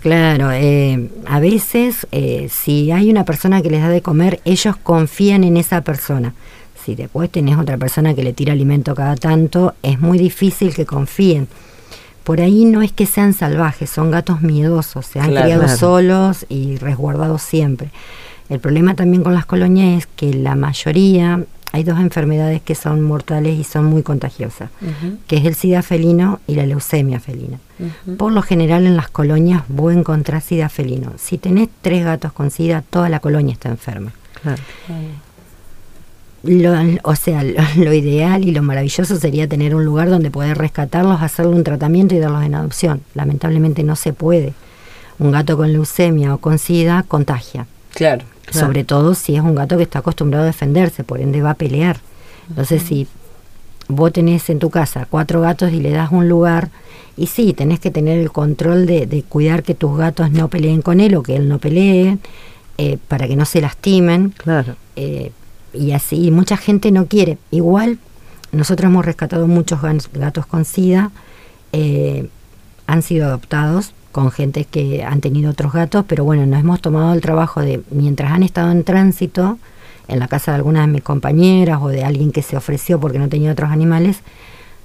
Claro, 0.00 0.50
eh, 0.52 1.08
a 1.26 1.40
veces 1.40 2.06
eh, 2.12 2.48
si 2.50 2.90
hay 2.92 3.10
una 3.10 3.24
persona 3.24 3.62
que 3.62 3.70
les 3.70 3.80
da 3.80 3.88
de 3.88 4.02
comer, 4.02 4.40
ellos 4.44 4.76
confían 4.76 5.44
en 5.44 5.56
esa 5.56 5.80
persona. 5.80 6.34
Si 6.84 6.94
después 6.94 7.30
tenés 7.30 7.56
otra 7.56 7.78
persona 7.78 8.12
que 8.14 8.22
le 8.22 8.34
tira 8.34 8.52
alimento 8.52 8.94
cada 8.94 9.16
tanto, 9.16 9.72
es 9.82 9.98
muy 10.00 10.18
difícil 10.18 10.74
que 10.74 10.84
confíen. 10.84 11.48
Por 12.24 12.42
ahí 12.42 12.66
no 12.66 12.82
es 12.82 12.92
que 12.92 13.06
sean 13.06 13.32
salvajes, 13.32 13.88
son 13.88 14.10
gatos 14.10 14.42
miedosos, 14.42 15.06
se 15.06 15.20
han 15.20 15.30
Claro. 15.30 15.44
criado 15.46 15.62
Claro. 15.62 15.78
solos 15.78 16.44
y 16.50 16.76
resguardados 16.76 17.40
siempre. 17.40 17.88
El 18.54 18.60
problema 18.60 18.94
también 18.94 19.24
con 19.24 19.34
las 19.34 19.46
colonias 19.46 19.98
es 19.98 20.06
que 20.06 20.32
la 20.32 20.54
mayoría, 20.54 21.42
hay 21.72 21.82
dos 21.82 21.98
enfermedades 21.98 22.62
que 22.62 22.76
son 22.76 23.02
mortales 23.02 23.58
y 23.58 23.64
son 23.64 23.86
muy 23.86 24.04
contagiosas, 24.04 24.70
que 25.26 25.38
es 25.38 25.44
el 25.44 25.56
sida 25.56 25.82
felino 25.82 26.38
y 26.46 26.54
la 26.54 26.64
leucemia 26.64 27.18
felina. 27.18 27.58
Por 28.16 28.32
lo 28.32 28.42
general 28.42 28.86
en 28.86 28.96
las 28.96 29.08
colonias 29.08 29.64
vos 29.66 29.92
encontrás 29.92 30.44
sida 30.44 30.68
felino. 30.68 31.14
Si 31.18 31.36
tenés 31.36 31.68
tres 31.82 32.04
gatos 32.04 32.32
con 32.32 32.52
sida, 32.52 32.84
toda 32.88 33.08
la 33.08 33.18
colonia 33.18 33.52
está 33.52 33.70
enferma. 33.70 34.12
Claro. 34.40 34.62
Lo, 36.44 36.74
o 37.02 37.16
sea, 37.16 37.42
lo, 37.42 37.60
lo 37.76 37.92
ideal 37.92 38.44
y 38.44 38.52
lo 38.52 38.62
maravilloso 38.62 39.16
sería 39.16 39.48
tener 39.48 39.74
un 39.74 39.84
lugar 39.84 40.10
donde 40.10 40.30
poder 40.30 40.58
rescatarlos, 40.58 41.22
hacerle 41.22 41.56
un 41.56 41.64
tratamiento 41.64 42.14
y 42.14 42.20
darlos 42.20 42.44
en 42.44 42.54
adopción. 42.54 43.00
Lamentablemente 43.14 43.82
no 43.82 43.96
se 43.96 44.12
puede. 44.12 44.52
Un 45.18 45.32
gato 45.32 45.56
con 45.56 45.72
leucemia 45.72 46.34
o 46.34 46.38
con 46.38 46.60
sida 46.60 47.02
contagia. 47.08 47.66
Claro. 47.94 48.24
Claro. 48.46 48.66
Sobre 48.66 48.84
todo 48.84 49.14
si 49.14 49.36
es 49.36 49.40
un 49.40 49.54
gato 49.54 49.76
que 49.76 49.84
está 49.84 50.00
acostumbrado 50.00 50.44
a 50.44 50.46
defenderse, 50.46 51.02
por 51.04 51.20
ende 51.20 51.40
va 51.40 51.50
a 51.50 51.54
pelear. 51.54 51.98
Entonces, 52.48 52.82
si 52.82 53.06
vos 53.88 54.12
tenés 54.12 54.50
en 54.50 54.58
tu 54.58 54.68
casa 54.70 55.06
cuatro 55.08 55.40
gatos 55.40 55.72
y 55.72 55.80
le 55.80 55.90
das 55.90 56.10
un 56.12 56.28
lugar, 56.28 56.70
y 57.16 57.28
sí, 57.28 57.54
tenés 57.54 57.80
que 57.80 57.90
tener 57.90 58.18
el 58.18 58.30
control 58.30 58.86
de, 58.86 59.06
de 59.06 59.22
cuidar 59.22 59.62
que 59.62 59.74
tus 59.74 59.96
gatos 59.96 60.30
no 60.30 60.48
peleen 60.48 60.82
con 60.82 61.00
él 61.00 61.14
o 61.14 61.22
que 61.22 61.36
él 61.36 61.48
no 61.48 61.58
pelee, 61.58 62.18
eh, 62.76 62.98
para 63.08 63.28
que 63.28 63.36
no 63.36 63.44
se 63.44 63.60
lastimen. 63.60 64.34
Claro. 64.36 64.76
eh, 64.96 65.32
y 65.72 65.92
así, 65.92 66.30
mucha 66.30 66.56
gente 66.56 66.92
no 66.92 67.06
quiere. 67.06 67.38
Igual, 67.50 67.98
nosotros 68.52 68.88
hemos 68.90 69.04
rescatado 69.04 69.46
muchos 69.48 69.80
gatos 70.12 70.46
con 70.46 70.64
SIDA, 70.64 71.10
eh, 71.72 72.28
han 72.86 73.02
sido 73.02 73.26
adoptados 73.26 73.92
con 74.14 74.30
gente 74.30 74.64
que 74.64 75.02
han 75.02 75.20
tenido 75.20 75.50
otros 75.50 75.72
gatos, 75.72 76.04
pero 76.06 76.22
bueno, 76.22 76.46
nos 76.46 76.60
hemos 76.60 76.80
tomado 76.80 77.12
el 77.14 77.20
trabajo 77.20 77.60
de, 77.60 77.82
mientras 77.90 78.30
han 78.30 78.44
estado 78.44 78.70
en 78.70 78.84
tránsito, 78.84 79.58
en 80.06 80.20
la 80.20 80.28
casa 80.28 80.52
de 80.52 80.58
algunas 80.58 80.86
de 80.86 80.92
mis 80.92 81.02
compañeras 81.02 81.80
o 81.82 81.88
de 81.88 82.04
alguien 82.04 82.30
que 82.30 82.40
se 82.40 82.56
ofreció 82.56 83.00
porque 83.00 83.18
no 83.18 83.28
tenía 83.28 83.50
otros 83.50 83.72
animales, 83.72 84.20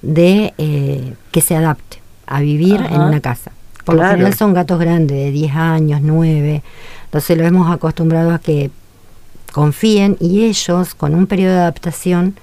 de 0.02 0.52
eh, 0.58 1.14
que 1.30 1.40
se 1.42 1.54
adapte 1.54 1.98
a 2.26 2.40
vivir 2.40 2.80
en 2.90 3.00
una 3.00 3.20
casa. 3.20 3.52
Por 3.84 3.94
lo 3.94 4.02
general 4.02 4.34
son 4.34 4.52
gatos 4.52 4.80
grandes, 4.80 5.16
de 5.16 5.30
10 5.30 5.54
años, 5.54 6.00
9. 6.02 6.64
Entonces 7.04 7.38
lo 7.38 7.44
hemos 7.44 7.72
acostumbrado 7.72 8.32
a 8.32 8.40
que 8.40 8.72
confíen 9.52 10.16
y 10.18 10.42
ellos, 10.42 10.96
con 10.96 11.14
un 11.14 11.28
periodo 11.28 11.52
de 11.52 11.60
adaptación, 11.60 12.34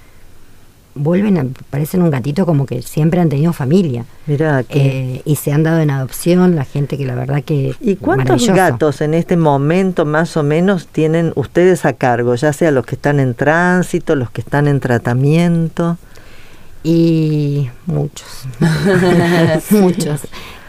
vuelven 0.98 1.38
a, 1.38 1.46
parecen 1.70 2.02
un 2.02 2.10
gatito 2.10 2.44
como 2.44 2.66
que 2.66 2.82
siempre 2.82 3.20
han 3.20 3.28
tenido 3.28 3.52
familia. 3.52 4.04
Que 4.26 4.36
Eh, 4.70 5.22
y 5.24 5.36
se 5.36 5.52
han 5.52 5.62
dado 5.62 5.80
en 5.80 5.90
adopción 5.90 6.56
la 6.56 6.64
gente 6.64 6.98
que 6.98 7.06
la 7.06 7.14
verdad 7.14 7.42
que... 7.42 7.74
¿Y 7.80 7.96
cuántos 7.96 8.46
gatos 8.48 9.00
en 9.00 9.14
este 9.14 9.36
momento 9.36 10.04
más 10.04 10.36
o 10.36 10.42
menos 10.42 10.86
tienen 10.88 11.32
ustedes 11.36 11.84
a 11.84 11.94
cargo? 11.94 12.34
Ya 12.34 12.52
sea 12.52 12.70
los 12.70 12.84
que 12.84 12.96
están 12.96 13.20
en 13.20 13.34
tránsito, 13.34 14.16
los 14.16 14.30
que 14.30 14.40
están 14.40 14.68
en 14.68 14.80
tratamiento. 14.80 15.96
Y 16.82 17.70
muchos, 17.86 18.46
muchos. 19.70 20.20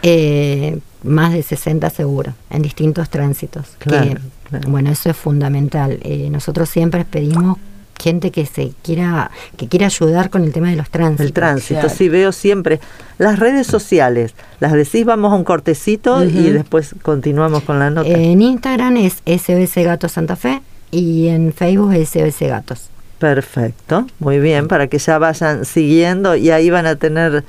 Eh, 0.02 0.78
más 1.02 1.32
de 1.32 1.42
60 1.42 1.88
seguro, 1.90 2.34
en 2.50 2.62
distintos 2.62 3.10
tránsitos. 3.10 3.68
Claro, 3.78 4.08
que, 4.08 4.18
claro. 4.48 4.70
Bueno, 4.70 4.90
eso 4.90 5.10
es 5.10 5.16
fundamental. 5.16 5.98
Eh, 6.02 6.28
nosotros 6.30 6.68
siempre 6.68 7.04
pedimos 7.04 7.58
gente 8.00 8.30
que 8.32 8.46
se 8.46 8.72
quiera 8.82 9.30
que 9.56 9.68
quiera 9.68 9.86
ayudar 9.86 10.30
con 10.30 10.42
el 10.44 10.52
tema 10.52 10.70
de 10.70 10.76
los 10.76 10.90
tránsitos. 10.90 11.26
El 11.26 11.32
tránsito, 11.32 11.80
Claro. 11.80 11.94
sí 11.94 12.08
veo 12.08 12.32
siempre. 12.32 12.80
Las 13.18 13.38
redes 13.38 13.66
sociales, 13.66 14.34
las 14.58 14.72
decís, 14.72 15.04
vamos 15.04 15.32
a 15.32 15.36
un 15.36 15.44
cortecito 15.44 16.24
y 16.24 16.50
después 16.50 16.94
continuamos 17.02 17.62
con 17.62 17.78
la 17.78 17.90
nota. 17.90 18.08
En 18.08 18.40
Instagram 18.42 18.96
es 18.96 19.22
SOS 19.26 19.84
Gatos 19.84 20.12
Santa 20.12 20.36
Fe 20.36 20.62
y 20.90 21.28
en 21.28 21.52
Facebook 21.52 21.92
es 21.92 22.08
SOS 22.08 22.40
Gatos. 22.48 22.88
Perfecto, 23.18 24.06
muy 24.18 24.38
bien, 24.40 24.66
para 24.66 24.86
que 24.88 24.98
ya 24.98 25.18
vayan 25.18 25.64
siguiendo 25.66 26.36
y 26.36 26.50
ahí 26.50 26.70
van 26.70 26.86
a 26.86 26.96
tener, 26.96 27.44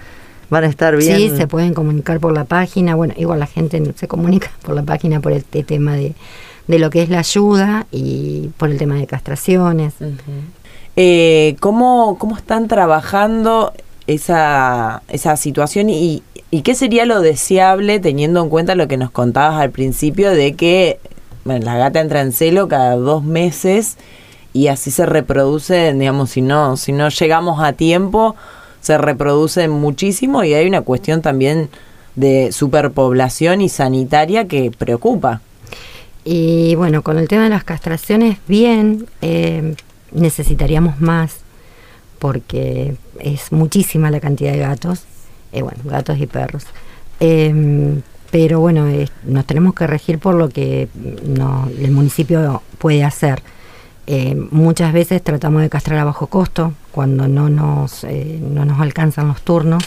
van 0.49 0.66
a 0.66 0.68
estar 0.68 0.97
bien. 0.97 1.16
Sí, 1.18 1.32
se 1.38 1.47
pueden 1.47 1.74
comunicar 1.74 2.20
por 2.20 2.34
la 2.34 2.43
página. 2.43 2.93
Bueno, 2.95 3.14
igual 3.18 3.39
la 3.39 3.47
gente 3.47 3.80
no 3.80 3.93
se 3.95 4.08
comunica 4.10 4.52
por 4.64 4.76
la 4.76 4.84
página 4.84 5.22
por 5.22 5.32
el 5.32 5.45
te- 5.45 5.64
tema 5.64 5.95
de, 5.95 6.14
de 6.68 6.80
lo 6.80 6.89
que 6.89 7.03
es 7.03 7.09
la 7.09 7.20
ayuda 7.20 7.88
y 7.91 8.49
por 8.57 8.70
el 8.70 8.78
tema 8.78 8.95
de 8.95 9.07
castraciones. 9.07 9.93
Eh, 10.95 11.55
¿cómo, 11.59 12.18
¿Cómo 12.20 12.38
están 12.38 12.68
trabajando 12.68 13.74
esa, 14.07 15.03
esa 15.09 15.38
situación 15.38 15.89
y, 15.89 16.24
y 16.49 16.62
qué 16.62 16.76
sería 16.76 17.05
lo 17.05 17.22
deseable 17.22 17.99
teniendo 17.99 18.43
en 18.43 18.49
cuenta 18.49 18.76
lo 18.76 18.88
que 18.88 18.97
nos 18.97 19.12
contabas 19.12 19.62
al 19.62 19.72
principio 19.72 20.32
de 20.32 20.53
que 20.53 20.99
bueno, 21.43 21.66
la 21.66 21.78
gata 21.78 21.99
entra 22.01 22.22
en 22.22 22.32
celo 22.32 22.68
cada 22.68 22.95
dos 22.95 23.24
meses 23.24 23.97
y 24.53 24.68
así 24.68 24.91
se 24.91 25.05
reproduce, 25.05 25.93
digamos, 25.93 26.32
si 26.32 26.41
no, 26.41 26.78
si 26.78 26.91
no 26.91 27.09
llegamos 27.09 27.64
a 27.64 27.74
tiempo, 27.74 28.36
se 28.82 28.97
reproduce 28.97 29.68
muchísimo 29.68 30.43
y 30.43 30.53
hay 30.53 30.68
una 30.68 30.82
cuestión 30.82 31.22
también 31.22 31.70
de 32.16 32.51
superpoblación 32.51 33.62
y 33.62 33.70
sanitaria 33.70 34.47
que 34.47 34.72
preocupa. 34.72 35.41
Y 36.24 36.76
bueno, 36.76 37.02
con 37.02 37.18
el 37.18 37.28
tema 37.28 37.44
de 37.46 37.50
las 37.50 37.64
castraciones, 37.64 38.38
bien, 38.48 39.08
eh, 39.22 39.76
necesitaríamos 40.12 41.00
más 41.02 41.38
porque 42.20 42.96
es 43.20 43.52
muchísima 43.52 44.12
la 44.12 44.20
cantidad 44.20 44.52
de 44.52 44.60
gatos, 44.60 45.06
eh, 45.52 45.64
bueno, 45.64 45.80
gatos 45.86 46.20
y 46.20 46.28
perros. 46.28 46.66
Eh, 47.20 48.00
pero 48.30 48.60
bueno, 48.60 48.86
nos 49.26 49.46
tenemos 49.46 49.74
que 49.74 49.88
regir 49.88 50.20
por 50.20 50.36
lo 50.36 50.50
que 50.50 50.88
mm, 50.94 51.34
no- 51.38 51.68
el 51.80 51.92
municipio 51.92 52.62
puede 52.78 53.04
hacer. 53.04 53.42
Eh, 54.08 54.36
muchas 54.52 54.94
veces 54.94 55.24
tratamos 55.24 55.62
de 55.62 55.70
castrar 55.70 56.00
a 56.00 56.04
bajo 56.06 56.28
costo 56.28 56.74
cuando 56.92 57.28
no 57.28 57.50
nos, 57.50 58.04
eh, 58.04 58.40
no 58.42 58.64
nos 58.66 58.80
alcanzan 58.80 59.28
los 59.28 59.42
turnos. 59.42 59.84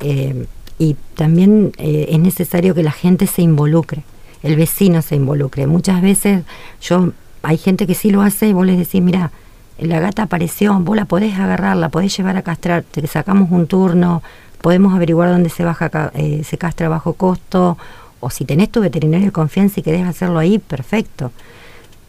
Eh, 0.00 0.46
y 0.78 0.96
también 1.14 1.72
eh, 1.78 2.06
es 2.10 2.18
necesario 2.20 2.74
que 2.74 2.82
la 2.84 2.92
gente 2.92 3.26
se 3.26 3.42
involucre, 3.42 4.02
el 4.48 4.56
vecino 4.56 5.02
se 5.02 5.16
involucre. 5.16 5.66
Muchas 5.66 6.02
veces 6.02 6.44
yo 6.80 7.12
hay 7.42 7.58
gente 7.58 7.86
que 7.86 7.94
sí 7.94 8.10
lo 8.10 8.22
hace 8.22 8.48
y 8.48 8.52
vos 8.52 8.66
les 8.66 8.78
decís, 8.78 9.02
mira, 9.02 9.30
la 9.78 10.00
gata 10.00 10.24
apareció, 10.24 10.78
vos 10.80 10.96
la 10.96 11.04
podés 11.04 11.38
agarrar, 11.38 11.76
la 11.76 11.88
podés 11.88 12.16
llevar 12.16 12.36
a 12.36 12.42
castrar, 12.42 12.82
te 12.82 13.06
sacamos 13.06 13.50
un 13.50 13.66
turno, 13.66 14.22
podemos 14.60 14.94
averiguar 14.94 15.30
dónde 15.30 15.50
se 15.50 15.64
baja 15.64 16.10
eh, 16.14 16.42
se 16.44 16.58
castra 16.58 16.88
bajo 16.88 17.12
costo, 17.12 17.78
o 18.20 18.30
si 18.30 18.44
tenés 18.44 18.70
tu 18.70 18.80
veterinario 18.80 19.26
de 19.26 19.32
confianza 19.32 19.78
y 19.78 19.82
querés 19.82 20.06
hacerlo 20.06 20.38
ahí, 20.40 20.58
perfecto. 20.58 21.30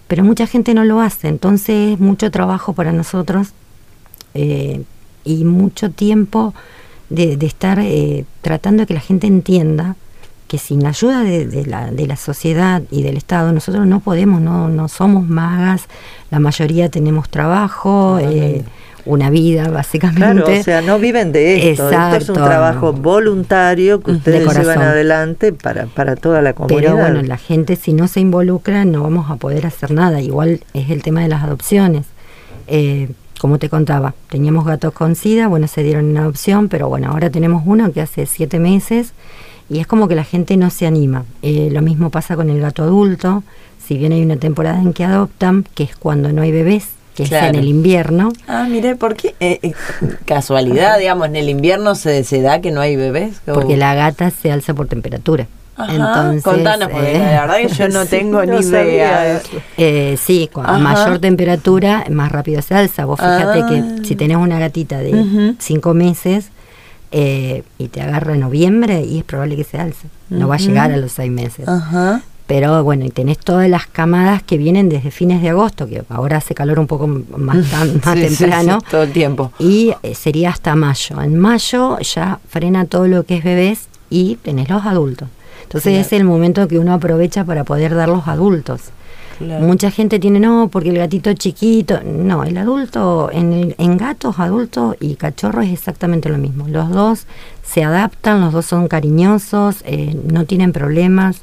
Pero 0.07 0.23
mucha 0.23 0.47
gente 0.47 0.73
no 0.73 0.83
lo 0.83 1.01
hace, 1.01 1.27
entonces 1.27 1.93
es 1.93 1.99
mucho 1.99 2.31
trabajo 2.31 2.73
para 2.73 2.91
nosotros 2.91 3.49
eh, 4.33 4.83
y 5.23 5.45
mucho 5.45 5.91
tiempo 5.91 6.55
de, 7.11 7.37
de 7.37 7.45
estar 7.45 7.79
eh, 7.79 8.25
tratando 8.41 8.81
de 8.81 8.87
que 8.87 8.93
la 8.95 8.99
gente 8.99 9.27
entienda 9.27 9.95
que 10.49 10.57
sin 10.57 10.81
la 10.81 10.89
ayuda 10.89 11.23
de, 11.23 11.45
de 11.45 11.65
la, 11.67 11.91
de 11.91 12.07
la 12.07 12.15
sociedad 12.15 12.81
y 12.89 13.03
del 13.03 13.17
Estado 13.17 13.53
nosotros 13.53 13.85
no 13.85 13.99
podemos, 13.99 14.41
no, 14.41 14.67
no 14.67 14.87
somos 14.87 15.27
magas, 15.29 15.83
la 16.31 16.39
mayoría 16.39 16.89
tenemos 16.89 17.29
trabajo, 17.29 18.17
eh, 18.19 18.63
una 19.05 19.29
vida 19.29 19.69
básicamente. 19.69 20.43
Claro, 20.43 20.59
o 20.59 20.63
sea, 20.63 20.81
no 20.81 20.97
viven 20.97 21.31
de 21.31 21.71
esto. 21.71 21.89
Esto 21.89 21.89
es 21.89 21.93
un 21.93 22.13
Exacto. 22.15 22.33
trabajo 22.33 22.93
voluntario 22.93 24.01
que 24.01 24.11
De 24.11 24.17
ustedes 24.17 24.57
llevan 24.57 24.81
adelante 24.81 25.53
para, 25.53 25.85
para 25.85 26.15
toda 26.15 26.41
la 26.41 26.53
comunidad. 26.53 26.81
Pero 26.81 26.97
bueno, 26.97 27.21
la 27.21 27.37
gente 27.37 27.75
si 27.75 27.93
no 27.93 28.07
se 28.07 28.19
involucra 28.19 28.85
no 28.85 29.03
vamos 29.03 29.29
a 29.29 29.35
poder 29.35 29.67
hacer 29.67 29.91
nada. 29.91 30.19
Igual 30.19 30.61
es 30.73 30.89
el 30.89 31.03
tema 31.03 31.21
de 31.21 31.27
las 31.27 31.43
adopciones. 31.43 32.07
Eh, 32.67 33.09
como 33.39 33.59
te 33.59 33.69
contaba, 33.69 34.15
teníamos 34.29 34.65
gatos 34.65 34.93
con 34.93 35.15
SIDA, 35.15 35.47
bueno, 35.47 35.67
se 35.67 35.81
dieron 35.81 36.09
en 36.09 36.17
adopción, 36.17 36.67
pero 36.67 36.89
bueno, 36.89 37.11
ahora 37.11 37.29
tenemos 37.29 37.63
uno 37.65 37.93
que 37.93 38.01
hace 38.01 38.25
siete 38.25 38.59
meses 38.59 39.13
y 39.69 39.79
es 39.79 39.87
como 39.87 40.07
que 40.07 40.15
la 40.15 40.23
gente 40.23 40.57
no 40.57 40.69
se 40.69 40.87
anima. 40.87 41.25
Eh, 41.41 41.69
lo 41.71 41.81
mismo 41.81 42.09
pasa 42.09 42.35
con 42.35 42.49
el 42.49 42.59
gato 42.59 42.83
adulto, 42.83 43.43
si 43.85 43.97
bien 43.97 44.11
hay 44.11 44.21
una 44.23 44.37
temporada 44.37 44.79
en 44.81 44.93
que 44.93 45.03
adoptan, 45.03 45.65
que 45.75 45.83
es 45.83 45.95
cuando 45.95 46.31
no 46.31 46.41
hay 46.41 46.51
bebés, 46.51 46.87
que 47.15 47.23
es 47.23 47.31
en 47.31 47.55
el 47.55 47.67
invierno. 47.67 48.31
Ah, 48.47 48.65
mire, 48.69 48.95
¿por 48.95 49.15
qué? 49.15 49.35
Eh, 49.39 49.59
eh, 49.61 49.73
casualidad, 50.25 50.97
digamos, 50.99 51.27
en 51.27 51.35
el 51.35 51.49
invierno 51.49 51.95
se, 51.95 52.23
se 52.23 52.41
da 52.41 52.61
que 52.61 52.71
no 52.71 52.81
hay 52.81 52.95
bebés. 52.95 53.41
¿O- 53.47 53.53
Porque 53.53 53.77
la 53.77 53.93
gata 53.95 54.29
se 54.31 54.51
alza 54.51 54.73
por 54.73 54.87
temperatura. 54.87 55.47
Ajá, 55.75 55.93
Entonces, 55.95 56.43
contanos, 56.43 56.89
porque 56.89 57.15
eh, 57.15 57.19
la 57.19 57.41
verdad 57.47 57.57
que 57.57 57.67
yo 57.69 57.87
no 57.89 58.05
tengo 58.05 58.45
no 58.45 58.57
ni 58.57 58.63
sabía 58.63 58.83
idea. 58.83 59.41
Eh, 59.77 60.17
sí, 60.21 60.49
con 60.51 60.65
Ajá. 60.65 60.77
mayor 60.77 61.19
temperatura, 61.19 62.03
más 62.09 62.31
rápido 62.31 62.61
se 62.61 62.75
alza. 62.75 63.05
Vos 63.05 63.17
fíjate 63.19 63.61
Ah. 63.61 63.67
que 63.67 64.05
si 64.05 64.15
tenés 64.15 64.37
una 64.37 64.59
gatita 64.59 64.97
de 64.99 65.13
Ujú. 65.13 65.55
cinco 65.59 65.93
meses 65.93 66.49
eh, 67.11 67.63
y 67.77 67.87
te 67.87 68.01
agarra 68.01 68.33
en 68.33 68.41
noviembre, 68.41 69.03
y 69.03 69.19
es 69.19 69.23
probable 69.23 69.55
que 69.55 69.63
se 69.63 69.77
alce. 69.79 70.07
No 70.29 70.47
va 70.47 70.55
a 70.55 70.59
llegar 70.59 70.91
a 70.91 70.97
los 70.97 71.11
seis 71.11 71.31
meses. 71.31 71.67
Pero 72.47 72.83
bueno, 72.83 73.05
y 73.05 73.09
tenés 73.11 73.37
todas 73.37 73.69
las 73.69 73.85
camadas 73.85 74.41
que 74.41 74.57
vienen 74.57 74.89
desde 74.89 75.11
fines 75.11 75.41
de 75.43 75.49
agosto, 75.49 75.87
que 75.87 76.01
ahora 76.09 76.37
hace 76.37 76.55
calor 76.55 76.79
un 76.79 76.87
poco 76.87 77.05
más, 77.07 77.57
tan- 77.71 78.01
más 78.03 78.15
Sí, 78.17 78.27
sí, 78.29 78.37
temprano. 78.37 78.79
sí, 78.79 78.87
todo 78.89 79.03
el 79.03 79.11
tiempo. 79.11 79.51
Y 79.59 79.93
eh, 80.01 80.15
sería 80.15 80.49
hasta 80.49 80.75
mayo. 80.75 81.21
En 81.21 81.37
mayo 81.37 81.99
ya 81.99 82.39
frena 82.49 82.85
todo 82.85 83.07
lo 83.07 83.23
que 83.23 83.37
es 83.37 83.43
bebés 83.43 83.87
y 84.09 84.37
tenés 84.37 84.67
los 84.69 84.83
adultos. 84.85 85.27
Entonces 85.61 85.91
Claro. 85.93 86.01
es 86.07 86.13
el 86.13 86.23
momento 86.23 86.67
que 86.67 86.79
uno 86.79 86.93
aprovecha 86.95 87.43
para 87.43 87.63
poder 87.65 87.93
dar 87.93 88.09
los 88.09 88.27
adultos. 88.27 88.81
Claro. 89.39 89.65
Mucha 89.65 89.89
gente 89.89 90.19
tiene, 90.19 90.39
no, 90.39 90.67
porque 90.69 90.89
el 90.89 90.97
gatito 90.97 91.33
chiquito. 91.33 91.99
No, 92.03 92.43
el 92.43 92.57
adulto, 92.57 93.29
en, 93.31 93.53
el- 93.53 93.75
en 93.77 93.97
gatos, 93.97 94.37
adultos 94.37 94.95
y 94.99 95.15
cachorros 95.15 95.65
es 95.65 95.71
exactamente 95.73 96.29
lo 96.29 96.37
mismo. 96.37 96.67
Los 96.67 96.89
dos 96.91 97.25
se 97.63 97.83
adaptan, 97.83 98.41
los 98.41 98.53
dos 98.53 98.65
son 98.65 98.87
cariñosos, 98.87 99.77
eh, 99.85 100.15
no 100.31 100.45
tienen 100.45 100.71
problemas. 100.73 101.41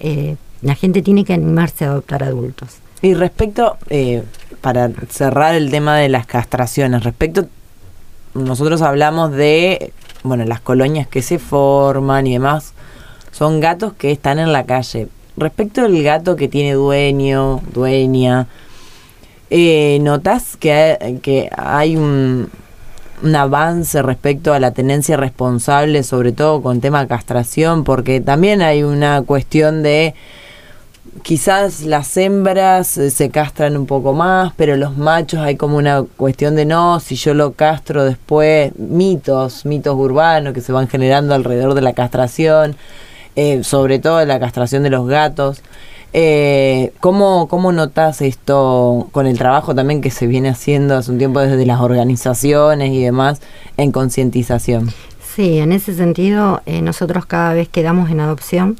Eh, 0.00 0.36
la 0.62 0.74
gente 0.74 1.00
tiene 1.02 1.24
que 1.24 1.32
animarse 1.34 1.84
a 1.84 1.90
adoptar 1.92 2.24
adultos. 2.24 2.78
Y 3.02 3.14
respecto, 3.14 3.76
eh, 3.88 4.24
para 4.60 4.90
cerrar 5.08 5.54
el 5.54 5.70
tema 5.70 5.96
de 5.96 6.08
las 6.08 6.26
castraciones, 6.26 7.04
respecto, 7.04 7.46
nosotros 8.34 8.82
hablamos 8.82 9.30
de, 9.30 9.92
bueno, 10.24 10.44
las 10.44 10.60
colonias 10.60 11.06
que 11.06 11.22
se 11.22 11.38
forman 11.38 12.26
y 12.26 12.32
demás, 12.32 12.72
son 13.30 13.60
gatos 13.60 13.92
que 13.92 14.10
están 14.10 14.40
en 14.40 14.52
la 14.52 14.64
calle. 14.66 15.06
Respecto 15.38 15.82
al 15.82 16.02
gato 16.02 16.36
que 16.36 16.48
tiene 16.48 16.72
dueño, 16.72 17.60
dueña, 17.72 18.48
eh, 19.50 19.98
¿notás 20.00 20.56
que 20.56 20.72
hay, 20.72 21.18
que 21.18 21.48
hay 21.56 21.96
un, 21.96 22.50
un 23.22 23.36
avance 23.36 24.02
respecto 24.02 24.52
a 24.52 24.58
la 24.58 24.72
tenencia 24.72 25.16
responsable, 25.16 26.02
sobre 26.02 26.32
todo 26.32 26.60
con 26.60 26.80
tema 26.80 27.06
castración? 27.06 27.84
Porque 27.84 28.20
también 28.20 28.62
hay 28.62 28.82
una 28.82 29.22
cuestión 29.22 29.82
de 29.82 30.14
quizás 31.22 31.82
las 31.82 32.16
hembras 32.16 32.96
eh, 32.96 33.10
se 33.10 33.30
castran 33.30 33.76
un 33.76 33.86
poco 33.86 34.12
más, 34.12 34.52
pero 34.56 34.76
los 34.76 34.96
machos 34.96 35.40
hay 35.40 35.56
como 35.56 35.76
una 35.76 36.04
cuestión 36.16 36.56
de 36.56 36.64
no, 36.64 37.00
si 37.00 37.16
yo 37.16 37.34
lo 37.34 37.52
castro 37.52 38.04
después, 38.04 38.72
mitos, 38.78 39.64
mitos 39.64 39.94
urbanos 39.94 40.52
que 40.52 40.60
se 40.60 40.72
van 40.72 40.88
generando 40.88 41.34
alrededor 41.34 41.74
de 41.74 41.82
la 41.82 41.92
castración, 41.92 42.76
eh, 43.38 43.62
sobre 43.62 44.00
todo 44.00 44.24
la 44.24 44.40
castración 44.40 44.82
de 44.82 44.90
los 44.90 45.06
gatos. 45.06 45.62
Eh, 46.12 46.92
¿cómo, 46.98 47.46
¿Cómo 47.46 47.70
notas 47.70 48.20
esto 48.20 49.08
con 49.12 49.28
el 49.28 49.38
trabajo 49.38 49.76
también 49.76 50.00
que 50.00 50.10
se 50.10 50.26
viene 50.26 50.48
haciendo 50.48 50.96
hace 50.96 51.12
un 51.12 51.18
tiempo 51.18 51.38
desde 51.38 51.64
las 51.64 51.80
organizaciones 51.80 52.90
y 52.90 53.00
demás 53.00 53.40
en 53.76 53.92
concientización? 53.92 54.90
Sí, 55.36 55.58
en 55.58 55.70
ese 55.70 55.94
sentido, 55.94 56.62
eh, 56.66 56.82
nosotros 56.82 57.26
cada 57.26 57.54
vez 57.54 57.68
que 57.68 57.84
damos 57.84 58.10
en 58.10 58.18
adopción, 58.18 58.76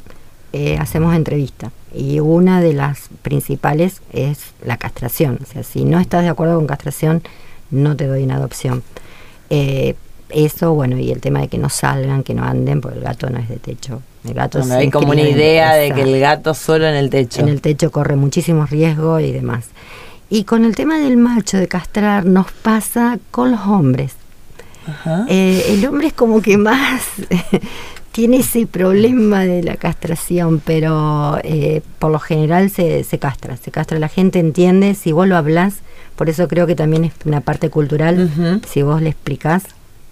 eh, 0.53 0.77
hacemos 0.81 1.15
entrevista. 1.15 1.71
Y 1.95 2.19
una 2.19 2.61
de 2.61 2.73
las 2.73 3.11
principales 3.23 4.03
es 4.13 4.41
la 4.65 4.77
castración. 4.77 5.39
O 5.41 5.47
sea, 5.47 5.63
si 5.63 5.85
no 5.85 6.01
estás 6.01 6.25
de 6.25 6.31
acuerdo 6.31 6.57
con 6.57 6.67
castración, 6.67 7.23
no 7.71 7.95
te 7.95 8.09
doy 8.09 8.25
en 8.25 8.33
adopción. 8.33 8.83
Eh, 9.51 9.95
eso, 10.31 10.75
bueno, 10.75 10.99
y 10.99 11.13
el 11.13 11.21
tema 11.21 11.41
de 11.43 11.49
que 11.49 11.59
no 11.59 11.69
salgan, 11.69 12.25
que 12.25 12.35
no 12.35 12.43
anden, 12.43 12.81
porque 12.81 12.99
el 12.99 13.05
gato 13.05 13.31
no 13.31 13.39
es 13.39 13.49
de 13.49 13.59
techo. 13.59 14.03
El 14.29 14.35
gato 14.35 14.59
Donde 14.59 14.75
se 14.75 14.81
hay 14.81 14.91
como 14.91 15.11
una 15.11 15.23
idea 15.23 15.75
de 15.75 15.93
que 15.93 16.03
el 16.03 16.21
gato 16.21 16.55
solo 16.55 16.87
en 16.87 16.95
el 16.95 17.11
techo. 17.11 17.41
En 17.41 17.49
el 17.49 17.61
techo 17.61 17.91
corre 17.91 18.17
muchísimo 18.17 18.67
riesgo 18.67 19.21
y 19.21 19.33
demás. 19.33 19.67
Y 20.31 20.45
con 20.45 20.65
el 20.65 20.77
tema 20.77 20.99
del 20.99 21.17
macho, 21.17 21.57
de 21.57 21.69
castrar, 21.69 22.27
nos 22.27 22.53
pasa 22.53 23.19
con 23.31 23.51
los 23.51 23.61
hombres. 23.67 24.13
Ajá. 24.87 25.27
Eh, 25.29 25.65
el 25.69 25.87
hombre 25.87 26.09
es 26.09 26.13
como 26.13 26.41
que 26.43 26.57
más 26.59 27.03
tiene 28.13 28.39
ese 28.39 28.67
problema 28.67 29.45
de 29.45 29.63
la 29.63 29.77
castración, 29.77 30.61
pero 30.65 31.39
eh, 31.45 31.83
por 31.99 32.11
lo 32.11 32.19
general 32.19 32.71
se, 32.71 33.05
se 33.05 33.19
castra, 33.19 33.57
se 33.57 33.71
castra. 33.71 33.99
La 33.99 34.09
gente 34.09 34.39
entiende, 34.39 34.95
si 34.95 35.13
vos 35.13 35.29
lo 35.29 35.37
hablás, 35.37 35.83
por 36.17 36.29
eso 36.29 36.49
creo 36.49 36.67
que 36.67 36.75
también 36.75 37.05
es 37.05 37.13
una 37.25 37.41
parte 37.41 37.71
cultural, 37.71 38.61
si 38.69 38.83
vos 38.83 39.01
le 39.01 39.11
explicás 39.11 39.63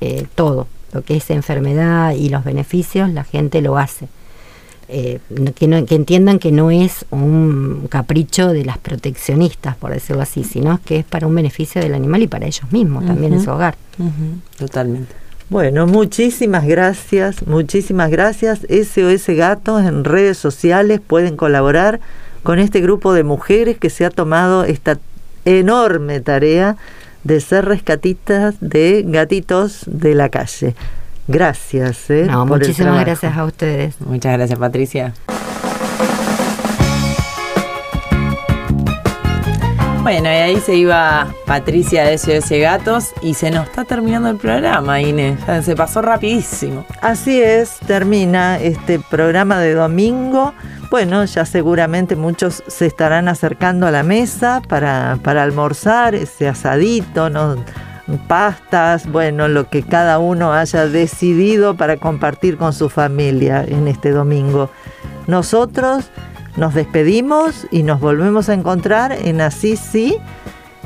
eh, 0.01 0.27
todo, 0.37 0.69
lo 0.93 1.03
que 1.03 1.17
es 1.17 1.31
enfermedad 1.31 2.13
y 2.13 2.29
los 2.29 2.45
beneficios, 2.45 3.11
la 3.11 3.25
gente 3.25 3.61
lo 3.61 3.77
hace. 3.79 4.09
Eh, 4.89 5.19
que, 5.57 5.67
no- 5.67 5.85
que 5.85 5.97
entiendan 5.97 6.39
que 6.39 6.53
no 6.53 6.71
es 6.71 7.07
un 7.11 7.89
capricho 7.91 8.53
de 8.53 8.65
las 8.65 8.79
proteccionistas, 8.79 9.75
por 9.77 9.91
decirlo 9.91 10.23
así, 10.23 10.45
sino 10.45 10.79
que 10.85 10.99
es 11.01 11.05
para 11.05 11.27
un 11.27 11.35
beneficio 11.35 11.83
del 11.83 11.93
animal 11.95 12.23
y 12.23 12.29
para 12.29 12.47
ellos 12.47 12.71
mismos, 12.71 13.05
también 13.05 13.33
en 13.35 13.43
su 13.43 13.51
hogar. 13.51 13.75
Totalmente. 14.59 15.13
Bueno, 15.49 15.87
muchísimas 15.89 16.67
gracias, 16.67 17.47
muchísimas 17.47 18.11
gracias. 18.11 18.61
SOS 18.69 19.27
Gatos 19.37 19.83
en 19.85 20.05
redes 20.05 20.39
sociales 20.39 21.01
pueden 21.05 21.37
colaborar 21.37 21.99
con 22.45 22.61
este 22.61 22.81
grupo 22.81 23.13
de 23.13 23.25
mujeres 23.25 23.79
que 23.79 23.91
se 23.91 24.05
ha 24.05 24.11
tomado 24.11 24.63
esta 24.65 24.99
enorme 25.45 26.21
tarea 26.21 26.77
de 27.27 27.41
ser 27.41 27.65
rescatistas 27.65 28.55
de 28.61 29.03
gatitos 29.05 29.83
de 29.87 30.15
la 30.15 30.29
calle. 30.29 30.77
Gracias. 31.27 32.09
¿eh? 32.11 32.27
No, 32.31 32.47
por 32.47 32.63
el 32.63 32.69
muchísimas 32.69 33.05
gracias 33.05 33.37
a 33.37 33.45
ustedes. 33.45 34.01
Muchas 34.01 34.33
gracias, 34.35 34.59
Patricia. 34.59 35.13
Bueno, 40.07 40.29
y 40.29 40.35
ahí 40.35 40.61
se 40.61 40.77
iba 40.77 41.27
Patricia 41.47 42.05
de 42.05 42.17
SOS 42.17 42.51
Gatos 42.61 43.13
y 43.23 43.35
se 43.35 43.51
nos 43.51 43.67
está 43.67 43.85
terminando 43.85 44.31
el 44.31 44.37
programa, 44.37 45.01
Inés. 45.01 45.41
Se 45.65 45.75
pasó 45.75 46.01
rapidísimo. 46.01 46.87
Así 47.03 47.43
es, 47.43 47.81
termina 47.89 48.57
este 48.61 49.01
programa 49.01 49.59
de 49.59 49.75
domingo. 49.75 50.55
Bueno, 50.93 51.25
ya 51.25 51.45
seguramente 51.45 52.15
muchos 52.15 52.63
se 52.69 52.87
estarán 52.87 53.27
acercando 53.27 53.89
a 53.89 53.91
la 53.91 54.05
mesa 54.05 54.63
para, 54.69 55.19
para 55.25 55.43
almorzar, 55.43 56.15
ese 56.15 56.47
asadito, 56.47 57.29
¿no? 57.29 57.57
pastas, 58.29 59.11
bueno, 59.11 59.49
lo 59.49 59.69
que 59.69 59.83
cada 59.83 60.21
uno 60.21 60.53
haya 60.53 60.87
decidido 60.87 61.77
para 61.77 61.97
compartir 61.97 62.59
con 62.59 62.73
su 62.73 62.89
familia 62.89 63.65
en 63.67 63.89
este 63.89 64.13
domingo. 64.13 64.71
Nosotros 65.27 66.13
nos 66.57 66.75
despedimos 66.75 67.67
y 67.71 67.83
nos 67.83 68.01
volvemos 68.01 68.49
a 68.49 68.55
encontrar 68.55 69.13
en 69.13 69.41
Así 69.41 69.77
Sí 69.77 70.19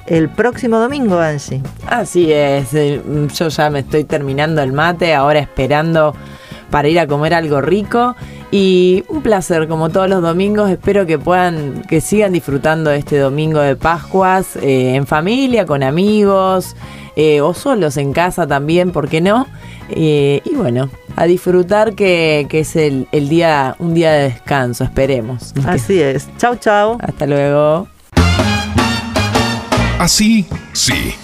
el 0.07 0.29
próximo 0.29 0.79
domingo, 0.79 1.18
Angie. 1.18 1.62
Así 1.87 2.33
es, 2.33 2.75
eh, 2.75 3.01
yo 3.33 3.49
ya 3.49 3.71
me 3.71 3.81
estoy 3.81 4.05
terminando 4.05 4.62
el 4.62 4.73
mate, 4.73 5.14
ahora 5.14 5.39
esperando 5.39 6.14
para 6.71 6.89
ir 6.89 6.99
a 6.99 7.07
comer 7.07 7.35
algo 7.35 7.61
rico 7.61 8.16
y 8.51 9.05
un 9.09 9.22
placer 9.22 9.68
como 9.68 9.90
todos 9.90 10.09
los 10.09 10.22
domingos, 10.22 10.70
espero 10.70 11.07
que 11.07 11.18
puedan, 11.18 11.82
que 11.88 12.01
sigan 12.01 12.32
disfrutando 12.32 12.90
este 12.90 13.18
domingo 13.18 13.61
de 13.61 13.76
Pascuas 13.76 14.57
eh, 14.57 14.94
en 14.94 15.07
familia, 15.07 15.66
con 15.66 15.82
amigos 15.82 16.74
eh, 17.16 17.40
o 17.40 17.55
solos 17.55 17.96
en 17.96 18.12
casa 18.12 18.46
también, 18.46 18.90
¿por 18.90 19.09
qué 19.09 19.20
no? 19.20 19.46
Eh, 19.90 20.42
y 20.44 20.55
bueno, 20.55 20.90
a 21.16 21.26
disfrutar 21.26 21.94
que, 21.94 22.46
que 22.48 22.61
es 22.61 22.76
el, 22.76 23.07
el 23.12 23.28
día, 23.28 23.76
un 23.78 23.94
día 23.94 24.12
de 24.12 24.22
descanso, 24.30 24.84
esperemos. 24.84 25.55
Así 25.66 26.01
es. 26.01 26.28
Chau, 26.38 26.57
chau. 26.57 26.98
Hasta 27.01 27.26
luego. 27.26 27.88
Así, 29.98 30.46
sí. 30.72 31.14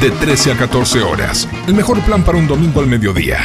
De 0.00 0.10
13 0.10 0.52
a 0.52 0.56
14 0.56 1.02
horas. 1.02 1.48
El 1.66 1.74
mejor 1.74 2.00
plan 2.00 2.22
para 2.22 2.38
un 2.38 2.46
domingo 2.46 2.80
al 2.80 2.86
mediodía. 2.86 3.38